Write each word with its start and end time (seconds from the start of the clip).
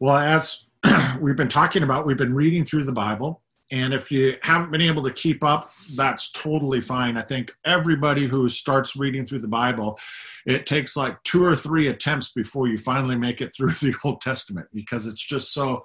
Well, 0.00 0.16
as 0.16 0.64
we've 1.20 1.36
been 1.36 1.50
talking 1.50 1.82
about, 1.82 2.06
we've 2.06 2.16
been 2.16 2.34
reading 2.34 2.64
through 2.64 2.84
the 2.84 2.92
Bible. 2.92 3.42
And 3.70 3.94
if 3.94 4.10
you 4.10 4.36
haven't 4.42 4.72
been 4.72 4.80
able 4.80 5.02
to 5.04 5.12
keep 5.12 5.44
up, 5.44 5.70
that's 5.94 6.32
totally 6.32 6.80
fine. 6.80 7.16
I 7.16 7.20
think 7.20 7.52
everybody 7.64 8.26
who 8.26 8.48
starts 8.48 8.96
reading 8.96 9.24
through 9.24 9.40
the 9.40 9.46
Bible, 9.46 9.96
it 10.44 10.66
takes 10.66 10.96
like 10.96 11.22
two 11.22 11.44
or 11.44 11.54
three 11.54 11.86
attempts 11.86 12.32
before 12.32 12.66
you 12.66 12.78
finally 12.78 13.14
make 13.14 13.40
it 13.40 13.54
through 13.54 13.70
the 13.80 13.94
Old 14.02 14.22
Testament 14.22 14.66
because 14.72 15.06
it's 15.06 15.24
just 15.24 15.52
so 15.52 15.82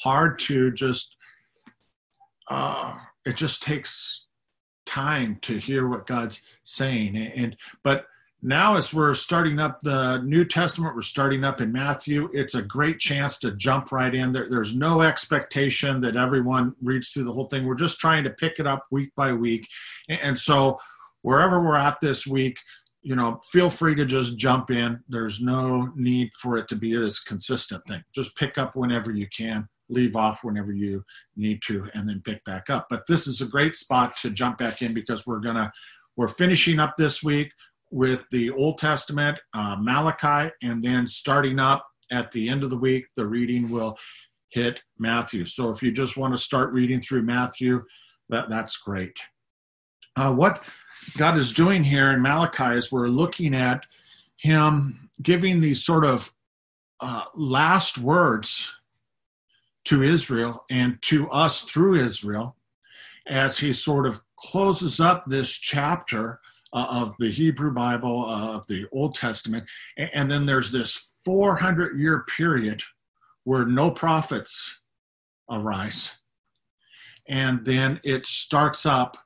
hard 0.00 0.38
to 0.40 0.72
just, 0.72 1.14
uh, 2.48 2.96
it 3.24 3.36
just 3.36 3.62
takes 3.62 4.26
time 4.86 5.38
to 5.42 5.58
hear 5.58 5.86
what 5.86 6.06
God's 6.06 6.40
saying. 6.64 7.16
And, 7.16 7.54
but, 7.84 8.06
now 8.42 8.76
as 8.76 8.94
we're 8.94 9.14
starting 9.14 9.58
up 9.58 9.80
the 9.82 10.18
new 10.18 10.44
testament 10.44 10.94
we're 10.94 11.02
starting 11.02 11.42
up 11.42 11.60
in 11.60 11.72
matthew 11.72 12.28
it's 12.32 12.54
a 12.54 12.62
great 12.62 12.98
chance 12.98 13.38
to 13.38 13.52
jump 13.52 13.90
right 13.90 14.14
in. 14.14 14.32
There, 14.32 14.48
there's 14.48 14.74
no 14.74 15.02
expectation 15.02 16.00
that 16.02 16.16
everyone 16.16 16.74
reads 16.82 17.10
through 17.10 17.24
the 17.24 17.32
whole 17.32 17.46
thing. 17.46 17.66
We're 17.66 17.74
just 17.74 17.98
trying 17.98 18.24
to 18.24 18.30
pick 18.30 18.58
it 18.58 18.66
up 18.66 18.86
week 18.90 19.10
by 19.16 19.32
week. 19.32 19.66
And 20.08 20.38
so 20.38 20.78
wherever 21.22 21.60
we're 21.60 21.76
at 21.76 22.00
this 22.00 22.26
week 22.26 22.58
you 23.02 23.16
know 23.16 23.40
feel 23.50 23.70
free 23.70 23.94
to 23.94 24.04
just 24.04 24.38
jump 24.38 24.70
in. 24.70 25.00
There's 25.08 25.40
no 25.40 25.92
need 25.96 26.30
for 26.34 26.58
it 26.58 26.68
to 26.68 26.76
be 26.76 26.94
this 26.94 27.20
consistent 27.20 27.82
thing. 27.86 28.02
Just 28.14 28.36
pick 28.36 28.58
up 28.58 28.76
whenever 28.76 29.12
you 29.12 29.26
can 29.28 29.68
leave 29.88 30.16
off 30.16 30.44
whenever 30.44 30.72
you 30.72 31.02
need 31.36 31.62
to 31.66 31.88
and 31.94 32.06
then 32.06 32.20
pick 32.24 32.44
back 32.44 32.68
up. 32.68 32.86
But 32.90 33.06
this 33.06 33.26
is 33.26 33.40
a 33.40 33.46
great 33.46 33.74
spot 33.74 34.16
to 34.18 34.30
jump 34.30 34.58
back 34.58 34.82
in 34.82 34.92
because 34.92 35.26
we're 35.26 35.40
gonna 35.40 35.72
we're 36.16 36.28
finishing 36.28 36.80
up 36.80 36.96
this 36.96 37.22
week 37.22 37.52
with 37.90 38.22
the 38.30 38.50
Old 38.50 38.78
Testament, 38.78 39.38
uh, 39.54 39.76
Malachi, 39.78 40.52
and 40.62 40.82
then 40.82 41.06
starting 41.06 41.58
up 41.58 41.86
at 42.10 42.30
the 42.30 42.48
end 42.48 42.64
of 42.64 42.70
the 42.70 42.76
week, 42.76 43.06
the 43.16 43.26
reading 43.26 43.70
will 43.70 43.98
hit 44.50 44.80
Matthew. 44.98 45.44
So 45.44 45.70
if 45.70 45.82
you 45.82 45.92
just 45.92 46.16
want 46.16 46.34
to 46.34 46.42
start 46.42 46.72
reading 46.72 47.00
through 47.00 47.22
Matthew, 47.22 47.84
that, 48.28 48.48
that's 48.48 48.76
great. 48.76 49.16
Uh, 50.16 50.32
what 50.32 50.68
God 51.16 51.36
is 51.38 51.52
doing 51.52 51.84
here 51.84 52.10
in 52.10 52.22
Malachi 52.22 52.76
is 52.76 52.90
we're 52.90 53.08
looking 53.08 53.54
at 53.54 53.84
Him 54.36 55.10
giving 55.22 55.60
these 55.60 55.84
sort 55.84 56.04
of 56.04 56.32
uh, 57.00 57.24
last 57.34 57.98
words 57.98 58.74
to 59.84 60.02
Israel 60.02 60.64
and 60.70 61.00
to 61.02 61.30
us 61.30 61.62
through 61.62 61.94
Israel 61.94 62.56
as 63.26 63.58
He 63.58 63.72
sort 63.72 64.06
of 64.06 64.20
closes 64.36 64.98
up 64.98 65.24
this 65.26 65.56
chapter 65.56 66.40
uh, 66.72 66.86
of 66.90 67.14
the 67.18 67.30
Hebrew 67.30 67.72
Bible, 67.72 68.26
uh, 68.26 68.56
of 68.56 68.66
the 68.66 68.86
Old 68.92 69.14
Testament. 69.14 69.64
And, 69.96 70.10
and 70.14 70.30
then 70.30 70.46
there's 70.46 70.70
this 70.70 71.14
400 71.24 71.98
year 71.98 72.24
period 72.36 72.82
where 73.44 73.66
no 73.66 73.90
prophets 73.90 74.80
arise. 75.50 76.12
And 77.28 77.64
then 77.64 78.00
it 78.04 78.26
starts 78.26 78.86
up 78.86 79.16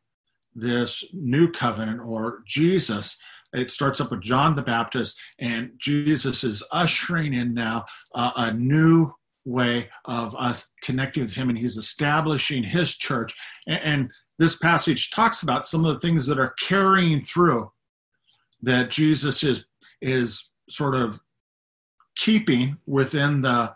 this 0.55 1.05
new 1.13 1.51
covenant 1.51 2.01
or 2.01 2.43
Jesus. 2.47 3.17
It 3.53 3.71
starts 3.71 4.01
up 4.01 4.11
with 4.11 4.21
John 4.21 4.55
the 4.55 4.63
Baptist, 4.63 5.19
and 5.39 5.73
Jesus 5.79 6.43
is 6.43 6.63
ushering 6.73 7.35
in 7.35 7.55
now 7.55 7.85
uh, 8.15 8.33
a 8.37 8.53
new 8.53 9.13
way 9.45 9.91
of 10.05 10.35
us 10.37 10.69
connecting 10.83 11.23
with 11.23 11.35
him 11.35 11.49
and 11.49 11.59
he's 11.59 11.77
establishing 11.77 12.63
his 12.63 12.97
church 12.97 13.35
and, 13.67 13.81
and, 13.83 14.11
this 14.39 14.57
passage 14.57 15.11
talks 15.11 15.43
about 15.43 15.67
some 15.67 15.85
of 15.85 15.95
the 15.95 16.01
things 16.01 16.27
that 16.27 16.39
are 16.39 16.55
carrying 16.59 17.21
through 17.21 17.71
that 18.63 18.91
Jesus 18.91 19.43
is 19.43 19.67
is 20.01 20.51
sort 20.69 20.95
of 20.95 21.21
keeping 22.17 22.77
within 22.87 23.43
the 23.43 23.75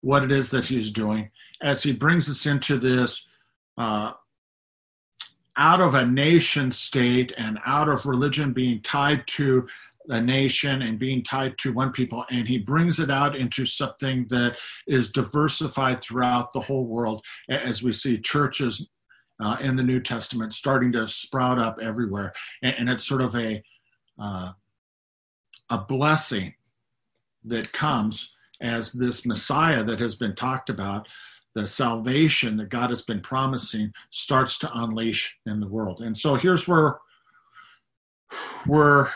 what 0.00 0.22
it 0.22 0.30
is 0.30 0.50
that 0.50 0.66
he's 0.66 0.90
doing 0.90 1.30
as 1.62 1.82
he 1.82 1.92
brings 1.92 2.28
us 2.28 2.46
into 2.46 2.78
this 2.78 3.28
uh, 3.78 4.12
out 5.56 5.80
of 5.80 5.94
a 5.94 6.04
nation 6.04 6.70
state 6.70 7.32
and 7.38 7.58
out 7.64 7.88
of 7.88 8.06
religion 8.06 8.52
being 8.52 8.80
tied 8.82 9.26
to 9.26 9.66
a 10.08 10.20
nation 10.20 10.82
and 10.82 10.98
being 10.98 11.24
tied 11.24 11.56
to 11.58 11.72
one 11.72 11.90
people. 11.90 12.24
And 12.30 12.46
he 12.46 12.58
brings 12.58 13.00
it 13.00 13.10
out 13.10 13.34
into 13.34 13.66
something 13.66 14.26
that 14.28 14.56
is 14.86 15.10
diversified 15.10 16.00
throughout 16.00 16.52
the 16.52 16.60
whole 16.60 16.84
world 16.84 17.24
as 17.48 17.82
we 17.82 17.92
see 17.92 18.18
churches 18.18 18.90
uh, 19.40 19.56
in 19.60 19.76
the 19.76 19.82
New 19.82 20.00
Testament 20.00 20.52
starting 20.52 20.92
to 20.92 21.06
sprout 21.06 21.58
up 21.58 21.78
everywhere, 21.82 22.32
and, 22.62 22.74
and 22.78 22.90
it's 22.90 23.06
sort 23.06 23.22
of 23.22 23.34
a 23.36 23.62
uh, 24.18 24.52
a 25.68 25.78
blessing 25.78 26.54
that 27.44 27.72
comes 27.72 28.34
as 28.60 28.92
this 28.92 29.26
Messiah 29.26 29.84
that 29.84 30.00
has 30.00 30.14
been 30.14 30.34
talked 30.34 30.70
about, 30.70 31.06
the 31.54 31.66
salvation 31.66 32.56
that 32.56 32.68
God 32.68 32.90
has 32.90 33.02
been 33.02 33.20
promising, 33.20 33.92
starts 34.10 34.58
to 34.58 34.70
unleash 34.72 35.38
in 35.46 35.60
the 35.60 35.68
world. 35.68 36.00
And 36.00 36.16
so 36.16 36.36
here's 36.36 36.66
where 36.66 36.98
we're 38.66 39.10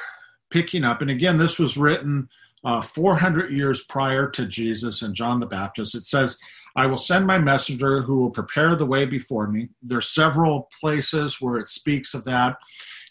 picking 0.50 0.84
up. 0.84 1.00
And 1.00 1.10
again, 1.10 1.36
this 1.36 1.58
was 1.58 1.76
written 1.76 2.28
uh, 2.64 2.82
400 2.82 3.50
years 3.50 3.82
prior 3.84 4.28
to 4.30 4.46
Jesus 4.46 5.02
and 5.02 5.14
John 5.14 5.40
the 5.40 5.46
Baptist. 5.46 5.94
It 5.94 6.04
says, 6.04 6.38
I 6.76 6.86
will 6.86 6.98
send 6.98 7.26
my 7.26 7.38
messenger 7.38 8.02
who 8.02 8.20
will 8.20 8.30
prepare 8.30 8.76
the 8.76 8.86
way 8.86 9.04
before 9.04 9.48
me. 9.48 9.68
There's 9.82 10.08
several 10.08 10.68
places 10.80 11.40
where 11.40 11.56
it 11.56 11.68
speaks 11.68 12.14
of 12.14 12.24
that. 12.24 12.56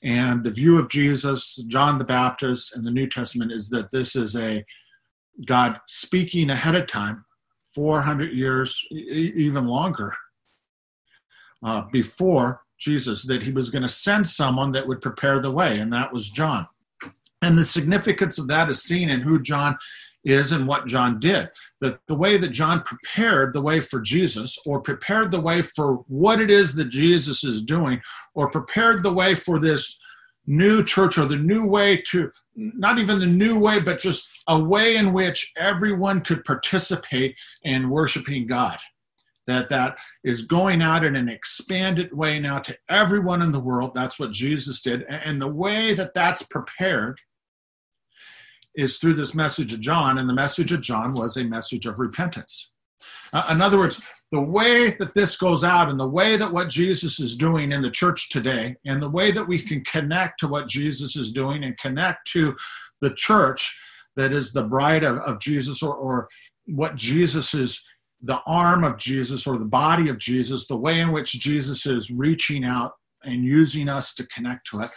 And 0.01 0.43
the 0.43 0.51
view 0.51 0.79
of 0.79 0.89
Jesus, 0.89 1.55
John 1.67 1.97
the 1.97 2.05
Baptist, 2.05 2.75
and 2.75 2.85
the 2.85 2.91
New 2.91 3.07
Testament 3.07 3.51
is 3.51 3.69
that 3.69 3.91
this 3.91 4.15
is 4.15 4.35
a 4.35 4.65
God 5.45 5.79
speaking 5.87 6.49
ahead 6.49 6.75
of 6.75 6.87
time, 6.87 7.25
400 7.75 8.31
years, 8.31 8.81
even 8.91 9.67
longer, 9.67 10.13
uh, 11.63 11.83
before 11.91 12.61
Jesus, 12.77 13.23
that 13.25 13.43
he 13.43 13.51
was 13.51 13.69
going 13.69 13.81
to 13.81 13.89
send 13.89 14.25
someone 14.25 14.71
that 14.71 14.87
would 14.87 15.01
prepare 15.01 15.39
the 15.39 15.51
way, 15.51 15.79
and 15.79 15.91
that 15.91 16.13
was 16.13 16.29
John. 16.29 16.67
And 17.41 17.57
the 17.57 17.65
significance 17.65 18.37
of 18.37 18.47
that 18.47 18.69
is 18.69 18.83
seen 18.83 19.09
in 19.09 19.21
who 19.21 19.41
John 19.41 19.77
is 20.23 20.51
and 20.51 20.67
what 20.67 20.87
John 20.87 21.19
did. 21.19 21.49
That 21.81 21.99
the 22.07 22.15
way 22.15 22.37
that 22.37 22.49
John 22.49 22.81
prepared 22.81 23.53
the 23.53 23.61
way 23.61 23.79
for 23.79 24.01
Jesus, 24.01 24.57
or 24.65 24.81
prepared 24.81 25.31
the 25.31 25.41
way 25.41 25.61
for 25.61 26.03
what 26.07 26.41
it 26.41 26.51
is 26.51 26.75
that 26.75 26.89
Jesus 26.89 27.43
is 27.43 27.63
doing, 27.63 28.01
or 28.33 28.51
prepared 28.51 29.03
the 29.03 29.13
way 29.13 29.35
for 29.35 29.59
this 29.59 29.99
new 30.45 30.83
church 30.83 31.17
or 31.17 31.25
the 31.25 31.37
new 31.37 31.65
way 31.65 31.97
to, 31.97 32.31
not 32.55 32.97
even 32.97 33.19
the 33.19 33.25
new 33.25 33.59
way, 33.59 33.79
but 33.79 33.99
just 33.99 34.27
a 34.47 34.59
way 34.59 34.97
in 34.97 35.13
which 35.13 35.53
everyone 35.57 36.21
could 36.21 36.43
participate 36.43 37.37
in 37.63 37.89
worshiping 37.89 38.47
God. 38.47 38.77
That 39.47 39.69
that 39.69 39.97
is 40.23 40.43
going 40.43 40.81
out 40.83 41.03
in 41.03 41.15
an 41.15 41.27
expanded 41.27 42.13
way 42.13 42.39
now 42.39 42.59
to 42.59 42.77
everyone 42.87 43.41
in 43.41 43.51
the 43.51 43.59
world. 43.59 43.93
That's 43.95 44.19
what 44.19 44.31
Jesus 44.31 44.81
did. 44.81 45.03
And 45.09 45.41
the 45.41 45.47
way 45.47 45.95
that 45.95 46.13
that's 46.13 46.43
prepared 46.43 47.19
is 48.79 48.97
through 48.97 49.13
this 49.13 49.35
message 49.35 49.73
of 49.73 49.81
John, 49.81 50.17
and 50.17 50.29
the 50.29 50.33
message 50.33 50.71
of 50.71 50.81
John 50.81 51.13
was 51.13 51.35
a 51.35 51.43
message 51.43 51.85
of 51.85 51.99
repentance. 51.99 52.71
Uh, 53.33 53.47
in 53.51 53.61
other 53.61 53.77
words, 53.77 54.01
the 54.31 54.41
way 54.41 54.91
that 54.99 55.13
this 55.13 55.35
goes 55.35 55.63
out 55.63 55.89
and 55.89 55.99
the 55.99 56.07
way 56.07 56.37
that 56.37 56.51
what 56.51 56.69
Jesus 56.69 57.19
is 57.19 57.35
doing 57.35 57.71
in 57.71 57.81
the 57.81 57.91
church 57.91 58.29
today, 58.29 58.75
and 58.85 59.01
the 59.01 59.09
way 59.09 59.31
that 59.31 59.47
we 59.47 59.61
can 59.61 59.83
connect 59.83 60.39
to 60.39 60.47
what 60.47 60.67
Jesus 60.67 61.15
is 61.15 61.31
doing 61.31 61.63
and 61.63 61.77
connect 61.77 62.27
to 62.31 62.55
the 63.01 63.13
church 63.13 63.77
that 64.15 64.31
is 64.31 64.51
the 64.51 64.63
bride 64.63 65.03
of, 65.03 65.17
of 65.19 65.39
Jesus 65.39 65.83
or, 65.83 65.95
or 65.95 66.29
what 66.65 66.95
Jesus 66.95 67.53
is, 67.53 67.83
the 68.21 68.41
arm 68.47 68.83
of 68.83 68.97
Jesus 68.97 69.45
or 69.45 69.57
the 69.57 69.65
body 69.65 70.09
of 70.09 70.17
Jesus, 70.17 70.67
the 70.67 70.77
way 70.77 70.99
in 70.99 71.11
which 71.11 71.33
Jesus 71.33 71.85
is 71.85 72.09
reaching 72.09 72.63
out 72.63 72.93
and 73.23 73.43
using 73.43 73.89
us 73.89 74.13
to 74.15 74.27
connect 74.27 74.67
to 74.67 74.81
it. 74.81 74.89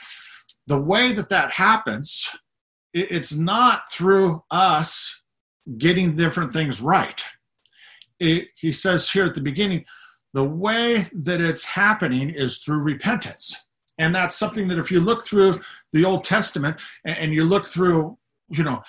The 0.66 0.80
way 0.80 1.12
that 1.12 1.28
that 1.30 1.50
happens 1.50 2.28
it's 2.92 3.34
not 3.34 3.90
through 3.90 4.42
us 4.50 5.20
getting 5.78 6.14
different 6.14 6.52
things 6.52 6.80
right. 6.80 7.22
It, 8.20 8.48
he 8.56 8.72
says 8.72 9.10
here 9.10 9.26
at 9.26 9.34
the 9.34 9.40
beginning, 9.40 9.84
the 10.34 10.44
way 10.44 11.06
that 11.12 11.40
it's 11.40 11.64
happening 11.64 12.30
is 12.30 12.58
through 12.58 12.78
repentance. 12.78 13.54
And 13.98 14.14
that's 14.14 14.36
something 14.36 14.68
that 14.68 14.78
if 14.78 14.90
you 14.90 15.00
look 15.00 15.24
through 15.24 15.54
the 15.92 16.04
Old 16.04 16.24
Testament 16.24 16.80
and, 17.04 17.16
and 17.16 17.34
you 17.34 17.44
look 17.44 17.66
through, 17.66 18.16
you 18.48 18.64
know, 18.64 18.82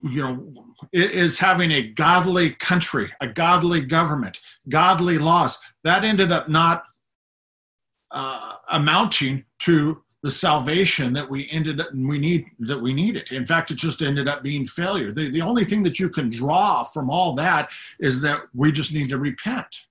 you 0.00 0.22
know, 0.22 0.64
is 0.92 1.38
having 1.38 1.72
a 1.72 1.82
godly 1.82 2.50
country, 2.50 3.12
a 3.20 3.26
godly 3.26 3.80
government, 3.80 4.40
godly 4.68 5.18
laws. 5.18 5.58
That 5.82 6.04
ended 6.04 6.30
up 6.30 6.48
not 6.48 6.84
uh, 8.10 8.56
amounting 8.70 9.44
to 9.60 10.02
the 10.22 10.30
salvation 10.30 11.12
that 11.12 11.30
we 11.30 11.48
ended 11.50 11.80
up 11.80 11.88
we 11.94 12.18
need 12.18 12.46
that 12.58 12.80
we 12.80 12.92
needed. 12.92 13.30
In 13.30 13.46
fact, 13.46 13.70
it 13.70 13.76
just 13.76 14.02
ended 14.02 14.26
up 14.28 14.42
being 14.42 14.64
failure. 14.64 15.12
The, 15.12 15.30
the 15.30 15.42
only 15.42 15.64
thing 15.64 15.82
that 15.84 16.00
you 16.00 16.08
can 16.08 16.28
draw 16.28 16.82
from 16.82 17.08
all 17.08 17.34
that 17.34 17.70
is 18.00 18.20
that 18.22 18.42
we 18.54 18.72
just 18.72 18.92
need 18.92 19.08
to 19.10 19.18
repent. 19.18 19.82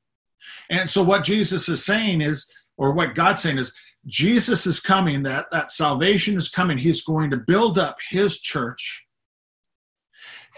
And 0.69 0.89
so 0.89 1.01
what 1.01 1.24
Jesus 1.24 1.69
is 1.69 1.85
saying 1.85 2.21
is, 2.21 2.51
or 2.77 2.94
what 2.94 3.15
God's 3.15 3.41
saying 3.41 3.57
is, 3.57 3.74
Jesus 4.06 4.65
is 4.65 4.79
coming, 4.79 5.24
that, 5.24 5.47
that 5.51 5.71
salvation 5.71 6.38
is 6.38 6.50
coming. 6.50 6.77
He's 6.77 7.03
going 7.03 7.29
to 7.31 7.38
build 7.38 7.77
up 7.77 7.97
his 8.09 8.39
church. 8.39 9.06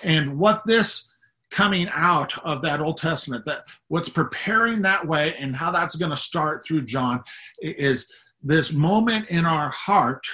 And 0.04 0.38
what 0.38 0.64
this 0.66 1.14
coming 1.50 1.90
out 1.92 2.38
of 2.46 2.62
that 2.62 2.80
Old 2.80 2.98
Testament, 2.98 3.46
that 3.46 3.66
what's 3.88 4.10
preparing 4.10 4.82
that 4.84 5.08
way 5.08 5.36
and 5.40 5.56
how 5.56 5.72
that's 5.72 5.96
going 5.96 6.12
to 6.12 6.18
start 6.18 6.64
through 6.66 6.84
John 6.84 7.24
is 7.60 8.12
this 8.42 8.74
moment 8.74 9.28
in 9.30 9.46
our 9.46 9.70
heart 9.70 10.26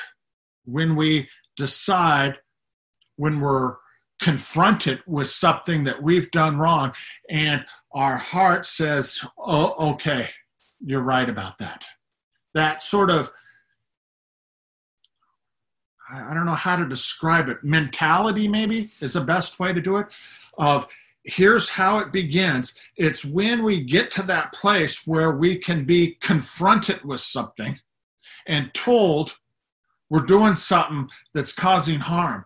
when 0.65 0.95
we 0.95 1.29
decide, 1.55 2.37
when 3.15 3.39
we're 3.39 3.75
confronted 4.21 5.01
with 5.05 5.27
something 5.27 5.83
that 5.83 6.01
we've 6.01 6.31
done 6.31 6.57
wrong, 6.57 6.93
and 7.29 7.65
our 7.93 8.17
heart 8.17 8.65
says, 8.65 9.25
Oh, 9.37 9.91
okay, 9.93 10.29
you're 10.83 11.01
right 11.01 11.29
about 11.29 11.57
that. 11.59 11.85
That 12.53 12.81
sort 12.81 13.09
of 13.09 13.31
I 16.09 16.33
don't 16.33 16.45
know 16.45 16.53
how 16.53 16.75
to 16.75 16.87
describe 16.87 17.49
it. 17.49 17.63
Mentality, 17.63 18.47
maybe, 18.47 18.91
is 19.01 19.13
the 19.13 19.21
best 19.21 19.59
way 19.59 19.73
to 19.73 19.81
do 19.81 19.97
it. 19.97 20.07
Of 20.57 20.87
here's 21.23 21.69
how 21.69 21.97
it 21.97 22.11
begins 22.11 22.77
it's 22.95 23.25
when 23.25 23.63
we 23.63 23.81
get 23.81 24.11
to 24.11 24.21
that 24.23 24.53
place 24.53 25.07
where 25.07 25.31
we 25.31 25.57
can 25.57 25.83
be 25.83 26.17
confronted 26.21 27.03
with 27.03 27.19
something 27.19 27.79
and 28.47 28.73
told 28.73 29.35
we're 30.09 30.25
doing 30.25 30.55
something 30.55 31.09
that's 31.33 31.53
causing 31.53 31.99
harm. 31.99 32.45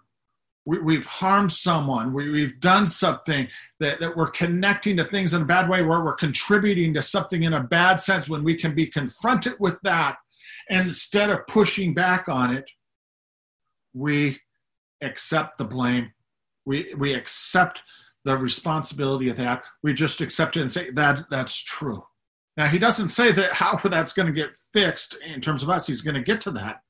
We, 0.66 0.96
have 0.96 1.06
harmed 1.06 1.51
someone. 1.51 2.13
We, 2.13 2.44
have 2.44 2.60
done 2.60 2.86
something 2.86 3.48
that, 3.80 4.00
that 4.01 4.16
we're 4.16 4.30
connecting 4.30 4.98
to 4.98 5.04
things 5.04 5.34
in 5.34 5.42
a 5.42 5.46
bad 5.46 5.68
way, 5.68 5.81
where 5.81 6.01
we're 6.01 6.13
contributing 6.13 6.94
to 6.94 7.01
something 7.01 7.42
in 7.42 7.54
a 7.54 7.63
bad 7.63 8.00
sense 8.01 8.30
when 8.30 8.44
we 8.44 8.56
can 8.56 8.75
be 8.75 8.86
confronted 8.86 9.54
with 9.60 9.80
that. 9.81 10.18
And 10.69 10.88
instead 10.88 11.31
of 11.31 11.48
pushing 11.48 11.96
back 11.96 12.30
on 12.30 12.54
it, 12.54 12.66
we 13.94 14.40
accept 15.01 15.57
the 15.57 15.66
blame. 15.66 16.12
We, 16.66 16.94
we 16.96 17.13
accept 17.13 17.81
the 18.25 18.38
responsibility 18.38 19.30
of 19.30 19.38
that. 19.38 19.63
We 19.81 19.94
just 19.94 20.22
accept 20.22 20.56
it 20.56 20.62
and 20.62 20.72
say 20.72 20.92
that 20.92 21.25
that's 21.31 21.60
true. 21.60 22.04
Now 22.60 22.68
he 22.68 22.78
doesn't 22.78 23.08
say 23.08 23.32
that 23.32 23.54
how 23.54 23.78
that's 23.86 24.12
going 24.12 24.26
to 24.26 24.34
get 24.34 24.58
fixed 24.74 25.18
in 25.26 25.40
terms 25.40 25.64
of 25.64 25.70
us. 25.70 25.88
He's 25.88 26.02
going 26.02 26.16
to 26.16 26.22
get 26.22 26.42
to 26.42 26.52
that. 26.52 26.82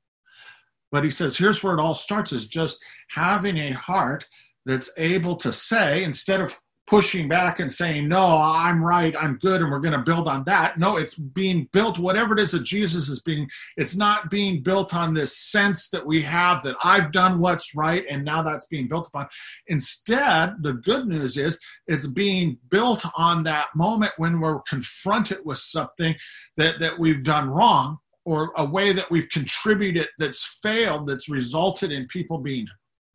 But 0.91 1.03
he 1.03 1.11
says 1.11 1.37
here's 1.37 1.63
where 1.63 1.75
it 1.75 1.79
all 1.79 1.93
starts 1.93 2.33
is 2.33 2.47
just 2.47 2.83
having 3.11 3.59
a 3.59 3.71
heart 3.71 4.25
that's 4.65 4.89
able 4.97 5.35
to 5.35 5.53
say 5.53 6.03
instead 6.03 6.41
of 6.41 6.57
pushing 6.89 7.27
back 7.29 7.59
and 7.59 7.71
saying, 7.71 8.07
No, 8.07 8.37
I'm 8.41 8.83
right, 8.83 9.15
I'm 9.17 9.37
good, 9.37 9.61
and 9.61 9.71
we're 9.71 9.79
going 9.79 9.97
to 9.97 10.03
build 10.03 10.27
on 10.27 10.43
that. 10.45 10.79
No, 10.79 10.97
it's 10.97 11.15
being 11.15 11.69
built, 11.71 11.99
whatever 11.99 12.33
it 12.33 12.39
is 12.39 12.51
that 12.51 12.63
Jesus 12.63 13.07
is 13.07 13.21
being, 13.21 13.47
it's 13.77 13.95
not 13.95 14.29
being 14.29 14.63
built 14.63 14.95
on 14.95 15.13
this 15.13 15.37
sense 15.37 15.89
that 15.89 16.05
we 16.05 16.21
have 16.23 16.63
that 16.63 16.75
I've 16.83 17.11
done 17.11 17.39
what's 17.39 17.75
right 17.75 18.03
and 18.09 18.25
now 18.25 18.41
that's 18.41 18.65
being 18.65 18.87
built 18.87 19.07
upon. 19.07 19.27
Instead, 19.67 20.55
the 20.61 20.73
good 20.73 21.07
news 21.07 21.37
is 21.37 21.59
it's 21.87 22.07
being 22.07 22.57
built 22.69 23.05
on 23.15 23.43
that 23.43 23.67
moment 23.75 24.13
when 24.17 24.39
we're 24.39 24.61
confronted 24.61 25.39
with 25.45 25.59
something 25.59 26.15
that, 26.57 26.79
that 26.79 26.97
we've 26.97 27.23
done 27.23 27.49
wrong 27.49 27.99
or 28.25 28.51
a 28.57 28.65
way 28.65 28.93
that 28.93 29.09
we've 29.11 29.29
contributed 29.29 30.07
that's 30.17 30.59
failed, 30.61 31.07
that's 31.07 31.29
resulted 31.29 31.91
in 31.91 32.07
people 32.07 32.39
being 32.39 32.67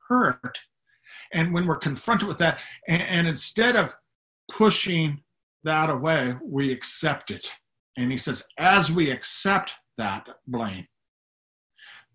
hurt 0.09 0.59
and 1.34 1.52
when 1.52 1.66
we're 1.66 1.76
confronted 1.76 2.28
with 2.28 2.38
that, 2.38 2.60
and, 2.88 3.02
and 3.02 3.28
instead 3.28 3.76
of 3.76 3.94
pushing 4.50 5.22
that 5.64 5.90
away, 5.90 6.36
we 6.42 6.72
accept 6.72 7.31
it. 7.31 7.50
And 7.96 8.10
he 8.10 8.19
says, 8.19 8.44
as 8.58 8.90
we 8.90 9.10
accept 9.10 9.75
that 9.96 10.28
blame, 10.46 10.86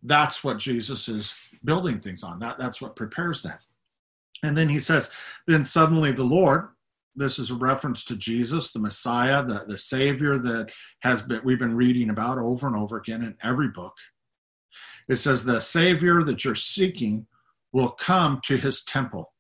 that's 0.04 0.44
what 0.44 0.58
Jesus 0.58 1.08
is 1.08 1.34
building 1.64 2.00
things 2.00 2.24
on. 2.24 2.40
That, 2.40 2.58
that's 2.58 2.82
what 2.82 2.96
prepares 2.96 3.42
that. 3.44 3.64
And 4.44 4.58
then 4.58 4.70
he 4.70 4.80
says, 4.80 5.12
then 5.48 5.66
suddenly 5.66 6.12
the 6.12 6.24
Lord, 6.24 6.70
this 7.16 7.40
is 7.40 7.52
a 7.52 7.56
reference 7.56 8.06
to 8.06 8.16
Jesus, 8.16 8.72
the 8.72 8.80
Messiah, 8.80 9.44
the, 9.46 9.66
the 9.68 9.78
Savior 9.78 10.38
that 10.38 10.72
has 11.02 11.22
been 11.22 11.42
we've 11.44 11.60
been 11.60 11.76
reading 11.76 12.10
about 12.10 12.38
over 12.38 12.68
and 12.68 12.76
over 12.78 12.98
again 12.98 13.24
in 13.24 13.36
every 13.44 13.68
book. 13.68 13.98
It 15.10 15.18
says 15.18 15.44
the 15.44 15.60
Savior 15.60 16.24
that 16.24 16.46
you're 16.46 16.56
seeking 16.56 17.26
will 17.72 17.90
come 17.90 18.40
to 18.46 18.58
his 18.58 18.84
temple. 18.84 19.32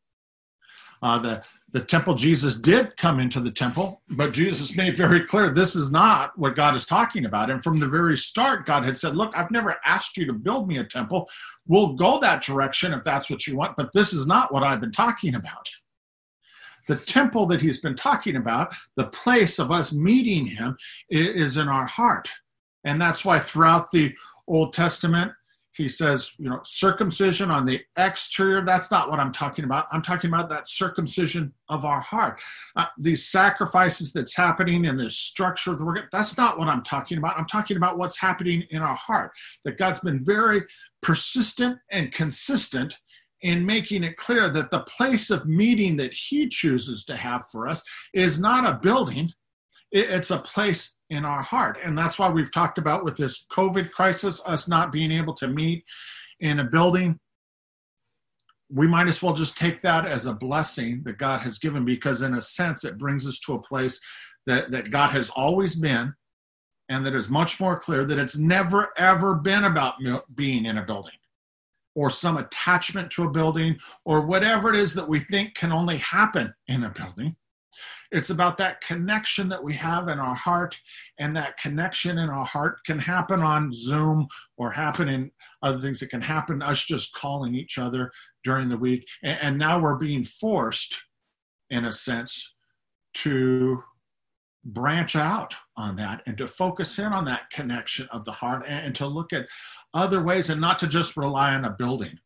Uh, 1.01 1.17
the, 1.17 1.43
the 1.71 1.79
temple, 1.79 2.13
Jesus 2.13 2.55
did 2.55 2.97
come 2.97 3.19
into 3.19 3.39
the 3.39 3.51
temple, 3.51 4.01
but 4.09 4.33
Jesus 4.33 4.75
made 4.75 4.97
very 4.97 5.25
clear 5.25 5.49
this 5.49 5.75
is 5.75 5.91
not 5.91 6.37
what 6.37 6.55
God 6.55 6.75
is 6.75 6.85
talking 6.85 7.25
about. 7.25 7.49
And 7.49 7.63
from 7.63 7.79
the 7.79 7.87
very 7.87 8.17
start, 8.17 8.65
God 8.65 8.83
had 8.83 8.97
said, 8.97 9.15
Look, 9.15 9.31
I've 9.35 9.51
never 9.51 9.77
asked 9.85 10.17
you 10.17 10.25
to 10.25 10.33
build 10.33 10.67
me 10.67 10.77
a 10.77 10.83
temple. 10.83 11.29
We'll 11.67 11.93
go 11.93 12.19
that 12.19 12.43
direction 12.43 12.93
if 12.93 13.03
that's 13.03 13.29
what 13.29 13.47
you 13.47 13.55
want, 13.55 13.77
but 13.77 13.93
this 13.93 14.11
is 14.11 14.27
not 14.27 14.53
what 14.53 14.63
I've 14.63 14.81
been 14.81 14.91
talking 14.91 15.35
about. 15.35 15.69
The 16.87 16.97
temple 16.97 17.45
that 17.47 17.61
he's 17.61 17.79
been 17.79 17.95
talking 17.95 18.35
about, 18.35 18.73
the 18.95 19.07
place 19.07 19.59
of 19.59 19.71
us 19.71 19.93
meeting 19.93 20.47
him, 20.47 20.75
is 21.09 21.55
in 21.55 21.69
our 21.69 21.85
heart. 21.85 22.29
And 22.83 22.99
that's 22.99 23.23
why 23.23 23.39
throughout 23.39 23.91
the 23.91 24.13
Old 24.47 24.73
Testament, 24.73 25.31
he 25.74 25.88
says, 25.88 26.33
you 26.38 26.50
know, 26.50 26.60
circumcision 26.63 27.51
on 27.51 27.66
the 27.66 27.81
exterior, 27.95 28.63
that's 28.66 28.92
not 28.92 29.10
what 29.10 29.19
I'm 29.19 29.31
talking 29.31 29.66
about. 29.66 29.88
I'm 29.92 30.01
talking 30.01 30.30
about 30.30 30.50
that 30.50 30.68
circumcision 30.68 31.54
of 31.69 31.86
our 31.86 32.01
heart. 32.01 32.42
Uh, 32.75 32.88
these 32.98 33.27
sacrifices 33.27 34.12
that's 34.12 34.36
happening 34.36 34.86
in 34.86 34.98
the 34.98 35.10
structure 35.10 35.71
of 35.71 35.80
the 35.80 35.86
work, 35.86 36.10
that's 36.12 36.38
not 36.38 36.57
what 36.57 36.68
I'm 36.68 36.83
talking 36.83 37.18
about. 37.18 37.38
I'm 37.38 37.45
talking 37.45 37.77
about 37.77 37.98
what's 37.98 38.19
happening 38.19 38.63
in 38.71 38.81
our 38.81 38.95
heart. 38.95 39.31
That 39.63 39.77
God's 39.77 40.00
been 40.00 40.19
very 40.24 40.63
persistent 41.01 41.77
and 41.92 42.12
consistent 42.12 42.98
in 43.42 43.65
making 43.65 44.04
it 44.04 44.18
clear 44.18 44.50
that 44.50 44.69
the 44.69 44.81
place 44.81 45.30
of 45.30 45.48
meeting 45.48 45.95
that 45.98 46.13
He 46.13 46.50
chooses 46.50 47.06
to 47.06 47.15
have 47.15 47.48
for 47.48 47.68
us 47.68 47.83
is 48.13 48.39
not 48.39 48.68
a 48.68 48.80
building, 48.81 49.31
it's 49.92 50.31
a 50.31 50.39
place 50.39 50.95
in 51.09 51.25
our 51.25 51.41
heart. 51.41 51.77
And 51.83 51.97
that's 51.97 52.19
why 52.19 52.29
we've 52.29 52.51
talked 52.51 52.77
about 52.77 53.03
with 53.03 53.15
this 53.15 53.45
COVID 53.51 53.91
crisis, 53.91 54.41
us 54.45 54.67
not 54.67 54.91
being 54.91 55.11
able 55.11 55.33
to 55.35 55.47
meet 55.47 55.83
in 56.39 56.59
a 56.59 56.63
building. 56.63 57.19
We 58.71 58.88
might 58.88 59.07
as 59.07 59.21
well 59.21 59.33
just 59.33 59.57
take 59.57 59.81
that 59.81 60.06
as 60.06 60.25
a 60.25 60.33
blessing 60.33 61.01
that 61.06 61.17
God 61.17 61.41
has 61.41 61.57
given 61.57 61.85
because, 61.85 62.21
in 62.21 62.35
a 62.35 62.41
sense, 62.41 62.83
it 62.83 63.00
brings 63.00 63.25
us 63.25 63.39
to 63.41 63.56
a 63.56 63.61
place 63.61 64.00
that, 64.45 64.71
that 64.71 64.91
God 64.91 65.11
has 65.11 65.31
always 65.31 65.75
been 65.75 66.13
and 66.89 67.06
that 67.06 67.15
is 67.15 67.29
much 67.29 67.59
more 67.59 67.79
clear 67.79 68.05
that 68.05 68.17
it's 68.17 68.38
never, 68.38 68.89
ever 68.97 69.35
been 69.35 69.63
about 69.63 69.95
being 70.35 70.65
in 70.65 70.77
a 70.77 70.85
building 70.85 71.13
or 71.95 72.09
some 72.09 72.38
attachment 72.38 73.12
to 73.12 73.23
a 73.23 73.31
building 73.31 73.77
or 74.05 74.25
whatever 74.25 74.69
it 74.69 74.75
is 74.75 74.94
that 74.95 75.07
we 75.07 75.19
think 75.19 75.53
can 75.55 75.71
only 75.71 75.97
happen 75.97 76.53
in 76.67 76.83
a 76.83 76.89
building. 76.89 77.35
It's 78.12 78.29
about 78.29 78.57
that 78.57 78.81
connection 78.81 79.50
that 79.50 79.63
we 79.63 79.74
have 79.75 80.07
in 80.07 80.19
our 80.19 80.36
heart, 80.36 80.79
and 81.19 81.36
that 81.36 81.57
connection 81.57 82.17
in 82.17 82.29
our 82.29 82.45
heart 82.45 82.79
can 82.86 83.00
happen 83.00 83.41
on 83.41 83.71
Zoom 83.74 84.27
or 84.57 84.71
happen 84.71 85.07
in 85.07 85.31
other 85.62 85.79
things. 85.79 86.01
It 86.01 86.09
can 86.09 86.21
happen 86.21 86.62
us 86.62 86.83
just 86.83 87.13
calling 87.13 87.55
each 87.55 87.77
other 87.77 88.12
during 88.43 88.69
the 88.69 88.77
week. 88.77 89.07
And, 89.24 89.39
and 89.41 89.57
now 89.57 89.79
we're 89.79 89.95
being 89.95 90.24
forced, 90.24 91.03
in 91.69 91.86
a 91.86 91.91
sense, 91.91 92.55
to 93.15 93.83
branch 94.65 95.15
out 95.15 95.55
on 95.77 95.95
that 95.95 96.21
and 96.25 96.38
to 96.38 96.48
focus 96.48 97.00
in 97.00 97.13
on 97.13 97.25
that 97.25 97.50
connection 97.50 98.07
of 98.12 98.25
the 98.25 98.31
heart 98.31 98.63
and, 98.67 98.88
and 98.88 98.95
to 98.95 99.07
look 99.07 99.33
at 99.33 99.48
other 99.93 100.21
ways 100.21 100.50
and 100.50 100.59
not 100.59 100.79
to 100.79 100.88
just 100.88 101.17
rely 101.17 101.53
on 101.53 101.65
a 101.65 101.69
building 101.69 102.19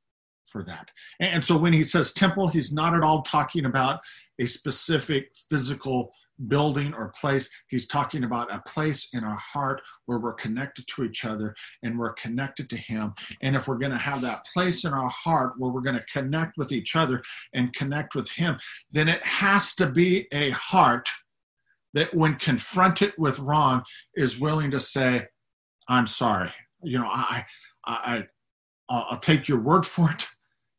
for 0.46 0.64
that. 0.64 0.90
And 1.20 1.44
so 1.44 1.58
when 1.58 1.74
he 1.74 1.84
says 1.84 2.12
temple, 2.12 2.48
he's 2.48 2.74
not 2.74 2.96
at 2.96 3.04
all 3.04 3.22
talking 3.22 3.66
about 3.66 4.02
a 4.40 4.46
specific 4.46 5.32
physical 5.50 6.12
building 6.48 6.94
or 6.94 7.14
place. 7.20 7.50
He's 7.68 7.88
talking 7.88 8.24
about 8.24 8.54
a 8.54 8.62
place 8.68 9.10
in 9.14 9.24
our 9.24 9.38
heart 9.38 9.82
where 10.06 10.20
we're 10.20 10.34
connected 10.34 10.88
to 10.88 11.04
each 11.04 11.26
other 11.26 11.56
and 11.84 11.98
we're 11.98 12.14
connected 12.14 12.70
to 12.72 12.78
Him. 12.78 13.14
And 13.42 13.56
if 13.56 13.68
we're 13.68 13.78
going 13.78 13.92
to 13.92 13.98
have 13.98 14.22
that 14.22 14.46
place 14.54 14.84
in 14.84 14.94
our 14.94 15.10
heart 15.10 15.54
where 15.58 15.72
we're 15.72 15.82
going 15.82 16.00
to 16.00 16.06
connect 16.12 16.58
with 16.58 16.72
each 16.72 16.96
other 16.96 17.22
and 17.54 17.74
connect 17.74 18.16
with 18.16 18.32
Him, 18.32 18.58
then 18.92 19.08
it 19.08 19.24
has 19.24 19.76
to 19.76 19.90
be 19.90 20.28
a 20.32 20.50
heart 20.52 21.08
that, 21.94 22.14
when 22.14 22.36
confronted 22.36 23.14
with 23.18 23.38
wrong, 23.40 23.84
is 24.16 24.40
willing 24.40 24.72
to 24.72 24.80
say, 24.80 25.28
I'm 25.88 26.08
sorry. 26.08 26.52
You 26.82 27.00
know, 27.00 27.10
I, 27.10 27.46
I, 27.86 28.24
I'll 28.90 29.20
take 29.20 29.48
your 29.48 29.60
word 29.60 29.86
for 29.86 30.10
it 30.10 30.28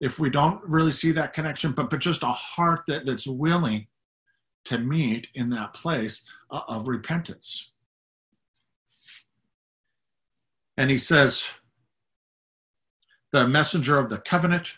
if 0.01 0.19
we 0.19 0.31
don't 0.31 0.61
really 0.65 0.93
see 0.93 1.13
that 1.13 1.33
connection, 1.33 1.73
but 1.73 1.91
but 1.91 2.01
just 2.01 2.23
a 2.23 2.27
heart 2.27 2.85
that, 2.87 3.07
that's 3.07 3.27
willing 3.27 3.87
to 4.65 4.79
meet 4.79 5.29
in 5.35 5.51
that 5.51 5.75
place 5.75 6.25
of 6.51 6.89
repentance. 6.89 7.71
And 10.77 10.91
he 10.91 10.99
says, 10.99 11.55
The 13.33 13.47
messenger 13.47 13.99
of 13.99 14.09
the 14.09 14.19
covenant, 14.19 14.77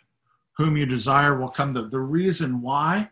whom 0.56 0.76
you 0.76 0.86
desire, 0.86 1.38
will 1.38 1.48
come. 1.48 1.72
The, 1.72 1.88
the 1.88 2.00
reason 2.00 2.60
why 2.60 3.10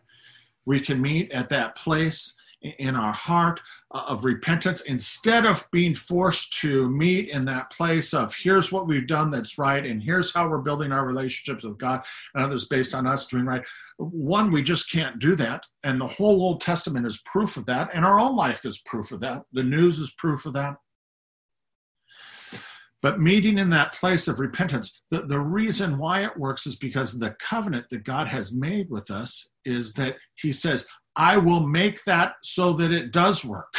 we 0.65 0.79
can 0.79 1.01
meet 1.01 1.31
at 1.31 1.49
that 1.49 1.75
place 1.75 2.35
in 2.61 2.95
our 2.95 3.13
heart 3.13 3.61
uh, 3.84 3.84
of 3.95 4.25
repentance 4.25 4.81
instead 4.81 5.45
of 5.45 5.65
being 5.71 5.95
forced 5.95 6.51
to 6.59 6.89
meet 6.89 7.29
in 7.29 7.45
that 7.45 7.69
place 7.71 8.13
of 8.13 8.35
here's 8.35 8.69
what 8.69 8.87
we've 8.87 9.07
done 9.07 9.29
that's 9.29 9.57
right 9.57 9.85
and 9.85 10.03
here's 10.03 10.33
how 10.33 10.49
we're 10.49 10.57
building 10.57 10.91
our 10.91 11.05
relationships 11.05 11.63
with 11.63 11.77
God 11.77 12.03
and 12.33 12.43
others 12.43 12.65
based 12.65 12.93
on 12.93 13.07
us 13.07 13.25
doing 13.25 13.45
right. 13.45 13.63
One, 13.97 14.51
we 14.51 14.63
just 14.63 14.91
can't 14.91 15.19
do 15.19 15.35
that. 15.35 15.65
And 15.83 15.99
the 15.99 16.07
whole 16.07 16.41
Old 16.41 16.59
Testament 16.59 17.05
is 17.05 17.21
proof 17.25 17.55
of 17.55 17.65
that. 17.67 17.89
And 17.93 18.03
our 18.03 18.19
own 18.19 18.35
life 18.35 18.65
is 18.65 18.79
proof 18.79 19.13
of 19.13 19.21
that. 19.21 19.43
The 19.53 19.63
news 19.63 19.99
is 19.99 20.11
proof 20.17 20.45
of 20.45 20.53
that. 20.53 20.75
But 23.01 23.21
meeting 23.21 23.59
in 23.59 23.69
that 23.69 23.93
place 23.93 24.27
of 24.27 24.39
repentance, 24.39 24.99
the, 25.11 25.21
the 25.21 25.39
reason 25.39 25.99
why 25.99 26.23
it 26.23 26.35
works 26.37 26.65
is 26.65 26.75
because 26.75 27.17
the 27.17 27.35
covenant 27.39 27.85
that 27.91 28.03
God 28.03 28.27
has 28.27 28.51
made 28.51 28.89
with 28.89 29.11
us 29.11 29.47
is 29.63 29.93
that 29.93 30.17
He 30.33 30.51
says, 30.51 30.87
I 31.15 31.37
will 31.37 31.61
make 31.61 32.03
that 32.05 32.35
so 32.41 32.73
that 32.73 32.91
it 32.91 33.11
does 33.11 33.43
work. 33.45 33.73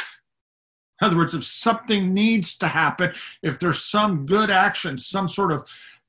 In 1.01 1.07
other 1.07 1.17
words, 1.17 1.35
if 1.35 1.45
something 1.45 2.15
needs 2.15 2.57
to 2.59 2.69
happen, 2.69 3.13
if 3.43 3.59
there's 3.59 3.83
some 3.83 4.25
good 4.25 4.51
action, 4.51 4.97
some 4.97 5.29
sort 5.29 5.53
of 5.53 5.63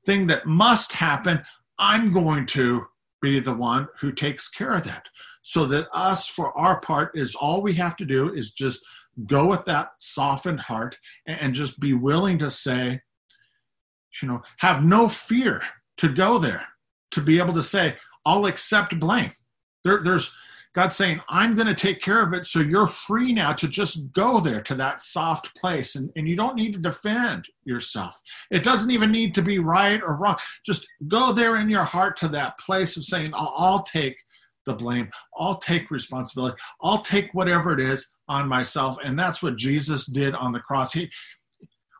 thing 0.05 0.27
that 0.27 0.45
must 0.45 0.93
happen, 0.93 1.43
I'm 1.77 2.13
going 2.13 2.45
to 2.47 2.85
be 3.21 3.39
the 3.39 3.53
one 3.53 3.87
who 3.99 4.11
takes 4.11 4.47
care 4.49 4.73
of 4.73 4.83
that. 4.85 5.07
So 5.41 5.65
that 5.65 5.87
us, 5.93 6.27
for 6.27 6.57
our 6.57 6.79
part, 6.79 7.17
is 7.17 7.35
all 7.35 7.61
we 7.61 7.73
have 7.73 7.97
to 7.97 8.05
do 8.05 8.33
is 8.33 8.51
just 8.51 8.85
go 9.25 9.47
with 9.47 9.65
that 9.65 9.89
softened 9.99 10.61
heart 10.61 10.97
and 11.25 11.53
just 11.53 11.79
be 11.79 11.93
willing 11.93 12.37
to 12.37 12.51
say, 12.51 13.01
you 14.21 14.27
know, 14.27 14.41
have 14.57 14.83
no 14.83 15.09
fear 15.09 15.61
to 15.97 16.09
go 16.09 16.37
there, 16.37 16.65
to 17.11 17.21
be 17.21 17.39
able 17.39 17.53
to 17.53 17.63
say, 17.63 17.95
I'll 18.25 18.45
accept 18.45 18.99
blame. 18.99 19.31
There, 19.83 20.01
there's 20.03 20.33
God 20.77 20.93
saying, 20.93 21.19
I'm 21.27 21.55
going 21.55 21.65
to 21.65 21.73
take 21.73 22.03
care 22.03 22.21
of 22.21 22.35
it. 22.35 22.45
So 22.45 22.59
you're 22.59 22.85
free 22.85 23.33
now 23.33 23.51
to 23.51 23.67
just 23.67 24.11
go 24.11 24.39
there 24.39 24.61
to 24.61 24.75
that 24.75 25.01
soft 25.01 25.55
place. 25.55 25.95
And, 25.95 26.11
and 26.15 26.29
you 26.29 26.35
don't 26.35 26.55
need 26.55 26.71
to 26.73 26.79
defend 26.79 27.45
yourself. 27.65 28.21
It 28.51 28.63
doesn't 28.63 28.91
even 28.91 29.11
need 29.11 29.33
to 29.33 29.41
be 29.41 29.57
right 29.57 29.99
or 30.03 30.17
wrong. 30.17 30.35
Just 30.63 30.85
go 31.07 31.33
there 31.33 31.55
in 31.55 31.67
your 31.67 31.83
heart 31.83 32.15
to 32.17 32.27
that 32.27 32.59
place 32.59 32.95
of 32.95 33.05
saying, 33.05 33.31
I'll, 33.33 33.55
I'll 33.57 33.83
take 33.85 34.21
the 34.67 34.73
blame. 34.75 35.09
I'll 35.35 35.57
take 35.57 35.89
responsibility. 35.89 36.57
I'll 36.83 37.01
take 37.01 37.33
whatever 37.33 37.71
it 37.71 37.79
is 37.79 38.07
on 38.27 38.47
myself. 38.47 38.97
And 39.03 39.17
that's 39.17 39.41
what 39.41 39.55
Jesus 39.55 40.05
did 40.05 40.35
on 40.35 40.51
the 40.51 40.59
cross. 40.59 40.93
He, 40.93 41.09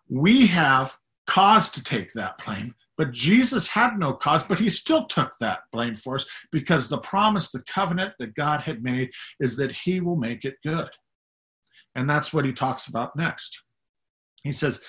we 0.07 0.45
have 0.45 0.95
cause 1.25 1.71
to 1.71 1.83
take 1.83 2.13
that 2.13 2.37
blame 2.45 2.75
but 2.97 3.11
Jesus 3.11 3.67
had 3.67 3.97
no 3.97 4.13
cause, 4.13 4.43
but 4.43 4.59
he 4.59 4.69
still 4.69 5.05
took 5.05 5.33
that 5.39 5.59
blame 5.71 5.95
for 5.95 6.15
us 6.15 6.25
because 6.51 6.89
the 6.89 6.97
promise, 6.97 7.51
the 7.51 7.63
covenant 7.63 8.13
that 8.19 8.35
God 8.35 8.61
had 8.61 8.83
made 8.83 9.11
is 9.39 9.55
that 9.57 9.71
he 9.71 10.01
will 10.01 10.15
make 10.15 10.43
it 10.43 10.55
good. 10.63 10.89
And 11.95 12.09
that's 12.09 12.33
what 12.33 12.45
he 12.45 12.53
talks 12.53 12.87
about 12.87 13.15
next. 13.15 13.61
He 14.43 14.51
says, 14.51 14.83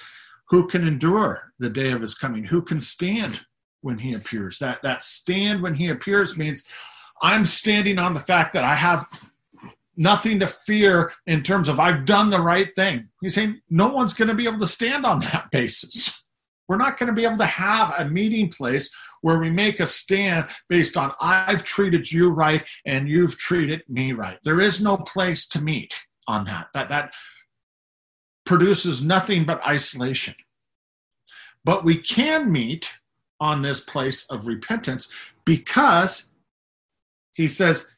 Who 0.49 0.67
can 0.67 0.87
endure 0.87 1.53
the 1.59 1.71
day 1.71 1.91
of 1.93 2.01
his 2.01 2.15
coming? 2.15 2.45
Who 2.45 2.63
can 2.63 2.81
stand 2.81 3.45
when 3.83 3.99
he 3.99 4.15
appears? 4.15 4.59
That, 4.59 4.83
that 4.83 5.03
stand 5.03 5.63
when 5.63 5.75
he 5.75 5.89
appears 5.89 6.37
means 6.37 6.67
I'm 7.23 7.45
standing 7.45 7.99
on 7.99 8.15
the 8.15 8.21
fact 8.21 8.53
that 8.55 8.65
I 8.65 8.75
have 8.75 9.07
nothing 9.97 10.39
to 10.41 10.47
fear 10.47 11.13
in 11.27 11.43
terms 11.43 11.69
of 11.69 11.81
I've 11.81 12.05
done 12.05 12.31
the 12.31 12.41
right 12.41 12.75
thing. 12.75 13.09
He's 13.21 13.35
saying 13.35 13.61
no 13.69 13.89
one's 13.89 14.15
going 14.15 14.29
to 14.29 14.35
be 14.35 14.47
able 14.47 14.61
to 14.61 14.67
stand 14.67 15.05
on 15.05 15.21
that 15.21 15.49
basis. 15.53 16.23
We're 16.69 16.77
not 16.77 16.99
going 16.99 17.09
to 17.09 17.15
be 17.15 17.25
able 17.25 17.39
to 17.39 17.47
have 17.47 17.95
a 17.99 18.05
meeting 18.05 18.51
place 18.51 18.91
where 19.23 19.39
we 19.39 19.51
make 19.51 19.81
a 19.81 19.87
stand 19.87 20.51
based 20.69 20.97
on 20.97 21.13
I've 21.21 21.65
treated 21.65 22.11
you 22.13 22.31
right 22.31 22.67
and 22.85 23.09
you've 23.09 23.39
treated 23.39 23.83
me 23.89 24.13
right. 24.13 24.39
There 24.45 24.61
is 24.61 24.81
no 24.81 24.99
place 24.99 25.49
to 25.49 25.61
meet 25.61 25.95
on 26.27 26.45
that. 26.45 26.69
That 26.75 26.91
that 26.91 27.13
produces 28.45 29.03
nothing 29.03 29.45
but 29.45 29.67
isolation. 29.67 30.35
But 31.65 31.85
we 31.85 31.99
can 31.99 32.53
meet 32.53 32.91
on 33.41 33.63
this 33.63 33.81
place 33.81 34.27
of 34.31 34.47
repentance 34.47 35.09
because 35.45 36.31
he 37.33 37.49
says 37.49 37.89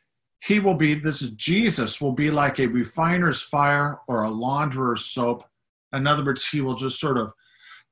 he 0.42 0.60
will 0.60 0.74
be 0.74 0.94
this 0.94 1.22
is 1.22 1.30
Jesus 1.32 2.00
will 2.00 2.12
be 2.12 2.30
like 2.30 2.58
a 2.58 2.66
refiner's 2.66 3.42
fire 3.42 4.00
or 4.06 4.22
a 4.22 4.30
launderer's 4.30 5.04
soap. 5.04 5.44
In 5.92 6.06
other 6.06 6.24
words, 6.24 6.46
he 6.46 6.60
will 6.60 6.74
just 6.74 6.98
sort 7.00 7.18
of 7.18 7.32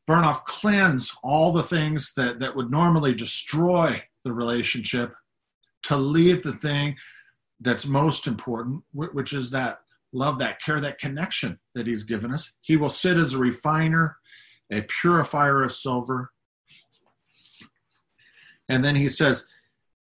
burn 0.08 0.24
off, 0.24 0.46
cleanse 0.46 1.14
all 1.22 1.52
the 1.52 1.62
things 1.62 2.14
that, 2.14 2.40
that 2.40 2.56
would 2.56 2.70
normally 2.70 3.14
destroy 3.14 4.02
the 4.24 4.32
relationship 4.32 5.14
to 5.82 5.96
leave 5.98 6.42
the 6.42 6.54
thing 6.54 6.96
that's 7.60 7.84
most 7.84 8.26
important, 8.26 8.82
which 8.92 9.34
is 9.34 9.50
that 9.50 9.80
love, 10.14 10.38
that 10.38 10.62
care, 10.62 10.80
that 10.80 10.98
connection 10.98 11.58
that 11.74 11.86
He's 11.86 12.04
given 12.04 12.32
us. 12.32 12.54
He 12.62 12.76
will 12.78 12.88
sit 12.88 13.18
as 13.18 13.34
a 13.34 13.38
refiner, 13.38 14.16
a 14.72 14.80
purifier 14.82 15.62
of 15.62 15.72
silver. 15.72 16.32
And 18.66 18.82
then 18.82 18.96
He 18.96 19.10
says, 19.10 19.46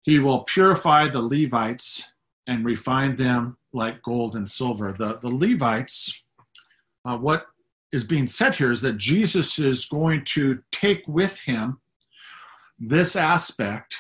He 0.04 0.20
will 0.20 0.40
purify 0.40 1.08
the 1.08 1.22
Levites 1.22 2.10
and 2.46 2.66
refine 2.66 3.16
them 3.16 3.56
like 3.72 4.02
gold 4.02 4.36
and 4.36 4.50
silver. 4.50 4.94
The, 4.98 5.18
the 5.20 5.30
Levites, 5.30 6.22
uh, 7.06 7.18
what 7.18 7.46
is 7.94 8.04
being 8.04 8.28
said 8.28 8.56
here 8.56 8.72
is 8.72 8.82
that 8.82 8.98
Jesus 8.98 9.60
is 9.60 9.86
going 9.86 10.26
to 10.26 10.60
take 10.72 11.04
with 11.08 11.40
him 11.40 11.80
this 12.80 13.16
aspect 13.16 13.96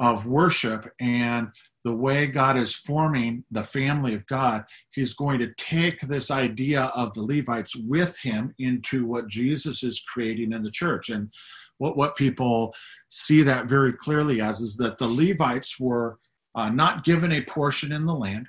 of 0.00 0.26
worship 0.26 0.90
and 0.98 1.48
the 1.84 1.94
way 1.94 2.26
God 2.26 2.56
is 2.56 2.74
forming 2.74 3.44
the 3.50 3.62
family 3.62 4.14
of 4.14 4.26
God, 4.26 4.64
he's 4.90 5.12
going 5.12 5.38
to 5.40 5.52
take 5.58 6.00
this 6.00 6.30
idea 6.30 6.84
of 6.94 7.12
the 7.12 7.22
Levites 7.22 7.76
with 7.76 8.18
him 8.18 8.54
into 8.58 9.04
what 9.04 9.28
Jesus 9.28 9.82
is 9.82 10.00
creating 10.00 10.52
in 10.54 10.62
the 10.62 10.70
church. 10.70 11.10
And 11.10 11.28
what, 11.76 11.98
what 11.98 12.16
people 12.16 12.74
see 13.10 13.42
that 13.42 13.68
very 13.68 13.92
clearly 13.92 14.40
as 14.40 14.60
is 14.60 14.78
that 14.78 14.96
the 14.96 15.06
Levites 15.06 15.78
were 15.78 16.18
uh, 16.54 16.70
not 16.70 17.04
given 17.04 17.32
a 17.32 17.42
portion 17.42 17.92
in 17.92 18.06
the 18.06 18.14
land, 18.14 18.48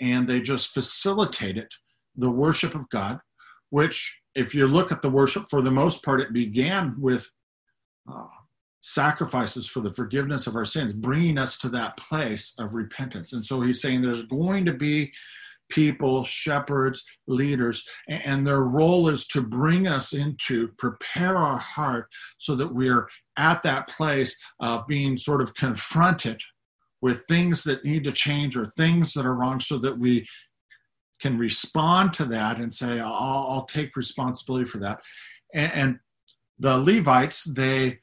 and 0.00 0.26
they 0.26 0.40
just 0.40 0.72
facilitated 0.72 1.68
the 2.16 2.30
worship 2.30 2.74
of 2.74 2.88
God, 2.88 3.18
which 3.68 4.21
if 4.34 4.54
you 4.54 4.66
look 4.66 4.92
at 4.92 5.02
the 5.02 5.10
worship, 5.10 5.44
for 5.50 5.62
the 5.62 5.70
most 5.70 6.02
part, 6.04 6.20
it 6.20 6.32
began 6.32 6.94
with 6.98 7.30
uh, 8.10 8.26
sacrifices 8.80 9.66
for 9.68 9.80
the 9.80 9.92
forgiveness 9.92 10.46
of 10.46 10.56
our 10.56 10.64
sins, 10.64 10.92
bringing 10.92 11.38
us 11.38 11.56
to 11.58 11.68
that 11.70 11.96
place 11.96 12.54
of 12.58 12.74
repentance. 12.74 13.32
And 13.32 13.44
so 13.44 13.60
he's 13.60 13.80
saying 13.80 14.02
there's 14.02 14.24
going 14.24 14.64
to 14.64 14.72
be 14.72 15.12
people, 15.70 16.24
shepherds, 16.24 17.02
leaders, 17.26 17.86
and 18.08 18.46
their 18.46 18.62
role 18.62 19.08
is 19.08 19.26
to 19.28 19.40
bring 19.40 19.86
us 19.86 20.12
into, 20.12 20.68
prepare 20.78 21.36
our 21.36 21.58
heart 21.58 22.08
so 22.36 22.54
that 22.54 22.74
we're 22.74 23.08
at 23.38 23.62
that 23.62 23.88
place 23.88 24.38
of 24.60 24.86
being 24.86 25.16
sort 25.16 25.40
of 25.40 25.54
confronted 25.54 26.40
with 27.00 27.24
things 27.26 27.64
that 27.64 27.84
need 27.84 28.04
to 28.04 28.12
change 28.12 28.56
or 28.56 28.66
things 28.66 29.12
that 29.12 29.26
are 29.26 29.34
wrong 29.34 29.60
so 29.60 29.78
that 29.78 29.98
we 29.98 30.26
can 31.22 31.38
respond 31.38 32.12
to 32.14 32.24
that 32.24 32.58
and 32.58 32.72
say, 32.72 32.98
I'll, 32.98 33.46
I'll 33.48 33.66
take 33.66 33.96
responsibility 33.96 34.64
for 34.64 34.78
that. 34.78 35.00
And, 35.54 35.72
and 35.72 35.98
the 36.58 36.76
Levites, 36.78 37.44
they 37.44 38.00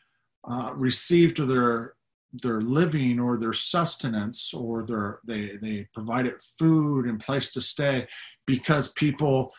uh, 0.50 0.72
received 0.74 1.38
their 1.48 1.94
their 2.32 2.62
living 2.62 3.20
or 3.20 3.38
their 3.38 3.54
sustenance 3.54 4.54
or 4.54 4.86
their 4.86 5.20
they 5.26 5.58
they 5.62 5.88
provided 5.94 6.40
food 6.60 7.08
and 7.08 7.20
place 7.20 7.52
to 7.52 7.60
stay 7.60 8.08
because 8.46 8.94
people 8.94 9.52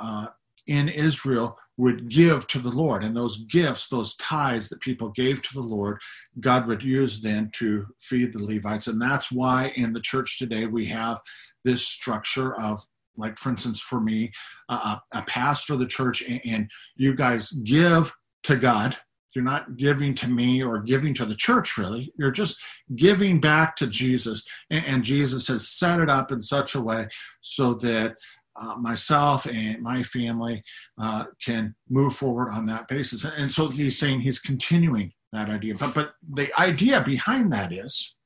uh, 0.00 0.26
in 0.66 0.88
Israel 0.88 1.56
would 1.76 2.08
give 2.08 2.46
to 2.48 2.58
the 2.58 2.70
Lord. 2.70 3.04
And 3.04 3.16
those 3.16 3.44
gifts, 3.44 3.88
those 3.88 4.16
tithes 4.16 4.68
that 4.68 4.80
people 4.80 5.10
gave 5.10 5.40
to 5.42 5.54
the 5.54 5.62
Lord, 5.62 6.00
God 6.40 6.66
would 6.66 6.82
use 6.82 7.22
then 7.22 7.50
to 7.54 7.86
feed 8.00 8.32
the 8.32 8.44
Levites. 8.44 8.88
And 8.88 9.00
that's 9.00 9.30
why 9.30 9.72
in 9.76 9.92
the 9.92 10.00
church 10.00 10.38
today 10.38 10.66
we 10.66 10.86
have 10.86 11.20
this 11.64 11.86
structure 11.86 12.60
of 12.60 12.84
like 13.18 13.36
for 13.36 13.50
instance 13.50 13.80
for 13.80 14.00
me 14.00 14.32
uh, 14.68 14.96
a 15.12 15.22
pastor 15.22 15.74
of 15.74 15.80
the 15.80 15.86
church 15.86 16.22
and, 16.22 16.40
and 16.44 16.70
you 16.96 17.14
guys 17.14 17.50
give 17.64 18.14
to 18.44 18.56
god. 18.56 18.96
You're 19.34 19.44
not 19.44 19.76
giving 19.76 20.14
to 20.16 20.28
me 20.28 20.62
or 20.62 20.80
giving 20.80 21.14
to 21.14 21.26
the 21.26 21.36
church 21.36 21.76
really. 21.76 22.12
You're 22.16 22.30
just 22.30 22.56
giving 22.96 23.40
back 23.40 23.76
to 23.76 23.86
jesus. 23.86 24.42
And, 24.70 24.84
and 24.86 25.04
jesus 25.04 25.48
has 25.48 25.68
set 25.68 26.00
it 26.00 26.08
up 26.08 26.32
in 26.32 26.40
such 26.40 26.74
a 26.74 26.80
way 26.80 27.08
so 27.40 27.74
that 27.74 28.16
uh, 28.60 28.74
myself 28.76 29.46
and 29.46 29.82
my 29.82 30.02
family 30.02 30.62
uh, 31.00 31.24
can 31.44 31.74
move 31.88 32.14
forward 32.16 32.50
on 32.50 32.66
that 32.66 32.88
basis. 32.88 33.24
And 33.24 33.50
so 33.50 33.68
he's 33.68 33.98
saying 33.98 34.20
he's 34.20 34.40
continuing 34.40 35.12
that 35.32 35.48
idea. 35.48 35.74
But 35.74 35.94
but 35.94 36.14
the 36.32 36.50
idea 36.60 37.02
behind 37.02 37.52
that 37.52 37.72
is 37.72 38.16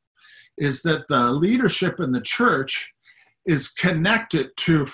is 0.58 0.82
that 0.82 1.08
the 1.08 1.32
leadership 1.32 1.98
in 2.00 2.12
the 2.12 2.20
church 2.20 2.94
is 3.46 3.68
connected 3.68 4.56
to 4.56 4.86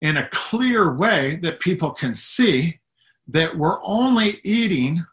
in 0.00 0.16
a 0.16 0.28
clear 0.30 0.94
way 0.94 1.36
that 1.42 1.60
people 1.60 1.90
can 1.90 2.14
see 2.14 2.78
that 3.26 3.56
we're 3.56 3.82
only 3.84 4.40
eating 4.44 5.04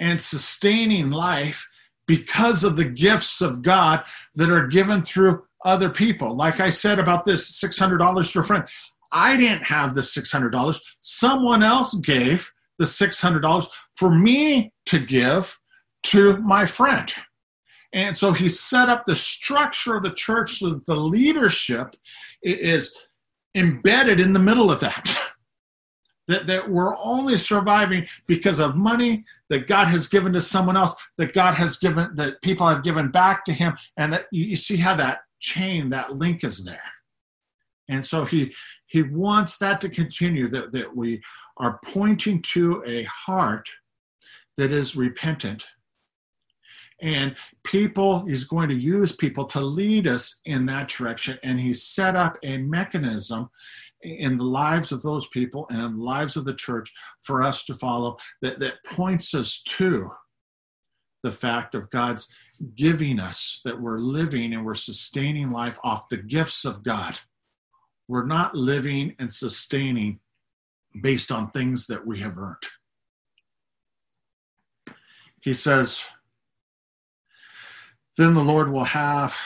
and 0.00 0.20
sustaining 0.20 1.10
life 1.10 1.68
because 2.06 2.64
of 2.64 2.76
the 2.76 2.84
gifts 2.84 3.40
of 3.40 3.62
God 3.62 4.04
that 4.34 4.50
are 4.50 4.66
given 4.66 5.02
through 5.02 5.44
other 5.64 5.90
people. 5.90 6.36
Like 6.36 6.60
I 6.60 6.70
said 6.70 6.98
about 6.98 7.24
this 7.24 7.62
$600 7.62 8.32
to 8.32 8.40
a 8.40 8.42
friend, 8.42 8.64
I 9.12 9.36
didn't 9.36 9.64
have 9.64 9.94
the 9.94 10.00
$600. 10.00 10.80
Someone 11.00 11.62
else 11.62 11.94
gave 11.94 12.50
the 12.78 12.84
$600 12.84 13.66
for 13.94 14.10
me 14.10 14.72
to 14.86 14.98
give 14.98 15.58
to 16.04 16.38
my 16.38 16.64
friend. 16.64 17.12
And 17.92 18.16
so 18.16 18.32
he 18.32 18.48
set 18.48 18.88
up 18.88 19.04
the 19.04 19.16
structure 19.16 19.96
of 19.96 20.02
the 20.02 20.12
church 20.12 20.58
so 20.58 20.70
that 20.70 20.84
the 20.84 20.96
leadership 20.96 21.94
is 22.42 22.94
embedded 23.54 24.20
in 24.20 24.32
the 24.32 24.38
middle 24.38 24.70
of 24.70 24.80
that. 24.80 25.16
that, 26.28 26.46
that 26.46 26.70
we're 26.70 26.96
only 26.98 27.36
surviving 27.36 28.06
because 28.26 28.60
of 28.60 28.76
money 28.76 29.24
that 29.48 29.66
God 29.66 29.88
has 29.88 30.06
given 30.06 30.32
to 30.34 30.40
someone 30.40 30.76
else, 30.76 30.94
that 31.16 31.32
God 31.32 31.54
has 31.54 31.78
given, 31.78 32.10
that 32.14 32.40
people 32.42 32.66
have 32.66 32.84
given 32.84 33.10
back 33.10 33.44
to 33.46 33.52
him, 33.52 33.76
and 33.96 34.12
that 34.12 34.26
you, 34.30 34.56
see 34.56 34.76
how 34.76 34.94
that 34.96 35.20
chain, 35.40 35.88
that 35.88 36.16
link 36.16 36.44
is 36.44 36.64
there. 36.64 36.80
And 37.88 38.06
so 38.06 38.26
he 38.26 38.54
he 38.88 39.02
wants 39.02 39.58
that 39.58 39.80
to 39.82 39.88
continue, 39.88 40.48
that, 40.48 40.72
that 40.72 40.96
we 40.96 41.20
are 41.58 41.78
pointing 41.84 42.40
to 42.40 42.82
a 42.86 43.04
heart 43.04 43.68
that 44.56 44.72
is 44.72 44.96
repentant. 44.96 45.66
And 47.00 47.36
people, 47.62 48.24
he's 48.26 48.44
going 48.44 48.68
to 48.70 48.74
use 48.74 49.14
people 49.14 49.44
to 49.46 49.60
lead 49.60 50.08
us 50.08 50.40
in 50.44 50.66
that 50.66 50.88
direction. 50.88 51.38
And 51.42 51.60
he's 51.60 51.82
set 51.82 52.16
up 52.16 52.36
a 52.42 52.58
mechanism 52.58 53.50
in 54.02 54.36
the 54.36 54.44
lives 54.44 54.92
of 54.92 55.02
those 55.02 55.26
people 55.28 55.66
and 55.70 55.80
in 55.80 55.98
the 55.98 56.04
lives 56.04 56.36
of 56.36 56.44
the 56.44 56.54
church 56.54 56.92
for 57.20 57.42
us 57.42 57.64
to 57.64 57.74
follow 57.74 58.16
that, 58.42 58.58
that 58.60 58.84
points 58.84 59.34
us 59.34 59.62
to 59.62 60.10
the 61.22 61.32
fact 61.32 61.74
of 61.74 61.90
God's 61.90 62.28
giving 62.76 63.20
us, 63.20 63.60
that 63.64 63.80
we're 63.80 63.98
living 63.98 64.52
and 64.52 64.64
we're 64.64 64.74
sustaining 64.74 65.50
life 65.50 65.78
off 65.84 66.08
the 66.08 66.16
gifts 66.16 66.64
of 66.64 66.82
God. 66.82 67.18
We're 68.08 68.26
not 68.26 68.54
living 68.54 69.14
and 69.18 69.32
sustaining 69.32 70.20
based 71.00 71.30
on 71.30 71.50
things 71.50 71.86
that 71.88 72.06
we 72.06 72.20
have 72.20 72.38
earned. 72.38 72.56
He 75.40 75.54
says, 75.54 76.04
Then 78.18 78.34
the 78.34 78.42
Lord 78.42 78.72
will 78.72 78.84
have 78.84 79.36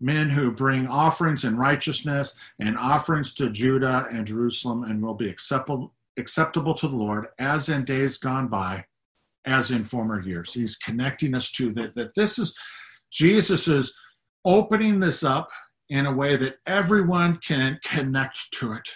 men 0.00 0.30
who 0.30 0.50
bring 0.50 0.88
offerings 0.88 1.44
in 1.44 1.56
righteousness 1.56 2.34
and 2.58 2.76
offerings 2.76 3.32
to 3.34 3.50
Judah 3.50 4.08
and 4.10 4.26
Jerusalem 4.26 4.82
and 4.82 5.00
will 5.00 5.14
be 5.14 5.28
acceptable, 5.28 5.94
acceptable 6.18 6.74
to 6.74 6.88
the 6.88 6.96
Lord 6.96 7.28
as 7.38 7.68
in 7.68 7.84
days 7.84 8.18
gone 8.18 8.48
by, 8.48 8.84
as 9.44 9.70
in 9.70 9.84
former 9.84 10.20
years. 10.20 10.52
He's 10.52 10.74
connecting 10.74 11.36
us 11.36 11.52
to 11.52 11.72
that, 11.74 11.94
that 11.94 12.16
this 12.16 12.36
is 12.36 12.52
Jesus 13.12 13.68
is 13.68 13.94
opening 14.44 14.98
this 14.98 15.22
up 15.22 15.50
in 15.88 16.06
a 16.06 16.12
way 16.12 16.34
that 16.34 16.58
everyone 16.66 17.36
can 17.36 17.78
connect 17.84 18.50
to 18.54 18.72
it, 18.72 18.88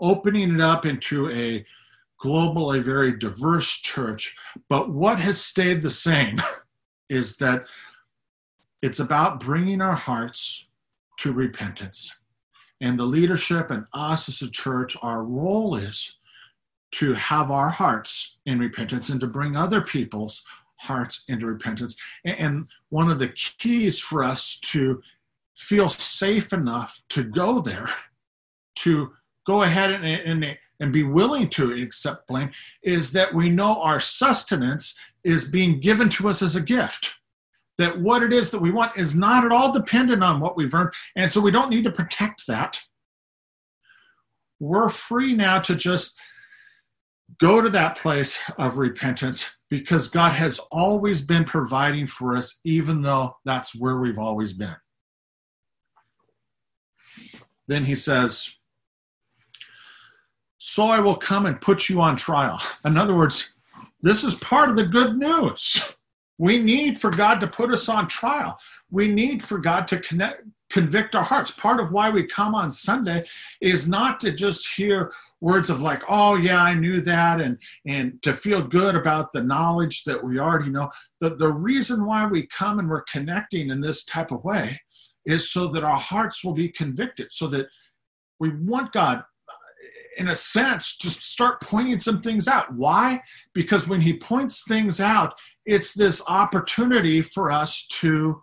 opening 0.00 0.56
it 0.56 0.60
up 0.60 0.84
into 0.84 1.30
a 1.30 1.64
global, 2.18 2.72
a 2.72 2.80
very 2.80 3.16
diverse 3.16 3.76
church. 3.76 4.34
But 4.68 4.90
what 4.90 5.20
has 5.20 5.40
stayed 5.40 5.82
the 5.82 5.90
same 5.90 6.38
is 7.12 7.36
that 7.36 7.66
it's 8.80 9.00
about 9.00 9.38
bringing 9.38 9.82
our 9.82 9.94
hearts 9.94 10.68
to 11.18 11.32
repentance. 11.32 12.18
And 12.80 12.98
the 12.98 13.04
leadership 13.04 13.70
and 13.70 13.84
us 13.92 14.28
as 14.28 14.42
a 14.42 14.50
church, 14.50 14.96
our 15.02 15.22
role 15.22 15.76
is 15.76 16.16
to 16.92 17.14
have 17.14 17.50
our 17.50 17.68
hearts 17.68 18.38
in 18.46 18.58
repentance 18.58 19.10
and 19.10 19.20
to 19.20 19.26
bring 19.26 19.56
other 19.56 19.82
people's 19.82 20.42
hearts 20.80 21.22
into 21.28 21.46
repentance. 21.46 21.96
And 22.24 22.66
one 22.88 23.10
of 23.10 23.18
the 23.18 23.28
keys 23.28 24.00
for 24.00 24.24
us 24.24 24.58
to 24.72 25.00
feel 25.54 25.88
safe 25.88 26.52
enough 26.52 27.02
to 27.10 27.22
go 27.24 27.60
there, 27.60 27.88
to 28.76 29.12
go 29.46 29.62
ahead 29.62 29.90
and, 29.90 30.04
and, 30.04 30.58
and 30.80 30.92
be 30.92 31.02
willing 31.02 31.48
to 31.50 31.72
accept 31.72 32.28
blame, 32.28 32.50
is 32.82 33.12
that 33.12 33.34
we 33.34 33.48
know 33.48 33.80
our 33.82 34.00
sustenance 34.00 34.96
is 35.24 35.44
being 35.44 35.80
given 35.80 36.08
to 36.08 36.28
us 36.28 36.42
as 36.42 36.56
a 36.56 36.60
gift 36.60 37.14
that 37.78 38.00
what 38.00 38.22
it 38.22 38.32
is 38.32 38.50
that 38.50 38.60
we 38.60 38.70
want 38.70 38.96
is 38.96 39.14
not 39.14 39.44
at 39.44 39.52
all 39.52 39.72
dependent 39.72 40.22
on 40.22 40.40
what 40.40 40.56
we've 40.56 40.74
earned. 40.74 40.92
And 41.16 41.32
so 41.32 41.40
we 41.40 41.50
don't 41.50 41.70
need 41.70 41.84
to 41.84 41.90
protect 41.90 42.46
that. 42.46 42.78
We're 44.60 44.88
free 44.88 45.34
now 45.34 45.58
to 45.60 45.74
just 45.74 46.16
go 47.38 47.60
to 47.60 47.70
that 47.70 47.96
place 47.98 48.40
of 48.58 48.78
repentance 48.78 49.50
because 49.70 50.08
God 50.08 50.32
has 50.32 50.60
always 50.70 51.24
been 51.24 51.44
providing 51.44 52.06
for 52.06 52.36
us, 52.36 52.60
even 52.64 53.02
though 53.02 53.36
that's 53.44 53.74
where 53.74 53.96
we've 53.96 54.18
always 54.18 54.52
been. 54.52 54.76
Then 57.68 57.84
he 57.84 57.94
says, 57.94 58.54
So 60.64 60.84
I 60.84 61.00
will 61.00 61.16
come 61.16 61.46
and 61.46 61.60
put 61.60 61.88
you 61.88 62.00
on 62.00 62.16
trial. 62.16 62.62
In 62.84 62.96
other 62.96 63.16
words, 63.16 63.52
this 64.00 64.22
is 64.22 64.36
part 64.36 64.70
of 64.70 64.76
the 64.76 64.86
good 64.86 65.18
news. 65.18 65.96
We 66.38 66.60
need 66.60 66.96
for 66.96 67.10
God 67.10 67.40
to 67.40 67.48
put 67.48 67.72
us 67.72 67.88
on 67.88 68.06
trial. 68.06 68.56
We 68.88 69.08
need 69.08 69.42
for 69.42 69.58
God 69.58 69.88
to 69.88 69.98
connect, 69.98 70.44
convict 70.70 71.16
our 71.16 71.24
hearts. 71.24 71.50
Part 71.50 71.80
of 71.80 71.90
why 71.90 72.10
we 72.10 72.24
come 72.24 72.54
on 72.54 72.70
Sunday 72.70 73.26
is 73.60 73.88
not 73.88 74.20
to 74.20 74.30
just 74.30 74.72
hear 74.76 75.12
words 75.40 75.68
of 75.68 75.80
like, 75.80 76.04
oh 76.08 76.36
yeah, 76.36 76.62
I 76.62 76.74
knew 76.74 77.00
that, 77.00 77.40
and 77.40 77.58
and 77.84 78.22
to 78.22 78.32
feel 78.32 78.62
good 78.62 78.94
about 78.94 79.32
the 79.32 79.42
knowledge 79.42 80.04
that 80.04 80.22
we 80.22 80.38
already 80.38 80.70
know. 80.70 80.92
The, 81.20 81.34
the 81.34 81.52
reason 81.52 82.06
why 82.06 82.24
we 82.26 82.46
come 82.46 82.78
and 82.78 82.88
we're 82.88 83.02
connecting 83.02 83.70
in 83.70 83.80
this 83.80 84.04
type 84.04 84.30
of 84.30 84.44
way 84.44 84.80
is 85.26 85.50
so 85.50 85.66
that 85.72 85.82
our 85.82 85.98
hearts 85.98 86.44
will 86.44 86.54
be 86.54 86.68
convicted, 86.68 87.32
so 87.32 87.48
that 87.48 87.66
we 88.38 88.50
want 88.50 88.92
God 88.92 89.24
in 90.18 90.28
a 90.28 90.34
sense, 90.34 90.96
just 90.96 91.22
start 91.22 91.60
pointing 91.60 91.98
some 91.98 92.20
things 92.20 92.48
out. 92.48 92.74
Why? 92.74 93.20
Because 93.54 93.88
when 93.88 94.00
he 94.00 94.18
points 94.18 94.64
things 94.66 95.00
out, 95.00 95.34
it's 95.64 95.94
this 95.94 96.22
opportunity 96.28 97.22
for 97.22 97.50
us 97.50 97.86
to 98.00 98.42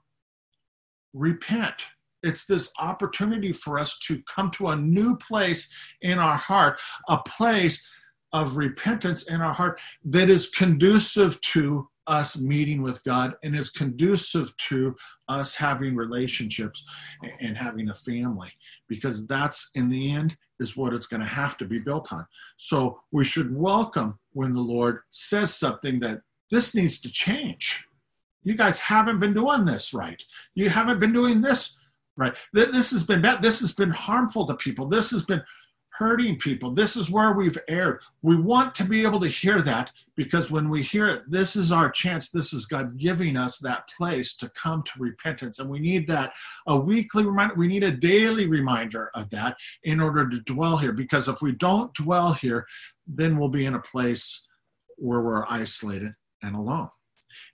repent. 1.14 1.76
It's 2.24 2.46
this 2.46 2.72
opportunity 2.80 3.52
for 3.52 3.80
us 3.80 3.98
to 4.08 4.22
come 4.24 4.52
to 4.52 4.70
a 4.70 4.76
new 4.76 5.16
place 5.18 5.70
in 6.02 6.20
our 6.20 6.38
heart, 6.38 6.80
a 7.08 7.18
place 7.20 7.86
of 8.34 8.58
repentance 8.58 9.30
in 9.30 9.42
our 9.42 9.54
heart 9.54 9.82
that 10.04 10.30
is 10.30 10.50
conducive 10.50 11.40
to 11.42 11.88
us 12.10 12.38
meeting 12.38 12.82
with 12.82 13.04
God 13.04 13.36
and 13.44 13.56
is 13.56 13.70
conducive 13.70 14.56
to 14.58 14.96
us 15.28 15.54
having 15.56 15.96
relationships 15.96 16.84
and 17.40 17.56
having 17.56 17.90
a 17.90 17.94
family 17.94 18.52
because 18.88 19.28
that's 19.28 19.70
in 19.76 19.90
the 19.90 20.12
end 20.12 20.36
is 20.60 20.76
what 20.76 20.94
it's 20.94 21.06
going 21.06 21.22
to 21.22 21.28
have 21.28 21.58
to 21.58 21.66
be 21.66 21.80
built 21.80 22.12
on. 22.12 22.26
So 22.58 23.00
we 23.12 23.24
should 23.24 23.56
welcome 23.56 24.20
when 24.34 24.54
the 24.54 24.60
Lord 24.60 25.02
says 25.12 25.54
something 25.56 26.00
that 26.00 26.22
this 26.50 26.74
needs 26.76 27.00
to 27.02 27.12
change. 27.12 27.88
You 28.44 28.56
guys 28.56 28.80
haven't 28.80 29.20
been 29.20 29.34
doing 29.34 29.66
this 29.66 29.94
right. 29.94 30.22
You 30.56 30.70
haven't 30.70 31.00
been 31.00 31.14
doing 31.14 31.42
this 31.42 31.78
right. 32.18 32.36
This 32.54 32.92
has 32.92 33.04
been 33.04 33.22
bad. 33.22 33.44
This 33.44 33.60
has 33.60 33.72
been 33.72 33.92
harmful 33.92 34.48
to 34.48 34.56
people. 34.56 34.88
This 34.88 35.12
has 35.12 35.24
been 35.24 35.44
hurting 36.00 36.38
people. 36.38 36.72
This 36.72 36.96
is 36.96 37.12
where 37.12 37.34
we've 37.34 37.58
erred. 37.68 38.00
We 38.22 38.40
want 38.40 38.74
to 38.76 38.86
be 38.86 39.04
able 39.04 39.20
to 39.20 39.28
hear 39.28 39.62
that 39.64 39.92
because 40.16 40.50
when 40.50 40.70
we 40.70 40.82
hear 40.82 41.10
it, 41.10 41.30
this 41.30 41.58
is 41.58 41.74
our 41.74 41.92
chance. 41.92 42.30
This 42.30 42.54
is 42.54 42.66
God 42.66 42.98
giving 42.98 43.36
us 43.36 43.58
that 43.60 43.90
place 43.98 44.38
to 44.38 44.50
come 44.52 44.82
to 44.84 44.92
repentance. 44.98 45.60
And 45.60 45.70
we 45.70 45.80
need 45.80 46.08
that 46.08 46.32
a 46.68 46.80
weekly 46.80 47.26
reminder. 47.26 47.56
We 47.56 47.68
need 47.68 47.84
a 47.84 47.92
daily 47.92 48.48
reminder 48.48 49.12
of 49.14 49.30
that 49.32 49.58
in 49.84 50.00
order 50.00 50.30
to 50.30 50.40
dwell 50.40 50.78
here. 50.78 50.94
Because 50.94 51.28
if 51.28 51.42
we 51.42 51.52
don't 51.52 51.94
dwell 51.94 52.32
here, 52.32 52.66
then 53.06 53.38
we'll 53.38 53.50
be 53.50 53.66
in 53.66 53.76
a 53.76 53.82
place 53.82 54.48
where 54.96 55.20
we're 55.20 55.46
isolated 55.50 56.14
and 56.42 56.56
alone. 56.56 56.90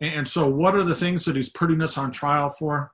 And 0.01 0.27
so, 0.27 0.47
what 0.47 0.75
are 0.75 0.84
the 0.84 0.93
things 0.93 1.25
that 1.25 1.36
He's 1.36 1.49
putting 1.49 1.81
us 1.81 1.97
on 1.97 2.12
trial 2.12 2.49
for? 2.49 2.91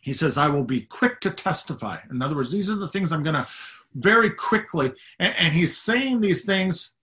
He 0.00 0.14
says, 0.14 0.38
I 0.38 0.48
will 0.48 0.64
be 0.64 0.80
quick 0.80 1.20
to 1.20 1.30
testify. 1.30 1.98
In 2.10 2.22
other 2.22 2.34
words, 2.34 2.50
these 2.50 2.70
are 2.70 2.76
the 2.76 2.88
things 2.88 3.12
I'm 3.12 3.22
going 3.22 3.36
to 3.36 3.46
very 3.94 4.30
quickly. 4.30 4.92
And, 5.18 5.34
and 5.38 5.52
he's 5.52 5.76
saying 5.76 6.20
these 6.20 6.44
things 6.44 6.94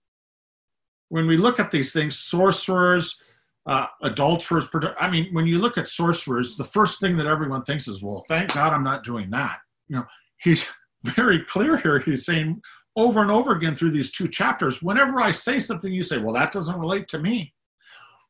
when 1.08 1.26
we 1.26 1.36
look 1.36 1.60
at 1.60 1.70
these 1.70 1.92
things, 1.92 2.18
sorcerers, 2.18 3.20
uh, 3.66 3.86
adulterers. 4.02 4.68
I 4.98 5.10
mean, 5.10 5.32
when 5.32 5.46
you 5.46 5.58
look 5.58 5.76
at 5.76 5.88
sorcerers, 5.88 6.56
the 6.56 6.64
first 6.64 7.00
thing 7.00 7.16
that 7.18 7.26
everyone 7.26 7.62
thinks 7.62 7.88
is, 7.88 8.02
well, 8.02 8.24
thank 8.28 8.54
God 8.54 8.72
I'm 8.72 8.84
not 8.84 9.04
doing 9.04 9.30
that. 9.30 9.58
You 9.88 9.96
know, 9.96 10.04
he's 10.38 10.66
very 11.04 11.44
clear 11.44 11.76
here. 11.76 12.00
He's 12.00 12.24
saying 12.24 12.60
over 12.96 13.20
and 13.20 13.30
over 13.30 13.52
again 13.52 13.76
through 13.76 13.92
these 13.92 14.10
two 14.10 14.28
chapters, 14.28 14.82
whenever 14.82 15.20
I 15.20 15.30
say 15.30 15.58
something, 15.58 15.92
you 15.92 16.02
say, 16.02 16.18
well, 16.18 16.34
that 16.34 16.52
doesn't 16.52 16.78
relate 16.78 17.08
to 17.08 17.18
me. 17.18 17.54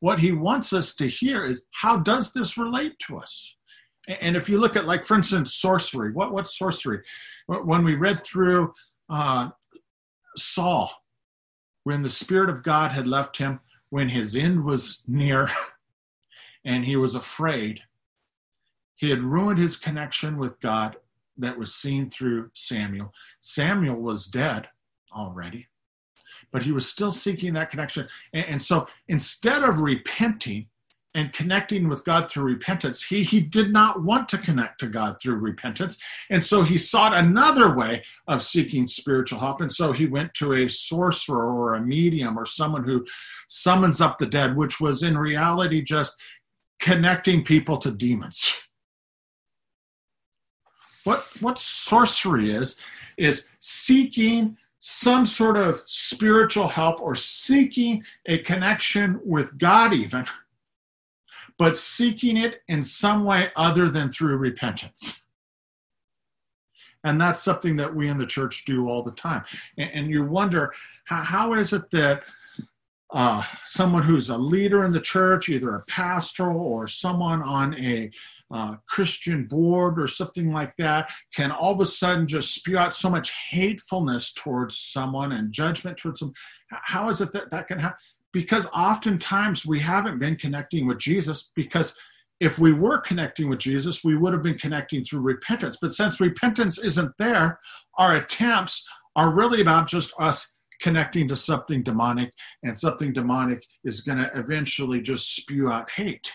What 0.01 0.20
he 0.20 0.33
wants 0.33 0.73
us 0.73 0.94
to 0.96 1.07
hear 1.07 1.44
is, 1.44 1.66
how 1.73 1.99
does 1.99 2.33
this 2.33 2.57
relate 2.57 2.99
to 3.07 3.18
us? 3.18 3.57
And 4.20 4.37
if 4.37 4.49
you 4.49 4.59
look 4.59 4.77
at, 4.77 4.87
like, 4.87 5.05
for 5.05 5.16
instance, 5.16 5.55
sorcery, 5.55 6.12
what, 6.12 6.33
what's 6.33 6.59
sorcery? 6.59 7.03
When 7.46 7.85
we 7.85 7.94
read 7.94 8.25
through 8.25 8.73
uh, 9.09 9.51
Saul, 10.37 10.90
when 11.85 12.03
the 12.03 12.11
Spirit 12.11 12.51
of 12.51 12.62
God 12.62 12.90
had 12.92 13.07
left 13.07 13.37
him, 13.37 13.61
when 13.90 14.09
his 14.09 14.35
end 14.35 14.64
was 14.64 15.03
near 15.07 15.49
and 16.64 16.85
he 16.85 16.96
was 16.96 17.14
afraid, 17.14 17.83
He 18.96 19.11
had 19.11 19.23
ruined 19.23 19.59
his 19.59 19.77
connection 19.77 20.38
with 20.38 20.61
God 20.61 20.96
that 21.38 21.59
was 21.59 21.75
seen 21.75 22.11
through 22.11 22.51
Samuel. 22.55 23.12
Samuel 23.40 23.96
was 23.96 24.27
dead 24.27 24.68
already, 25.12 25.68
but 26.53 26.62
he 26.62 26.73
was 26.73 26.88
still 26.88 27.12
seeking 27.12 27.55
that 27.55 27.70
connection. 27.70 28.09
And, 28.33 28.46
and 28.46 28.62
so 28.62 28.87
instead 29.09 29.62
of 29.64 29.81
repenting, 29.81 30.69
and 31.14 31.33
connecting 31.33 31.88
with 31.88 32.05
God 32.05 32.31
through 32.31 32.44
repentance. 32.44 33.03
He, 33.03 33.25
he 33.25 33.40
did 33.40 33.73
not 33.73 34.03
want 34.03 34.29
to 34.29 34.38
connect 34.38 34.79
to 34.81 34.87
God 34.87 35.16
through 35.20 35.37
repentance. 35.37 35.99
And 36.31 36.44
so 36.44 36.62
he 36.62 36.79
sought 36.79 37.14
another 37.14 37.75
way 37.75 38.05
of 38.29 38.42
seeking 38.42 38.87
spiritual 38.87 39.40
help. 39.40 39.61
And 39.61 39.73
so 39.73 39.92
he 39.92 40.07
went 40.07 40.35
to 40.35 40.53
a 40.53 40.68
sorcerer 40.68 41.53
or 41.53 41.75
a 41.75 41.83
medium 41.83 42.38
or 42.38 42.46
someone 42.46 42.85
who 42.85 43.05
summons 43.49 44.01
up 44.01 44.18
the 44.18 44.27
dead, 44.27 44.57
which 44.57 44.81
was 44.81 45.03
in 45.03 45.18
reality 45.18 45.83
just 45.83 46.14
connecting 46.81 47.44
people 47.44 47.77
to 47.79 47.90
demons. 47.90 48.57
What, 51.05 51.27
what 51.40 51.59
sorcery 51.59 52.53
is, 52.53 52.77
is 53.16 53.51
seeking 53.59 54.57
some 54.81 55.27
sort 55.27 55.57
of 55.57 55.83
spiritual 55.87 56.68
help 56.68 57.01
or 57.01 57.14
seeking 57.14 58.05
a 58.27 58.38
connection 58.38 59.20
with 59.25 59.59
God, 59.59 59.92
even 59.92 60.25
but 61.61 61.77
seeking 61.77 62.38
it 62.38 62.62
in 62.68 62.83
some 62.83 63.23
way 63.23 63.51
other 63.55 63.90
than 63.90 64.11
through 64.11 64.38
repentance. 64.38 65.27
And 67.05 67.20
that's 67.20 67.42
something 67.42 67.77
that 67.77 67.94
we 67.94 68.09
in 68.09 68.16
the 68.16 68.25
church 68.25 68.64
do 68.64 68.88
all 68.88 69.03
the 69.03 69.11
time. 69.11 69.44
And, 69.77 69.90
and 69.92 70.11
you 70.11 70.25
wonder 70.25 70.73
how, 71.05 71.23
how 71.23 71.53
is 71.53 71.75
it 71.75 71.90
that 71.90 72.23
uh, 73.12 73.42
someone 73.66 74.03
who's 74.03 74.31
a 74.31 74.38
leader 74.38 74.85
in 74.85 74.92
the 74.94 75.03
church, 75.03 75.51
either 75.51 75.75
a 75.75 75.83
pastor 75.83 76.51
or 76.51 76.87
someone 76.87 77.42
on 77.42 77.75
a 77.75 78.11
uh, 78.51 78.77
Christian 78.87 79.44
board 79.44 80.01
or 80.01 80.07
something 80.07 80.53
like 80.53 80.75
that, 80.79 81.11
can 81.35 81.51
all 81.51 81.75
of 81.75 81.81
a 81.81 81.87
sudden 81.87 82.27
just 82.27 82.55
spew 82.55 82.79
out 82.79 82.94
so 82.94 83.11
much 83.11 83.33
hatefulness 83.51 84.33
towards 84.33 84.79
someone 84.79 85.33
and 85.33 85.53
judgment 85.53 85.99
towards 85.99 86.20
them? 86.20 86.33
How 86.70 87.11
is 87.11 87.20
it 87.20 87.33
that 87.33 87.51
that 87.51 87.68
can 87.68 87.81
happen? 87.81 87.99
Because 88.33 88.66
oftentimes 88.69 89.66
we 89.66 89.81
haven't 89.81 90.19
been 90.19 90.37
connecting 90.37 90.87
with 90.87 90.99
Jesus 90.99 91.51
because 91.55 91.97
if 92.40 92.59
we 92.59 92.73
were 92.73 92.99
connecting 92.99 93.49
with 93.49 93.59
Jesus, 93.59 94.03
we 94.03 94.16
would 94.16 94.33
have 94.33 94.43
been 94.43 94.59
connecting 94.59 95.05
through 95.05 95.21
repentance. 95.21 95.77
But 95.81 95.93
since 95.93 96.21
repentance 96.21 96.79
isn't 96.79 97.12
there, 97.19 97.59
our 97.99 98.16
attempts 98.16 98.87
are 99.14 99.35
really 99.35 99.61
about 99.61 99.88
just 99.88 100.14
us 100.19 100.55
connecting 100.81 101.29
to 101.29 101.37
something 101.37 101.83
demonic, 101.83 102.33
and 102.62 102.77
something 102.77 103.12
demonic 103.12 103.62
is 103.85 104.01
going 104.01 104.16
to 104.16 104.31
eventually 104.35 105.03
just 105.03 105.37
spew 105.37 105.71
out 105.71 105.90
hate. 105.90 106.33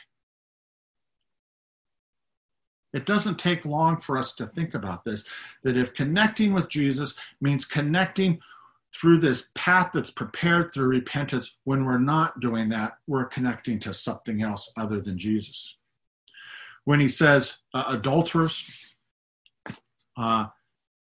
It 2.94 3.06
doesn't 3.06 3.40
take 3.40 3.66
long 3.66 4.00
for 4.00 4.18
us 4.18 4.34
to 4.36 4.48
think 4.48 4.74
about 4.74 5.04
this 5.04 5.26
that 5.64 5.76
if 5.76 5.94
connecting 5.94 6.54
with 6.54 6.70
Jesus 6.70 7.16
means 7.42 7.66
connecting 7.66 8.40
through 8.96 9.20
this 9.20 9.52
path 9.56 9.92
that's 9.94 10.12
prepared 10.12 10.74
through 10.74 10.88
repentance, 10.88 11.58
when 11.66 11.86
we're 11.86 11.98
not 11.98 12.40
doing 12.40 12.70
that, 12.70 12.94
we're 13.08 13.26
connecting 13.26 13.80
to 13.80 13.94
something 13.94 14.42
else 14.42 14.72
other 14.78 15.02
than 15.02 15.18
Jesus. 15.18 15.78
When 16.86 17.00
he 17.00 17.08
says 17.08 17.58
uh, 17.74 17.86
adulterers, 17.90 18.96
uh, 20.18 20.48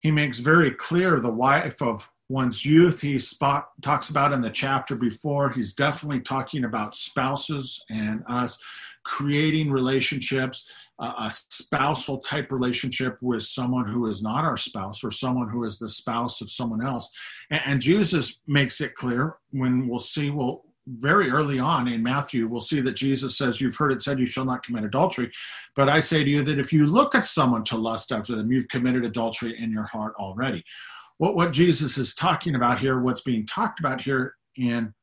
he 0.02 0.12
makes 0.12 0.40
very 0.40 0.72
clear 0.72 1.20
the 1.20 1.30
wife 1.30 1.82
of 1.82 2.08
one's 2.30 2.66
youth. 2.66 3.02
He 3.02 3.20
spot, 3.20 3.70
talks 3.82 4.10
about 4.10 4.32
in 4.32 4.42
the 4.42 4.50
chapter 4.50 4.96
before, 4.96 5.50
he's 5.50 5.74
definitely 5.74 6.22
talking 6.22 6.64
about 6.64 6.96
spouses 6.96 7.84
and 7.90 8.24
us 8.28 8.58
creating 9.04 9.72
relationships 9.72 10.66
a 11.02 11.32
spousal 11.32 12.20
type 12.20 12.52
relationship 12.52 13.18
with 13.22 13.42
someone 13.42 13.88
who 13.88 14.08
is 14.08 14.22
not 14.22 14.44
our 14.44 14.58
spouse 14.58 15.04
or 15.04 15.10
someone 15.10 15.50
who 15.50 15.64
is 15.64 15.80
the 15.80 15.90
spouse 15.90 16.42
of 16.42 16.50
someone 16.50 16.86
else. 16.86 17.10
And, 17.50 17.62
and 17.66 17.82
Jesus 17.82 18.40
makes 18.46 18.82
it 18.82 18.94
clear 18.94 19.38
when 19.50 19.88
we'll 19.88 20.00
see, 20.00 20.30
well, 20.30 20.64
very 20.88 21.32
early 21.32 21.58
on 21.58 21.88
in 21.88 22.04
Matthew, 22.04 22.48
we'll 22.48 22.60
see 22.60 22.82
that 22.82 22.94
Jesus 22.94 23.38
says, 23.38 23.60
You've 23.60 23.76
heard 23.76 23.92
it 23.92 24.02
said, 24.02 24.20
you 24.20 24.26
shall 24.26 24.46
not 24.46 24.64
commit 24.64 24.84
adultery. 24.84 25.32
But 25.76 25.90
I 25.90 26.00
say 26.00 26.24
to 26.24 26.30
you 26.30 26.44
that 26.44 26.60
if 26.60 26.74
you 26.74 26.86
look 26.88 27.16
at 27.16 27.26
someone 27.26 27.64
to 27.66 27.78
lust 27.78 28.12
after 28.12 28.36
them, 28.36 28.52
you've 28.52 28.68
committed 28.68 29.06
adultery 29.06 29.58
in 29.60 29.72
your 29.72 29.86
heart 29.86 30.14
already. 30.20 30.64
What, 31.18 31.36
what 31.36 31.52
Jesus 31.52 31.98
is 31.98 32.14
talking 32.14 32.56
about 32.56 32.80
here, 32.80 33.00
what's 33.00 33.22
being 33.22 33.46
talked 33.46 33.80
about 33.80 34.02
here 34.02 34.36
in 34.58 34.94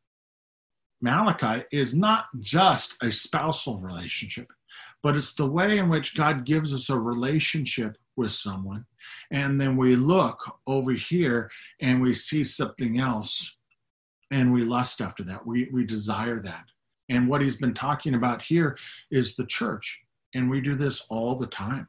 Malachi, 1.01 1.65
is 1.71 1.95
not 1.95 2.27
just 2.41 2.97
a 3.03 3.11
spousal 3.11 3.79
relationship 3.79 4.49
but 5.03 5.17
it's 5.17 5.35
the 5.35 5.47
way 5.47 5.79
in 5.79 5.89
which 5.89 6.17
God 6.17 6.45
gives 6.45 6.73
us 6.73 6.91
a 6.91 6.99
relationship 6.99 7.97
with 8.17 8.33
someone. 8.33 8.85
And 9.31 9.61
then 9.61 9.77
we 9.77 9.97
look 9.97 10.59
over 10.67 10.93
here 10.93 11.51
and 11.81 12.03
we 12.03 12.15
see 12.15 12.45
something 12.45 12.99
else 12.99 13.57
and 14.31 14.53
we 14.53 14.63
lust 14.63 15.01
after 15.01 15.23
that. 15.25 15.47
We, 15.47 15.69
we 15.73 15.85
desire 15.85 16.41
that. 16.41 16.65
And 17.09 17.29
what 17.29 17.41
he's 17.41 17.57
been 17.57 17.75
talking 17.75 18.15
about 18.15 18.43
here 18.43 18.77
is 19.11 19.37
the 19.37 19.47
church. 19.47 20.01
And 20.35 20.51
we 20.51 20.61
do 20.61 20.75
this 20.75 21.07
all 21.09 21.37
the 21.37 21.47
time. 21.47 21.89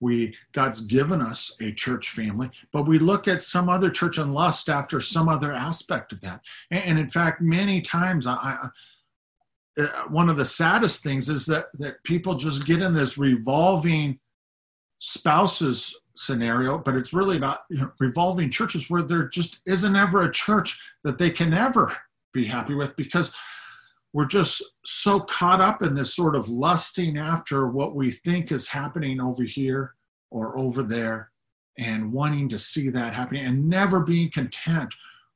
We 0.00 0.36
God's 0.52 0.80
given 0.80 1.22
us 1.22 1.54
a 1.60 1.72
church 1.72 2.10
family, 2.10 2.50
but 2.72 2.86
we 2.86 2.98
look 2.98 3.28
at 3.28 3.42
some 3.42 3.68
other 3.68 3.90
church 3.90 4.18
and 4.18 4.34
lust 4.34 4.68
after 4.68 5.00
some 5.00 5.28
other 5.28 5.52
aspect 5.52 6.12
of 6.12 6.20
that. 6.20 6.42
And, 6.70 6.98
in 6.98 7.08
fact, 7.08 7.40
many 7.40 7.80
times 7.80 8.26
I, 8.26 8.68
uh, 9.78 9.86
one 10.08 10.28
of 10.28 10.36
the 10.36 10.46
saddest 10.46 11.02
things 11.02 11.28
is 11.28 11.46
that 11.46 11.66
that 11.74 12.02
people 12.04 12.34
just 12.34 12.66
get 12.66 12.82
in 12.82 12.94
this 12.94 13.18
revolving 13.18 14.18
spouses 14.98 15.94
scenario 16.14 16.78
but 16.78 16.96
it's 16.96 17.12
really 17.12 17.36
about 17.36 17.58
you 17.68 17.76
know, 17.76 17.92
revolving 18.00 18.50
churches 18.50 18.88
where 18.88 19.02
there 19.02 19.28
just 19.28 19.60
isn't 19.66 19.94
ever 19.94 20.22
a 20.22 20.32
church 20.32 20.80
that 21.04 21.18
they 21.18 21.30
can 21.30 21.52
ever 21.52 21.94
be 22.32 22.44
happy 22.44 22.74
with 22.74 22.96
because 22.96 23.32
we're 24.12 24.26
just 24.26 24.62
so 24.84 25.20
caught 25.20 25.60
up 25.60 25.82
in 25.82 25.94
this 25.94 26.14
sort 26.14 26.36
of 26.36 26.48
lusting 26.48 27.18
after 27.18 27.68
what 27.68 27.94
we 27.94 28.10
think 28.10 28.50
is 28.50 28.68
happening 28.68 29.20
over 29.20 29.42
here 29.42 29.94
or 30.30 30.58
over 30.58 30.82
there 30.82 31.30
and 31.78 32.12
wanting 32.12 32.48
to 32.48 32.58
see 32.58 32.88
that 32.88 33.14
happening 33.14 33.44
and 33.44 33.68
never 33.68 34.02
being 34.02 34.30
content 34.30 34.94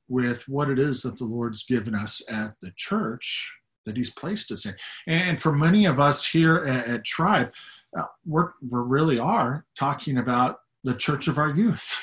with 0.08 0.48
what 0.48 0.70
it 0.70 0.78
is 0.78 1.02
that 1.02 1.16
the 1.18 1.24
Lord's 1.24 1.64
given 1.64 1.94
us 1.94 2.22
at 2.28 2.54
the 2.60 2.72
church 2.76 3.56
that 3.86 3.96
he's 3.96 4.10
placed 4.10 4.50
us 4.50 4.66
in. 4.66 4.74
And 5.06 5.40
for 5.40 5.52
many 5.52 5.86
of 5.86 6.00
us 6.00 6.26
here 6.26 6.64
at, 6.64 6.86
at 6.86 7.04
Tribe, 7.04 7.52
uh, 7.98 8.04
we're, 8.26 8.50
we 8.62 8.68
really 8.70 9.18
are 9.18 9.64
talking 9.78 10.18
about 10.18 10.60
the 10.84 10.94
church 10.94 11.28
of 11.28 11.38
our 11.38 11.50
youth. 11.50 12.02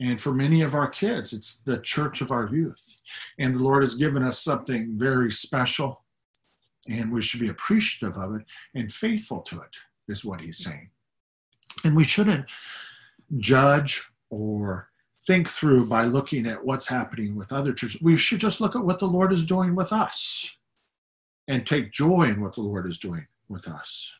And 0.00 0.18
for 0.18 0.32
many 0.32 0.62
of 0.62 0.74
our 0.74 0.88
kids, 0.88 1.32
it's 1.34 1.58
the 1.60 1.78
church 1.78 2.22
of 2.22 2.32
our 2.32 2.48
youth. 2.48 3.00
And 3.38 3.54
the 3.54 3.62
Lord 3.62 3.82
has 3.82 3.94
given 3.94 4.22
us 4.22 4.40
something 4.40 4.98
very 4.98 5.30
special, 5.30 6.04
and 6.88 7.12
we 7.12 7.20
should 7.20 7.40
be 7.40 7.50
appreciative 7.50 8.16
of 8.16 8.34
it 8.34 8.46
and 8.74 8.90
faithful 8.90 9.40
to 9.42 9.60
it, 9.60 9.76
is 10.08 10.24
what 10.24 10.40
he's 10.40 10.58
saying. 10.58 10.88
And 11.84 11.94
we 11.94 12.04
shouldn't 12.04 12.46
judge 13.38 14.10
or 14.30 14.88
think 15.26 15.48
through 15.48 15.84
by 15.86 16.04
looking 16.04 16.46
at 16.46 16.64
what's 16.64 16.88
happening 16.88 17.36
with 17.36 17.52
other 17.52 17.74
churches. 17.74 18.00
We 18.00 18.16
should 18.16 18.40
just 18.40 18.60
look 18.60 18.74
at 18.74 18.84
what 18.84 18.98
the 18.98 19.06
Lord 19.06 19.34
is 19.34 19.44
doing 19.44 19.74
with 19.74 19.92
us 19.92 20.56
and 21.46 21.66
take 21.66 21.92
joy 21.92 22.22
in 22.22 22.40
what 22.40 22.54
the 22.54 22.62
Lord 22.62 22.86
is 22.86 22.98
doing 22.98 23.26
with 23.48 23.68
us. 23.68 24.14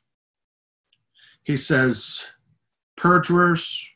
He 1.42 1.56
says, 1.56 2.26
perjurers, 2.96 3.88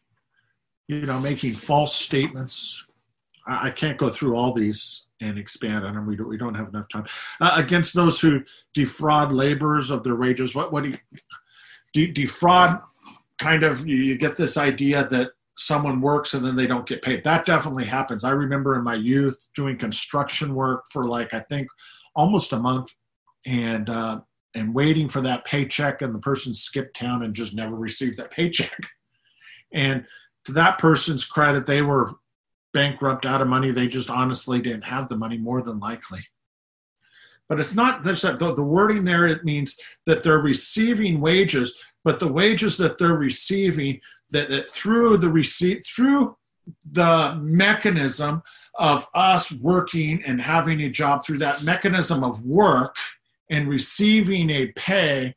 you 0.88 1.02
know, 1.02 1.20
making 1.20 1.54
false 1.54 1.94
statements. 1.94 2.84
I, 3.46 3.70
can't 3.70 3.98
go 3.98 4.08
through 4.08 4.36
all 4.36 4.54
these 4.54 5.06
and 5.20 5.38
expand 5.38 5.84
on 5.84 5.94
them. 5.94 6.06
We 6.06 6.16
don't, 6.16 6.28
we 6.28 6.38
don't 6.38 6.54
have 6.54 6.68
enough 6.68 6.88
time. 6.88 7.04
Uh, 7.40 7.52
against 7.56 7.94
those 7.94 8.20
who 8.20 8.40
defraud 8.72 9.32
laborers 9.32 9.90
of 9.90 10.02
their 10.02 10.16
wages. 10.16 10.54
What, 10.54 10.72
what 10.72 10.84
do 10.84 10.90
you, 10.90 10.98
de- 11.92 12.12
defraud 12.12 12.80
kind 13.38 13.62
of, 13.62 13.86
you, 13.86 13.96
you 13.96 14.16
get 14.16 14.36
this 14.36 14.56
idea 14.56 15.06
that 15.08 15.32
someone 15.58 16.00
works 16.00 16.34
and 16.34 16.44
then 16.44 16.56
they 16.56 16.66
don't 16.66 16.86
get 16.86 17.02
paid. 17.02 17.22
That 17.22 17.44
definitely 17.44 17.84
happens. 17.84 18.24
I 18.24 18.30
remember 18.30 18.76
in 18.76 18.82
my 18.82 18.94
youth 18.94 19.46
doing 19.54 19.76
construction 19.76 20.54
work 20.54 20.84
for 20.90 21.04
like, 21.04 21.34
I 21.34 21.40
think 21.40 21.68
almost 22.16 22.52
a 22.52 22.58
month 22.58 22.92
and 23.46 23.90
uh, 23.90 24.20
and 24.54 24.74
waiting 24.74 25.08
for 25.08 25.20
that 25.20 25.44
paycheck, 25.44 26.00
and 26.00 26.14
the 26.14 26.20
person 26.20 26.54
skipped 26.54 26.96
town 26.96 27.24
and 27.24 27.34
just 27.34 27.54
never 27.54 27.76
received 27.76 28.16
that 28.18 28.30
paycheck. 28.30 28.78
And 29.76 30.06
to 30.44 30.52
that 30.52 30.78
person's 30.78 31.24
credit, 31.24 31.66
they 31.66 31.82
were 31.82 32.14
bankrupt, 32.72 33.24
out 33.24 33.40
of 33.40 33.48
money. 33.48 33.70
They 33.70 33.88
just 33.88 34.10
honestly 34.10 34.60
didn't 34.60 34.84
have 34.84 35.08
the 35.08 35.16
money, 35.16 35.38
more 35.38 35.62
than 35.62 35.78
likely. 35.78 36.20
But 37.48 37.60
it's 37.60 37.74
not 37.74 38.02
that 38.02 38.38
the, 38.38 38.54
the 38.54 38.62
wording 38.62 39.04
there. 39.04 39.26
It 39.26 39.44
means 39.44 39.78
that 40.06 40.22
they're 40.22 40.38
receiving 40.38 41.20
wages, 41.20 41.74
but 42.02 42.18
the 42.18 42.32
wages 42.32 42.76
that 42.78 42.98
they're 42.98 43.14
receiving 43.14 44.00
that, 44.30 44.50
that 44.50 44.68
through 44.68 45.18
the 45.18 45.30
receipt 45.30 45.86
through 45.86 46.36
the 46.90 47.38
mechanism 47.40 48.42
of 48.76 49.06
us 49.14 49.52
working 49.52 50.22
and 50.24 50.40
having 50.40 50.80
a 50.80 50.88
job 50.88 51.24
through 51.24 51.38
that 51.38 51.62
mechanism 51.62 52.24
of 52.24 52.44
work 52.44 52.96
and 53.50 53.68
receiving 53.68 54.50
a 54.50 54.72
pay, 54.72 55.34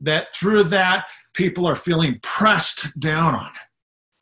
that 0.00 0.32
through 0.32 0.64
that, 0.64 1.06
people 1.32 1.66
are 1.66 1.74
feeling 1.76 2.18
pressed 2.22 2.98
down 3.00 3.34
on. 3.34 3.50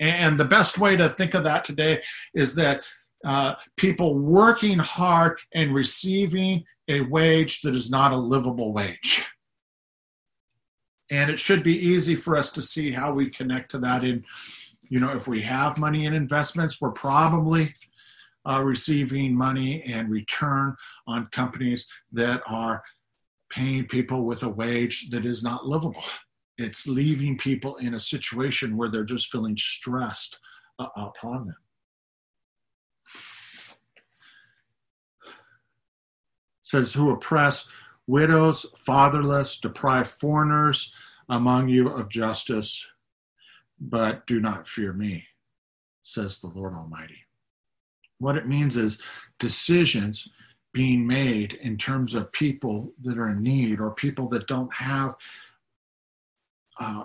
And 0.00 0.38
the 0.38 0.44
best 0.44 0.78
way 0.78 0.96
to 0.96 1.08
think 1.10 1.34
of 1.34 1.44
that 1.44 1.64
today 1.64 2.02
is 2.34 2.54
that 2.54 2.84
uh, 3.24 3.56
people 3.76 4.14
working 4.14 4.78
hard 4.78 5.38
and 5.52 5.74
receiving 5.74 6.64
a 6.86 7.00
wage 7.02 7.62
that 7.62 7.74
is 7.74 7.90
not 7.90 8.12
a 8.12 8.16
livable 8.16 8.72
wage. 8.72 9.26
And 11.10 11.30
it 11.30 11.38
should 11.38 11.62
be 11.62 11.76
easy 11.76 12.14
for 12.14 12.36
us 12.36 12.52
to 12.52 12.62
see 12.62 12.92
how 12.92 13.12
we 13.12 13.30
connect 13.30 13.70
to 13.72 13.78
that 13.78 14.04
in, 14.04 14.24
you 14.88 15.00
know, 15.00 15.12
if 15.12 15.26
we 15.26 15.40
have 15.42 15.78
money 15.78 16.04
in 16.04 16.14
investments, 16.14 16.80
we're 16.80 16.90
probably 16.90 17.74
uh, 18.48 18.62
receiving 18.62 19.34
money 19.34 19.82
and 19.82 20.10
return 20.10 20.76
on 21.06 21.26
companies 21.32 21.88
that 22.12 22.42
are 22.46 22.82
paying 23.50 23.86
people 23.86 24.24
with 24.24 24.42
a 24.42 24.48
wage 24.48 25.10
that 25.10 25.26
is 25.26 25.42
not 25.42 25.66
livable. 25.66 26.04
It's 26.58 26.88
leaving 26.88 27.38
people 27.38 27.76
in 27.76 27.94
a 27.94 28.00
situation 28.00 28.76
where 28.76 28.90
they're 28.90 29.04
just 29.04 29.30
feeling 29.30 29.56
stressed 29.56 30.40
uh, 30.78 30.88
upon 30.96 31.46
them. 31.46 31.56
says, 36.68 36.92
who 36.92 37.10
oppress 37.10 37.66
widows, 38.06 38.66
fatherless, 38.76 39.58
deprive 39.58 40.06
foreigners 40.06 40.92
among 41.30 41.66
you 41.66 41.88
of 41.88 42.10
justice, 42.10 42.86
but 43.80 44.26
do 44.26 44.38
not 44.38 44.68
fear 44.68 44.92
me, 44.92 45.24
says 46.02 46.40
the 46.40 46.48
Lord 46.48 46.74
Almighty. 46.74 47.24
What 48.18 48.36
it 48.36 48.46
means 48.46 48.76
is 48.76 49.00
decisions 49.38 50.28
being 50.74 51.06
made 51.06 51.54
in 51.54 51.78
terms 51.78 52.14
of 52.14 52.30
people 52.32 52.92
that 53.02 53.16
are 53.16 53.30
in 53.30 53.42
need 53.42 53.80
or 53.80 53.94
people 53.94 54.28
that 54.28 54.46
don't 54.46 54.72
have 54.74 55.14
uh, 56.80 57.04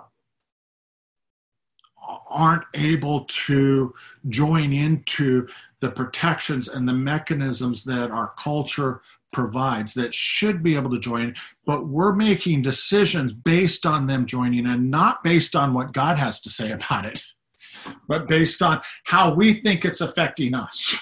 aren't 2.30 2.64
able 2.74 3.24
to 3.24 3.94
join 4.28 4.72
into 4.72 5.48
the 5.80 5.90
protections 5.90 6.68
and 6.68 6.88
the 6.88 6.92
mechanisms 6.92 7.84
that 7.84 8.10
our 8.10 8.32
culture 8.38 9.02
provides 9.32 9.94
that 9.94 10.14
should 10.14 10.62
be 10.62 10.76
able 10.76 10.90
to 10.90 10.98
join, 10.98 11.34
but 11.66 11.88
we're 11.88 12.14
making 12.14 12.62
decisions 12.62 13.32
based 13.32 13.84
on 13.84 14.06
them 14.06 14.24
joining 14.26 14.66
and 14.66 14.90
not 14.90 15.22
based 15.24 15.56
on 15.56 15.74
what 15.74 15.92
God 15.92 16.16
has 16.16 16.40
to 16.42 16.50
say 16.50 16.70
about 16.70 17.04
it, 17.04 17.20
but 18.08 18.28
based 18.28 18.62
on 18.62 18.80
how 19.04 19.34
we 19.34 19.54
think 19.54 19.84
it's 19.84 20.00
affecting 20.00 20.54
us, 20.54 20.96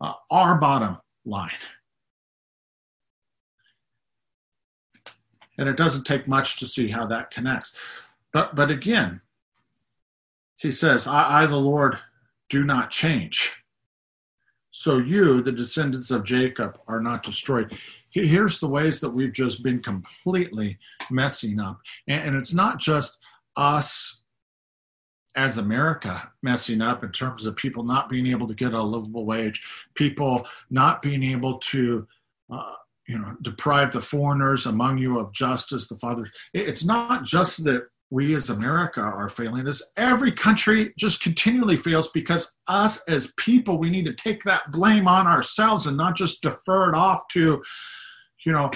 uh, 0.00 0.14
our 0.30 0.56
bottom 0.56 0.96
line. 1.24 1.50
And 5.60 5.68
it 5.68 5.76
doesn't 5.76 6.04
take 6.04 6.26
much 6.26 6.58
to 6.58 6.66
see 6.66 6.88
how 6.88 7.06
that 7.06 7.30
connects. 7.30 7.72
But, 8.32 8.56
but 8.56 8.70
again, 8.70 9.20
he 10.56 10.72
says, 10.72 11.06
I, 11.06 11.42
I 11.42 11.46
the 11.46 11.56
Lord, 11.56 12.00
do 12.48 12.64
not 12.64 12.90
change 12.90 13.60
so 14.70 14.98
you, 14.98 15.42
the 15.42 15.52
descendants 15.52 16.10
of 16.10 16.24
Jacob, 16.24 16.78
are 16.86 17.00
not 17.00 17.22
destroyed. 17.22 17.78
Here's 18.10 18.60
the 18.60 18.68
ways 18.68 19.00
that 19.00 19.10
we've 19.10 19.32
just 19.32 19.62
been 19.62 19.80
completely 19.80 20.78
messing 21.10 21.60
up. 21.60 21.80
And 22.08 22.34
it's 22.36 22.54
not 22.54 22.78
just 22.78 23.18
us 23.56 24.22
as 25.36 25.58
America 25.58 26.32
messing 26.42 26.80
up 26.80 27.04
in 27.04 27.12
terms 27.12 27.46
of 27.46 27.56
people 27.56 27.84
not 27.84 28.08
being 28.08 28.26
able 28.26 28.48
to 28.48 28.54
get 28.54 28.72
a 28.72 28.82
livable 28.82 29.24
wage, 29.26 29.62
people 29.94 30.46
not 30.70 31.02
being 31.02 31.22
able 31.22 31.58
to, 31.58 32.06
uh, 32.50 32.72
you 33.10 33.18
know, 33.18 33.34
deprive 33.42 33.90
the 33.92 34.00
foreigners 34.00 34.66
among 34.66 34.96
you 34.96 35.18
of 35.18 35.32
justice, 35.32 35.88
the 35.88 35.98
fathers. 35.98 36.30
It's 36.54 36.84
not 36.84 37.24
just 37.24 37.64
that 37.64 37.88
we 38.08 38.34
as 38.36 38.50
America 38.50 39.00
are 39.00 39.28
failing 39.28 39.64
this. 39.64 39.82
Every 39.96 40.30
country 40.30 40.92
just 40.96 41.20
continually 41.20 41.76
fails 41.76 42.08
because 42.12 42.54
us 42.68 43.02
as 43.08 43.32
people, 43.36 43.78
we 43.78 43.90
need 43.90 44.04
to 44.04 44.14
take 44.14 44.44
that 44.44 44.70
blame 44.70 45.08
on 45.08 45.26
ourselves 45.26 45.88
and 45.88 45.96
not 45.96 46.14
just 46.14 46.40
defer 46.40 46.88
it 46.88 46.94
off 46.94 47.26
to, 47.32 47.60
you 48.46 48.52
know, 48.52 48.70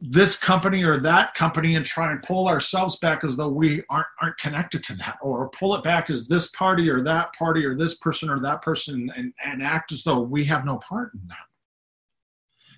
this 0.00 0.36
company 0.36 0.84
or 0.84 0.98
that 0.98 1.34
company 1.34 1.74
and 1.74 1.84
try 1.84 2.12
and 2.12 2.22
pull 2.22 2.46
ourselves 2.46 2.96
back 2.98 3.24
as 3.24 3.34
though 3.34 3.48
we 3.48 3.82
aren't 3.90 4.06
aren't 4.22 4.38
connected 4.38 4.84
to 4.84 4.94
that 4.94 5.16
or 5.20 5.48
pull 5.50 5.74
it 5.74 5.82
back 5.82 6.10
as 6.10 6.28
this 6.28 6.48
party 6.50 6.88
or 6.88 7.00
that 7.00 7.32
party 7.32 7.64
or 7.64 7.76
this 7.76 7.96
person 7.98 8.30
or 8.30 8.38
that 8.38 8.62
person 8.62 9.10
and, 9.16 9.32
and 9.44 9.62
act 9.62 9.90
as 9.90 10.04
though 10.04 10.20
we 10.20 10.44
have 10.44 10.64
no 10.64 10.76
part 10.78 11.12
in 11.14 11.26
that. 11.26 11.38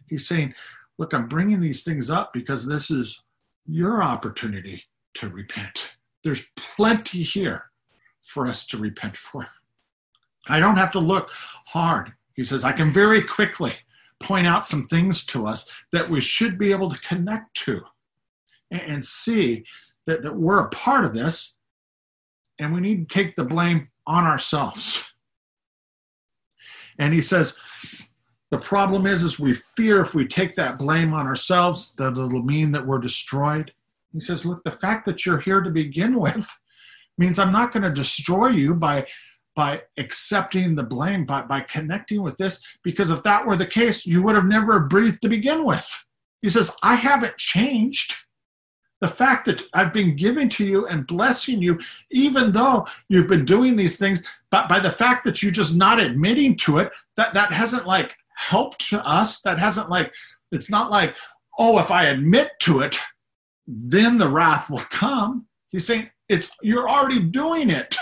He's 0.08 0.26
saying, 0.26 0.54
look, 0.98 1.12
I'm 1.12 1.28
bringing 1.28 1.60
these 1.60 1.84
things 1.84 2.10
up 2.10 2.32
because 2.32 2.66
this 2.66 2.90
is 2.90 3.22
your 3.66 4.02
opportunity 4.02 4.84
to 5.14 5.28
repent. 5.28 5.92
There's 6.24 6.44
plenty 6.56 7.22
here 7.22 7.70
for 8.22 8.46
us 8.46 8.66
to 8.68 8.78
repent 8.78 9.16
for. 9.16 9.46
I 10.48 10.60
don't 10.60 10.78
have 10.78 10.90
to 10.92 10.98
look 11.00 11.30
hard. 11.66 12.12
He 12.34 12.44
says, 12.44 12.64
I 12.64 12.72
can 12.72 12.92
very 12.92 13.22
quickly 13.22 13.72
point 14.20 14.46
out 14.46 14.66
some 14.66 14.86
things 14.86 15.24
to 15.26 15.46
us 15.46 15.68
that 15.92 16.08
we 16.08 16.20
should 16.20 16.58
be 16.58 16.72
able 16.72 16.90
to 16.90 17.00
connect 17.00 17.54
to 17.64 17.82
and 18.70 19.04
see 19.04 19.64
that, 20.06 20.22
that 20.22 20.36
we're 20.36 20.60
a 20.60 20.70
part 20.70 21.04
of 21.04 21.14
this 21.14 21.56
and 22.58 22.72
we 22.72 22.80
need 22.80 23.08
to 23.08 23.14
take 23.14 23.36
the 23.36 23.44
blame 23.44 23.88
on 24.06 24.24
ourselves. 24.24 25.04
And 26.98 27.12
he 27.12 27.20
says, 27.20 27.56
the 28.50 28.58
problem 28.58 29.06
is, 29.06 29.22
is 29.22 29.38
we 29.38 29.54
fear 29.54 30.00
if 30.00 30.14
we 30.14 30.26
take 30.26 30.54
that 30.54 30.78
blame 30.78 31.12
on 31.12 31.26
ourselves 31.26 31.92
that 31.96 32.12
it'll 32.12 32.42
mean 32.42 32.72
that 32.72 32.86
we're 32.86 32.98
destroyed. 32.98 33.72
He 34.12 34.20
says, 34.20 34.46
Look, 34.46 34.62
the 34.64 34.70
fact 34.70 35.04
that 35.06 35.26
you're 35.26 35.40
here 35.40 35.60
to 35.60 35.70
begin 35.70 36.18
with 36.18 36.48
means 37.18 37.38
I'm 37.38 37.52
not 37.52 37.72
going 37.72 37.82
to 37.82 37.90
destroy 37.90 38.48
you 38.48 38.74
by 38.74 39.06
by 39.56 39.80
accepting 39.96 40.74
the 40.74 40.82
blame, 40.82 41.24
by, 41.24 41.40
by 41.40 41.60
connecting 41.62 42.22
with 42.22 42.36
this, 42.36 42.60
because 42.82 43.08
if 43.08 43.22
that 43.22 43.46
were 43.46 43.56
the 43.56 43.66
case, 43.66 44.04
you 44.04 44.22
would 44.22 44.34
have 44.34 44.44
never 44.44 44.78
breathed 44.80 45.22
to 45.22 45.30
begin 45.30 45.64
with. 45.64 46.04
He 46.42 46.50
says, 46.50 46.70
I 46.82 46.94
haven't 46.94 47.38
changed. 47.38 48.14
The 49.00 49.08
fact 49.08 49.46
that 49.46 49.62
I've 49.72 49.94
been 49.94 50.14
giving 50.14 50.50
to 50.50 50.64
you 50.64 50.86
and 50.88 51.06
blessing 51.06 51.62
you, 51.62 51.80
even 52.10 52.52
though 52.52 52.86
you've 53.08 53.28
been 53.28 53.46
doing 53.46 53.76
these 53.76 53.96
things, 53.96 54.22
but 54.50 54.68
by 54.68 54.78
the 54.78 54.90
fact 54.90 55.24
that 55.24 55.42
you're 55.42 55.52
just 55.52 55.74
not 55.74 56.00
admitting 56.00 56.54
to 56.58 56.78
it, 56.78 56.92
that, 57.16 57.32
that 57.32 57.50
hasn't 57.50 57.86
like 57.86 58.14
helped 58.36 58.92
us. 58.92 59.40
That 59.40 59.58
hasn't 59.58 59.90
like, 59.90 60.14
it's 60.52 60.70
not 60.70 60.90
like, 60.90 61.16
oh, 61.58 61.78
if 61.78 61.90
I 61.90 62.06
admit 62.06 62.50
to 62.60 62.80
it, 62.80 62.96
then 63.66 64.18
the 64.18 64.28
wrath 64.28 64.70
will 64.70 64.78
come. 64.78 65.46
He's 65.70 65.86
saying, 65.86 66.10
it's 66.28 66.50
you're 66.62 66.88
already 66.88 67.20
doing 67.20 67.70
it. 67.70 67.96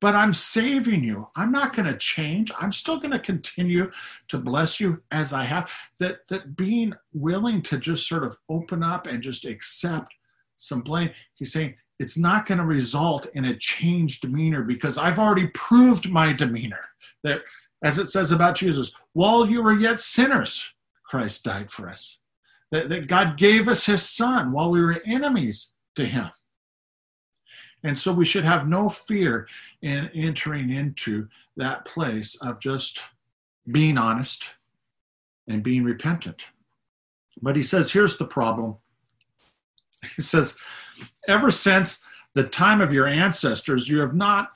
But 0.00 0.14
I'm 0.14 0.32
saving 0.32 1.02
you. 1.02 1.26
I'm 1.34 1.50
not 1.50 1.74
going 1.74 1.86
to 1.86 1.98
change. 1.98 2.52
I'm 2.60 2.70
still 2.70 2.98
going 2.98 3.10
to 3.10 3.18
continue 3.18 3.90
to 4.28 4.38
bless 4.38 4.78
you 4.78 5.02
as 5.10 5.32
I 5.32 5.44
have. 5.44 5.72
That 5.98 6.18
that 6.28 6.56
being 6.56 6.94
willing 7.12 7.62
to 7.62 7.78
just 7.78 8.08
sort 8.08 8.22
of 8.22 8.36
open 8.48 8.84
up 8.84 9.08
and 9.08 9.22
just 9.22 9.44
accept 9.44 10.14
some 10.54 10.82
blame. 10.82 11.10
He's 11.34 11.52
saying 11.52 11.74
it's 11.98 12.16
not 12.16 12.46
going 12.46 12.58
to 12.58 12.64
result 12.64 13.26
in 13.34 13.46
a 13.46 13.56
changed 13.56 14.22
demeanor 14.22 14.62
because 14.62 14.98
I've 14.98 15.18
already 15.18 15.48
proved 15.48 16.10
my 16.10 16.32
demeanor. 16.32 16.84
That 17.24 17.42
as 17.82 17.98
it 17.98 18.06
says 18.06 18.32
about 18.32 18.56
Jesus, 18.56 18.92
while 19.12 19.46
you 19.46 19.62
were 19.62 19.78
yet 19.78 20.00
sinners, 20.00 20.74
Christ 21.04 21.44
died 21.44 21.70
for 21.70 21.88
us 21.88 22.18
that, 22.70 22.88
that 22.88 23.06
God 23.06 23.38
gave 23.38 23.68
us 23.68 23.86
his 23.86 24.02
son 24.02 24.52
while 24.52 24.70
we 24.70 24.80
were 24.80 25.02
enemies 25.06 25.72
to 25.96 26.04
him. 26.04 26.30
And 27.84 27.98
so 27.98 28.12
we 28.12 28.24
should 28.24 28.44
have 28.44 28.68
no 28.68 28.88
fear 28.88 29.46
in 29.82 30.10
entering 30.14 30.70
into 30.70 31.28
that 31.56 31.84
place 31.84 32.34
of 32.36 32.60
just 32.60 33.04
being 33.70 33.96
honest 33.96 34.50
and 35.46 35.62
being 35.62 35.84
repentant. 35.84 36.46
But 37.40 37.56
he 37.56 37.62
says, 37.62 37.92
here's 37.92 38.16
the 38.16 38.26
problem. 38.26 38.76
He 40.16 40.22
says, 40.22 40.56
ever 41.28 41.50
since 41.50 42.04
the 42.34 42.44
time 42.44 42.80
of 42.80 42.92
your 42.92 43.06
ancestors, 43.06 43.88
you 43.88 44.00
have 44.00 44.14
not, 44.14 44.52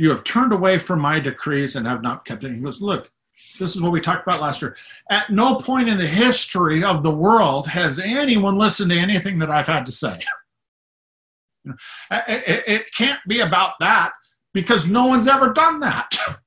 you 0.00 0.08
have 0.08 0.24
turned 0.24 0.50
away 0.50 0.78
from 0.78 0.98
my 0.98 1.20
decrees 1.20 1.76
and 1.76 1.86
have 1.86 2.00
not 2.00 2.24
kept 2.24 2.42
it. 2.42 2.54
He 2.54 2.60
goes, 2.62 2.80
look, 2.80 3.10
this 3.58 3.76
is 3.76 3.82
what 3.82 3.92
we 3.92 4.00
talked 4.00 4.26
about 4.26 4.40
last 4.40 4.62
year. 4.62 4.74
At 5.10 5.28
no 5.28 5.56
point 5.56 5.90
in 5.90 5.98
the 5.98 6.06
history 6.06 6.82
of 6.82 7.02
the 7.02 7.10
world 7.10 7.66
has 7.66 7.98
anyone 7.98 8.56
listened 8.56 8.92
to 8.92 8.98
anything 8.98 9.38
that 9.40 9.50
I've 9.50 9.66
had 9.66 9.84
to 9.84 9.92
say. 9.92 10.22
it, 12.10 12.90
can't 12.96 13.20
be 13.28 13.40
about 13.40 13.72
that 13.80 14.12
because 14.54 14.86
no 14.86 15.06
one's 15.06 15.28
ever 15.28 15.52
done 15.52 15.80
that. 15.80 16.08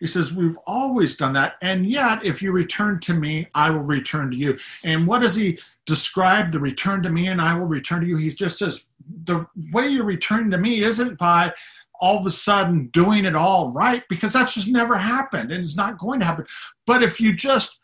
He 0.00 0.06
says, 0.06 0.32
We've 0.32 0.58
always 0.66 1.16
done 1.16 1.32
that. 1.34 1.56
And 1.62 1.86
yet, 1.86 2.24
if 2.24 2.42
you 2.42 2.52
return 2.52 3.00
to 3.00 3.14
me, 3.14 3.48
I 3.54 3.70
will 3.70 3.80
return 3.80 4.30
to 4.30 4.36
you. 4.36 4.58
And 4.84 5.06
what 5.06 5.22
does 5.22 5.34
he 5.34 5.58
describe 5.86 6.52
the 6.52 6.60
return 6.60 7.02
to 7.02 7.10
me 7.10 7.28
and 7.28 7.40
I 7.40 7.58
will 7.58 7.66
return 7.66 8.00
to 8.00 8.06
you? 8.06 8.16
He 8.16 8.30
just 8.30 8.58
says, 8.58 8.86
The 9.24 9.46
way 9.72 9.88
you 9.88 10.02
return 10.02 10.50
to 10.50 10.58
me 10.58 10.80
isn't 10.80 11.18
by 11.18 11.52
all 12.00 12.18
of 12.18 12.26
a 12.26 12.30
sudden 12.30 12.86
doing 12.88 13.24
it 13.24 13.34
all 13.34 13.72
right 13.72 14.04
because 14.08 14.32
that's 14.32 14.54
just 14.54 14.68
never 14.68 14.96
happened 14.96 15.50
and 15.50 15.60
it's 15.64 15.76
not 15.76 15.98
going 15.98 16.20
to 16.20 16.26
happen. 16.26 16.46
But 16.86 17.02
if 17.02 17.20
you 17.20 17.32
just 17.32 17.80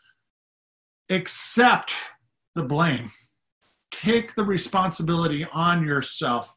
accept 1.09 1.93
the 2.55 2.63
blame. 2.63 3.11
Take 3.91 4.35
the 4.35 4.43
responsibility 4.43 5.45
on 5.53 5.85
yourself. 5.85 6.55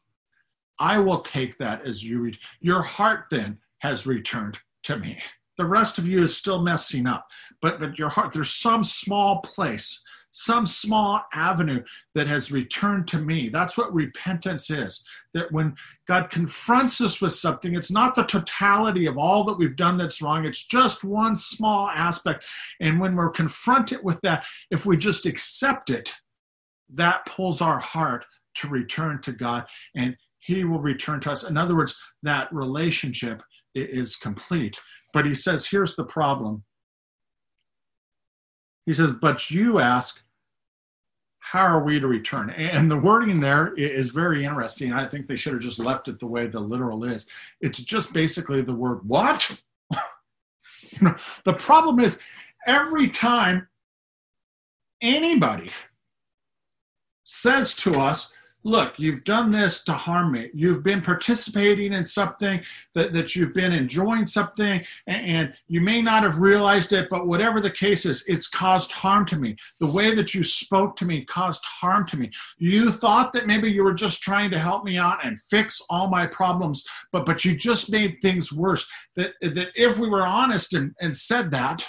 I 0.79 0.97
will 0.97 1.19
take 1.19 1.57
that 1.57 1.85
as 1.85 2.03
you 2.03 2.21
read. 2.21 2.37
Your 2.61 2.81
heart 2.81 3.25
then 3.29 3.59
has 3.79 4.05
returned 4.05 4.59
to 4.83 4.97
me. 4.97 5.19
The 5.59 5.65
rest 5.65 5.99
of 5.99 6.07
you 6.07 6.23
is 6.23 6.35
still 6.35 6.61
messing 6.63 7.05
up, 7.05 7.27
but 7.61 7.79
but 7.79 7.99
your 7.99 8.09
heart, 8.09 8.33
there's 8.33 8.53
some 8.53 8.83
small 8.83 9.41
place 9.41 10.01
some 10.31 10.65
small 10.65 11.21
avenue 11.33 11.83
that 12.13 12.27
has 12.27 12.51
returned 12.51 13.07
to 13.07 13.19
me. 13.19 13.49
That's 13.49 13.77
what 13.77 13.93
repentance 13.93 14.69
is. 14.69 15.03
That 15.33 15.51
when 15.51 15.75
God 16.07 16.29
confronts 16.29 17.01
us 17.01 17.21
with 17.21 17.33
something, 17.33 17.73
it's 17.73 17.91
not 17.91 18.15
the 18.15 18.23
totality 18.23 19.05
of 19.05 19.17
all 19.17 19.43
that 19.45 19.57
we've 19.57 19.75
done 19.75 19.97
that's 19.97 20.21
wrong, 20.21 20.45
it's 20.45 20.65
just 20.65 21.03
one 21.03 21.35
small 21.35 21.89
aspect. 21.89 22.45
And 22.79 22.99
when 22.99 23.15
we're 23.15 23.31
confronted 23.31 23.99
with 24.03 24.21
that, 24.21 24.45
if 24.69 24.85
we 24.85 24.97
just 24.97 25.25
accept 25.25 25.89
it, 25.89 26.13
that 26.93 27.25
pulls 27.25 27.61
our 27.61 27.79
heart 27.79 28.25
to 28.55 28.67
return 28.67 29.21
to 29.21 29.31
God 29.31 29.65
and 29.95 30.15
He 30.39 30.63
will 30.63 30.79
return 30.79 31.19
to 31.21 31.31
us. 31.31 31.43
In 31.43 31.57
other 31.57 31.75
words, 31.75 31.97
that 32.23 32.51
relationship 32.53 33.41
is 33.75 34.15
complete. 34.15 34.77
But 35.13 35.25
He 35.25 35.35
says, 35.35 35.67
here's 35.67 35.95
the 35.95 36.05
problem 36.05 36.63
he 38.89 38.93
says, 38.93 39.11
But 39.11 39.51
you 39.51 39.79
ask, 39.79 40.19
how 41.37 41.63
are 41.63 41.83
we 41.83 41.99
to 41.99 42.07
return? 42.07 42.49
And 42.49 42.89
the 42.89 42.97
wording 42.97 43.39
there 43.39 43.71
is 43.75 44.09
very 44.09 44.43
interesting. 44.43 44.93
I 44.93 45.05
think 45.05 45.27
they 45.27 45.35
should 45.35 45.53
have 45.53 45.61
just 45.61 45.77
left 45.77 46.07
it 46.07 46.19
the 46.19 46.25
way 46.25 46.47
the 46.47 46.59
literal 46.59 47.03
is. 47.03 47.27
It's 47.61 47.83
just 47.83 48.13
basically 48.13 48.63
the 48.63 48.73
word 48.73 49.07
what? 49.07 49.61
you 49.93 51.01
know, 51.01 51.15
the 51.43 51.53
problem 51.53 51.99
is 51.99 52.17
every 52.65 53.11
time 53.11 53.67
anybody 55.03 55.69
says 57.23 57.75
to 57.75 57.99
us, 57.99 58.31
look, 58.63 58.93
you've 58.97 59.23
done 59.23 59.51
this 59.51 59.83
to 59.85 59.93
harm 59.93 60.33
me. 60.33 60.49
You've 60.53 60.83
been 60.83 61.01
participating 61.01 61.93
in 61.93 62.03
something 62.03 62.61
that, 62.93 63.13
that 63.13 63.35
you've 63.35 63.53
been 63.53 63.71
enjoying 63.71 64.25
something, 64.25 64.83
and, 65.07 65.25
and, 65.25 65.53
you 65.67 65.81
may 65.81 66.01
not 66.01 66.23
have 66.23 66.39
realized 66.39 66.93
it, 66.93 67.09
but 67.09 67.27
whatever 67.27 67.61
the 67.61 67.69
case 67.69 68.05
is, 68.05 68.23
it's 68.27 68.47
caused 68.47 68.91
harm 68.91 69.25
to 69.27 69.37
me. 69.37 69.55
The 69.79 69.87
way 69.87 70.13
that 70.15 70.33
you 70.33 70.43
spoke 70.43 70.95
to 70.97 71.05
me 71.05 71.23
caused 71.23 71.63
harm 71.63 72.05
to 72.07 72.17
me. 72.17 72.31
You 72.57 72.89
thought 72.89 73.33
that 73.33 73.47
maybe 73.47 73.71
you 73.71 73.83
were 73.83 73.93
just 73.93 74.21
trying 74.21 74.51
to 74.51 74.59
help 74.59 74.83
me 74.83 74.97
out 74.97 75.23
and 75.23 75.39
fix 75.39 75.81
all 75.89 76.07
my 76.09 76.25
problems, 76.25 76.83
but 77.11 77.25
but 77.25 77.45
you 77.45 77.55
just 77.55 77.91
made 77.91 78.17
things 78.21 78.51
worse. 78.51 78.87
That 79.15 79.33
that 79.41 79.71
if 79.75 79.97
we 79.97 80.09
were 80.09 80.25
honest 80.25 80.73
and, 80.73 80.93
and 80.99 81.15
said 81.15 81.51
that, 81.51 81.85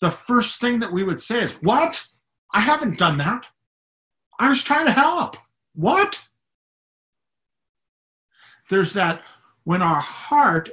the 0.00 0.10
first 0.10 0.60
thing 0.60 0.80
that 0.80 0.92
we 0.92 1.04
would 1.04 1.20
say 1.20 1.42
is, 1.42 1.58
What? 1.62 2.06
I 2.52 2.60
haven't 2.60 2.98
done 2.98 3.16
that. 3.16 3.46
I 4.38 4.48
was 4.48 4.62
trying 4.62 4.86
to 4.86 4.92
help. 4.92 5.36
What? 5.74 6.24
There's 8.70 8.92
that 8.94 9.22
when 9.64 9.82
our 9.82 10.00
heart 10.00 10.70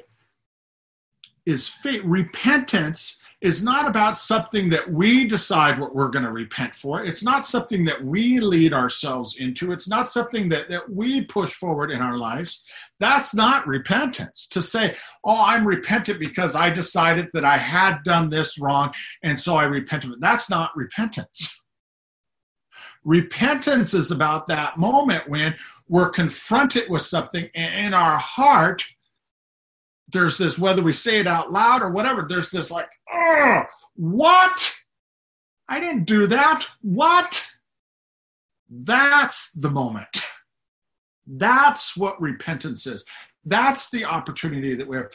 is 1.46 1.68
faith, 1.68 2.02
repentance 2.04 3.18
is 3.42 3.64
not 3.64 3.88
about 3.88 4.20
something 4.20 4.70
that 4.70 4.92
we 4.92 5.26
decide 5.28 5.80
what 5.80 5.96
we're 5.96 6.10
going 6.10 6.24
to 6.24 6.32
repent 6.32 6.76
for. 6.76 7.04
It's 7.04 7.24
not 7.24 7.46
something 7.46 7.84
that 7.86 8.04
we 8.06 8.40
lead 8.40 8.72
ourselves 8.72 9.38
into. 9.38 9.72
It's 9.72 9.90
not 9.90 10.08
something 10.08 10.48
that, 10.50 10.70
that 10.70 10.88
we 10.92 11.22
push 11.26 11.52
forward 11.54 11.90
in 11.90 12.02
our 12.02 12.18
lives. 12.18 12.64
That's 13.00 13.34
not 13.34 13.66
repentance. 13.66 14.46
To 14.52 14.62
say, 14.62 14.96
oh, 15.26 15.44
I'm 15.48 15.66
repentant 15.66 16.20
because 16.20 16.56
I 16.56 16.70
decided 16.70 17.30
that 17.34 17.44
I 17.44 17.58
had 17.58 18.04
done 18.04 18.30
this 18.30 18.60
wrong 18.60 18.94
and 19.24 19.40
so 19.40 19.56
I 19.56 19.64
repent 19.64 20.04
Of 20.04 20.12
it. 20.12 20.22
That's 20.22 20.50
not 20.50 20.76
repentance. 20.76 21.58
Repentance 23.04 23.94
is 23.94 24.12
about 24.12 24.48
that 24.48 24.78
moment 24.78 25.28
when 25.28 25.56
we're 25.88 26.10
confronted 26.10 26.90
with 26.90 27.02
something 27.02 27.46
in 27.56 27.94
our 27.94 28.18
heart. 28.18 28.84
There's 30.10 30.38
this, 30.38 30.60
whether 30.60 30.84
we 30.84 30.94
say 30.94 31.20
it 31.20 31.28
out 31.28 31.52
loud 31.52 31.82
or 31.82 31.90
whatever, 31.90 32.26
there's 32.28 32.52
this 32.52 32.70
like, 32.70 32.90
oh, 33.12 33.64
what? 33.96 34.74
I 35.68 35.80
didn't 35.80 36.06
do 36.06 36.28
that. 36.28 36.68
What? 36.82 37.46
That's 38.70 39.52
the 39.54 39.70
moment. 39.70 40.22
That's 41.26 41.96
what 41.96 42.22
repentance 42.22 42.86
is. 42.88 43.06
That's 43.46 43.90
the 43.90 44.06
opportunity 44.06 44.76
that 44.76 44.88
we 44.88 44.98
have. 44.98 45.12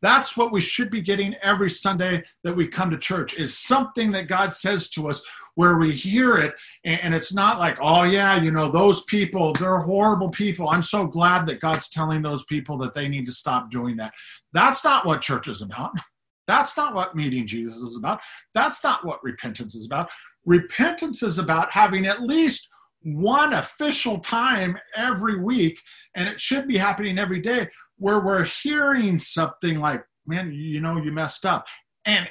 That's 0.00 0.36
what 0.36 0.52
we 0.52 0.60
should 0.60 0.90
be 0.90 1.00
getting 1.00 1.34
every 1.42 1.70
Sunday 1.70 2.24
that 2.42 2.54
we 2.54 2.66
come 2.66 2.90
to 2.90 2.98
church 2.98 3.34
is 3.34 3.56
something 3.56 4.12
that 4.12 4.28
God 4.28 4.52
says 4.52 4.88
to 4.90 5.08
us 5.08 5.22
where 5.54 5.76
we 5.76 5.92
hear 5.92 6.36
it 6.36 6.54
and 6.84 7.14
it's 7.14 7.32
not 7.32 7.58
like, 7.58 7.78
oh, 7.80 8.04
yeah, 8.04 8.40
you 8.40 8.50
know, 8.50 8.70
those 8.70 9.04
people, 9.04 9.52
they're 9.52 9.78
horrible 9.78 10.30
people. 10.30 10.68
I'm 10.68 10.82
so 10.82 11.06
glad 11.06 11.46
that 11.46 11.60
God's 11.60 11.90
telling 11.90 12.22
those 12.22 12.44
people 12.44 12.78
that 12.78 12.94
they 12.94 13.08
need 13.08 13.26
to 13.26 13.32
stop 13.32 13.70
doing 13.70 13.96
that. 13.96 14.12
That's 14.52 14.84
not 14.84 15.04
what 15.04 15.22
church 15.22 15.48
is 15.48 15.62
about. 15.62 15.92
That's 16.48 16.76
not 16.76 16.94
what 16.94 17.14
meeting 17.14 17.46
Jesus 17.46 17.76
is 17.76 17.96
about. 17.96 18.20
That's 18.52 18.82
not 18.82 19.06
what 19.06 19.22
repentance 19.22 19.74
is 19.76 19.86
about. 19.86 20.10
Repentance 20.44 21.22
is 21.22 21.38
about 21.38 21.70
having 21.70 22.06
at 22.06 22.22
least 22.22 22.68
one 23.04 23.52
official 23.52 24.18
time 24.18 24.76
every 24.96 25.40
week, 25.40 25.80
and 26.16 26.28
it 26.28 26.40
should 26.40 26.66
be 26.66 26.76
happening 26.76 27.18
every 27.18 27.40
day, 27.40 27.68
where 27.96 28.20
we're 28.20 28.44
hearing 28.44 29.18
something 29.18 29.80
like, 29.80 30.04
man, 30.26 30.52
you 30.52 30.80
know, 30.80 30.96
you 30.96 31.12
messed 31.12 31.46
up. 31.46 31.66
And 32.04 32.28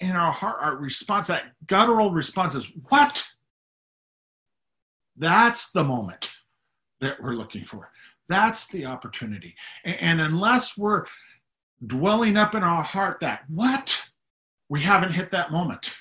in 0.00 0.12
our 0.12 0.32
heart, 0.32 0.58
our 0.60 0.76
response, 0.76 1.28
that 1.28 1.52
guttural 1.66 2.10
response 2.10 2.54
is, 2.54 2.70
What? 2.88 3.26
That's 5.16 5.70
the 5.70 5.84
moment 5.84 6.30
that 7.00 7.22
we're 7.22 7.34
looking 7.34 7.64
for. 7.64 7.90
That's 8.28 8.66
the 8.66 8.86
opportunity. 8.86 9.54
And, 9.84 10.20
unless 10.20 10.76
we're 10.76 11.04
dwelling 11.86 12.36
up 12.36 12.54
in 12.54 12.62
our 12.62 12.82
heart 12.82 13.20
that, 13.20 13.44
What? 13.48 14.02
We 14.68 14.80
haven't 14.80 15.12
hit 15.12 15.30
that 15.30 15.52
moment. 15.52 15.94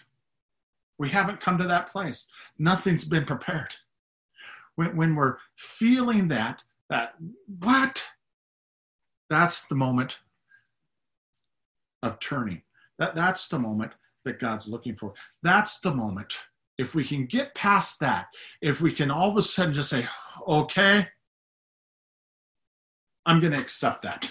We 0.98 1.10
haven't 1.10 1.40
come 1.40 1.58
to 1.58 1.68
that 1.68 1.92
place. 1.92 2.28
Nothing's 2.58 3.06
been 3.06 3.26
prepared. 3.26 3.76
When, 4.76 4.96
when 4.98 5.16
we're 5.16 5.38
feeling 5.56 6.28
that, 6.30 6.62
that, 6.90 7.16
What? 7.60 8.04
That's 9.30 9.64
the 9.68 9.76
moment 9.76 10.20
of 12.04 12.20
turning. 12.20 12.62
That, 13.00 13.16
that's 13.16 13.48
the 13.48 13.60
moment 13.60 13.94
that 14.24 14.40
God's 14.40 14.68
looking 14.68 14.96
for. 14.96 15.14
That's 15.44 15.80
the 15.80 15.94
moment. 15.94 16.34
If 16.78 16.94
we 16.94 17.06
can 17.06 17.26
get 17.26 17.56
past 17.56 18.00
that, 18.02 18.28
if 18.62 18.82
we 18.82 18.92
can 18.92 19.10
all 19.10 19.30
of 19.30 19.38
a 19.38 19.42
sudden 19.42 19.74
just 19.74 19.90
say, 19.90 20.08
okay, 20.48 21.08
I'm 23.26 23.40
going 23.40 23.54
to 23.54 23.60
accept 23.60 24.02
that. 24.04 24.30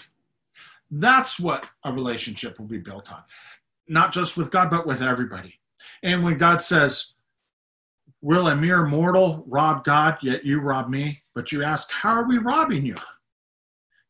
That's 0.90 1.40
what 1.40 1.68
a 1.84 1.92
relationship 1.92 2.58
will 2.58 2.66
be 2.66 2.78
built 2.78 3.12
on. 3.12 3.22
Not 3.88 4.12
just 4.12 4.36
with 4.36 4.50
God, 4.50 4.70
but 4.70 4.86
with 4.86 5.02
everybody. 5.02 5.58
And 6.02 6.22
when 6.22 6.38
God 6.38 6.62
says, 6.62 7.12
Will 8.20 8.48
a 8.48 8.56
mere 8.56 8.86
mortal 8.86 9.44
rob 9.48 9.84
God, 9.84 10.16
yet 10.22 10.46
you 10.46 10.60
rob 10.60 10.88
me? 10.88 11.22
But 11.34 11.52
you 11.52 11.62
ask, 11.62 11.90
How 11.90 12.10
are 12.10 12.28
we 12.28 12.38
robbing 12.38 12.86
you? 12.86 12.96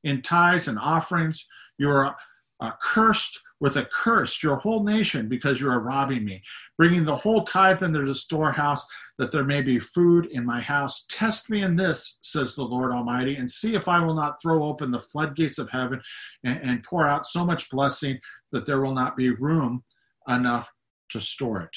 In 0.05 0.23
tithes 0.23 0.69
and 0.69 0.79
offerings, 0.79 1.49
you 1.79 1.89
are 1.91 2.15
uh, 2.61 2.73
cursed 2.81 3.41
with 3.61 3.77
a 3.77 3.85
curse 3.87 4.43
your 4.43 4.57
whole 4.57 4.83
nation 4.83 5.29
because 5.29 5.61
you 5.61 5.71
are 5.71 5.81
robbing 5.81 6.25
me, 6.25 6.43
bringing 6.77 7.05
the 7.05 7.15
whole 7.15 7.45
tithe 7.45 7.83
into 7.83 8.05
the 8.05 8.15
storehouse 8.15 8.85
that 9.19 9.31
there 9.31 9.45
may 9.45 9.63
be 9.63 9.79
food 9.79 10.27
in 10.33 10.45
my 10.45 10.61
house. 10.61 11.07
Test 11.09 11.51
me 11.51 11.63
in 11.63 11.75
this, 11.75 12.19
says 12.23 12.55
the 12.55 12.63
Lord 12.63 12.93
Almighty, 12.93 13.37
and 13.37 13.49
see 13.49 13.75
if 13.75 13.89
I 13.89 14.05
will 14.05 14.15
not 14.15 14.41
throw 14.43 14.65
open 14.65 14.91
the 14.91 14.99
floodgates 14.99 15.59
of 15.59 15.71
heaven 15.71 16.01
and, 16.43 16.61
and 16.63 16.83
pour 16.83 17.07
out 17.07 17.27
so 17.27 17.45
much 17.45 17.71
blessing 17.71 18.19
that 18.53 18.67
there 18.67 18.81
will 18.81 18.95
not 18.95 19.17
be 19.17 19.31
room 19.31 19.85
enough 20.29 20.71
to 21.11 21.21
store 21.21 21.61
it. 21.63 21.77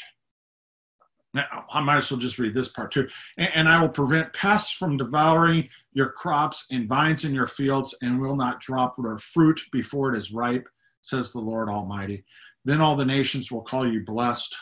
Now, 1.34 1.66
I 1.70 1.82
might 1.82 1.98
as 1.98 2.10
well 2.10 2.20
just 2.20 2.40
read 2.40 2.56
this 2.56 2.70
part 2.70 2.92
too. 2.92 3.08
And, 3.38 3.50
and, 3.54 3.70
I 3.70 3.80
will 3.80 3.90
prevent 3.90 4.34
pests 4.34 4.72
from 4.72 4.98
devouring 4.98 5.70
your 5.94 6.10
crops 6.10 6.66
and 6.72 6.88
vines 6.88 7.26
in 7.26 7.36
your 7.36 7.46
fields, 7.46 7.94
and 8.02 8.20
will 8.20 8.36
not 8.36 8.62
drop 8.62 8.96
their 8.98 9.18
fruit 9.18 9.62
before 9.72 10.16
it 10.16 10.18
is 10.18 10.34
ripe 10.34 10.68
says 11.08 11.32
the 11.32 11.40
Lord 11.40 11.70
Almighty. 11.70 12.24
Then 12.66 12.82
all 12.82 12.96
the 12.96 13.06
nations 13.06 13.52
will 13.52 13.62
call 13.62 13.90
you 13.90 14.04
blessed, 14.04 14.56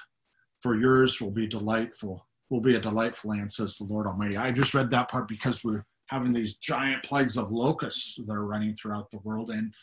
for 0.61 0.79
yours 0.79 1.19
will 1.19 1.31
be 1.31 1.47
delightful, 1.47 2.27
will 2.49 2.61
be 2.61 2.75
a 2.75 2.79
delightful 2.79 3.31
land, 3.31 3.51
says 3.51 3.77
the 3.77 3.83
Lord 3.83 4.05
Almighty. 4.05 4.37
I 4.37 4.51
just 4.51 4.73
read 4.73 4.91
that 4.91 5.09
part 5.09 5.27
because 5.27 5.63
we're 5.63 5.85
having 6.07 6.31
these 6.31 6.57
giant 6.57 7.03
plagues 7.03 7.35
of 7.35 7.51
locusts 7.51 8.15
that 8.15 8.31
are 8.31 8.45
running 8.45 8.75
throughout 8.75 9.09
the 9.09 9.17
world. 9.23 9.49
And, 9.49 9.73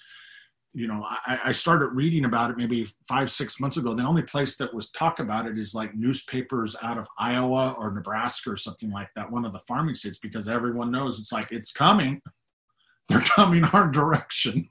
you 0.72 0.86
know, 0.86 1.04
I, 1.26 1.40
I 1.46 1.52
started 1.52 1.88
reading 1.88 2.24
about 2.24 2.50
it 2.50 2.56
maybe 2.56 2.86
five, 3.08 3.28
six 3.28 3.58
months 3.58 3.76
ago. 3.76 3.92
The 3.92 4.04
only 4.04 4.22
place 4.22 4.56
that 4.58 4.72
was 4.72 4.90
talk 4.92 5.18
about 5.18 5.46
it 5.46 5.58
is 5.58 5.74
like 5.74 5.94
newspapers 5.96 6.76
out 6.80 6.98
of 6.98 7.08
Iowa 7.18 7.74
or 7.76 7.92
Nebraska 7.92 8.52
or 8.52 8.56
something 8.56 8.90
like 8.92 9.08
that, 9.16 9.30
one 9.30 9.44
of 9.44 9.52
the 9.52 9.58
farming 9.58 9.96
states, 9.96 10.18
because 10.18 10.48
everyone 10.48 10.92
knows 10.92 11.18
it's 11.18 11.32
like 11.32 11.50
it's 11.50 11.72
coming. 11.72 12.20
They're 13.08 13.20
coming 13.20 13.64
our 13.72 13.88
direction. 13.88 14.68